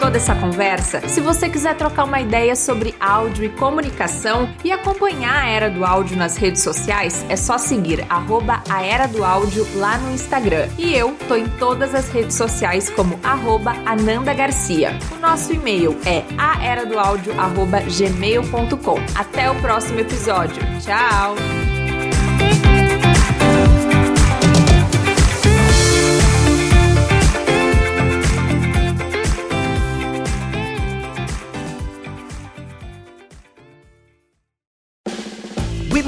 Gostou 0.04 0.20
dessa 0.20 0.34
conversa? 0.34 1.08
Se 1.08 1.18
você 1.18 1.48
quiser 1.48 1.74
trocar 1.76 2.04
uma 2.04 2.20
ideia 2.20 2.54
sobre 2.54 2.94
áudio 3.00 3.42
e 3.42 3.48
comunicação 3.48 4.50
e 4.62 4.70
acompanhar 4.70 5.44
a 5.44 5.48
Era 5.48 5.70
do 5.70 5.82
Áudio 5.82 6.14
nas 6.14 6.36
redes 6.36 6.62
sociais, 6.62 7.24
é 7.30 7.36
só 7.36 7.56
seguir 7.56 8.04
arroba 8.10 8.62
a 8.68 8.82
Era 8.82 9.06
do 9.06 9.24
Áudio 9.24 9.66
lá 9.76 9.96
no 9.96 10.12
Instagram. 10.12 10.68
E 10.76 10.94
eu 10.94 11.16
tô 11.26 11.36
em 11.36 11.48
todas 11.48 11.94
as 11.94 12.10
redes 12.10 12.36
sociais 12.36 12.90
como 12.90 13.18
arroba 13.22 13.72
Ananda 13.86 14.34
Garcia. 14.34 14.92
O 15.10 15.16
nosso 15.20 15.54
e-mail 15.54 15.98
é 16.04 16.22
aeradoaudio.gmail.com. 16.36 18.98
Até 19.14 19.50
o 19.50 19.54
próximo 19.54 20.00
episódio. 20.00 20.62
Tchau! 20.80 21.34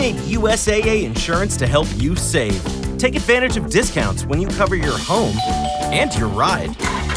Made 0.07 0.39
USAA 0.39 1.05
insurance 1.05 1.57
to 1.57 1.67
help 1.67 1.89
you 1.97 2.15
save. 2.15 2.63
Take 2.97 3.17
advantage 3.17 3.57
of 3.57 3.69
discounts 3.69 4.25
when 4.25 4.41
you 4.41 4.47
cover 4.49 4.77
your 4.77 4.97
home 4.97 5.37
and 5.93 6.15
your 6.15 6.29
ride. 6.29 6.77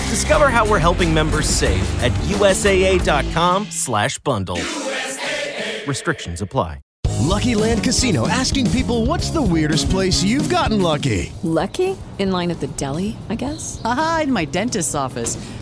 Discover 0.10 0.50
how 0.50 0.68
we're 0.68 0.80
helping 0.80 1.14
members 1.14 1.48
save 1.48 1.84
at 2.04 2.12
USAA.com/bundle. 2.28 4.58
USAA. 4.58 5.88
Restrictions 5.88 6.42
apply. 6.42 6.80
Lucky 7.20 7.54
Land 7.54 7.84
Casino 7.84 8.28
asking 8.28 8.72
people, 8.72 9.06
"What's 9.06 9.30
the 9.30 9.42
weirdest 9.42 9.92
place 9.92 10.24
you've 10.24 10.50
gotten 10.50 10.82
lucky?" 10.82 11.32
Lucky 11.44 11.96
in 12.18 12.32
line 12.32 12.50
at 12.50 12.60
the 12.60 12.66
deli, 12.68 13.18
I 13.30 13.36
guess. 13.36 13.80
Aha, 13.86 14.22
in 14.24 14.32
my 14.32 14.46
dentist's 14.46 14.96
office. 14.96 15.38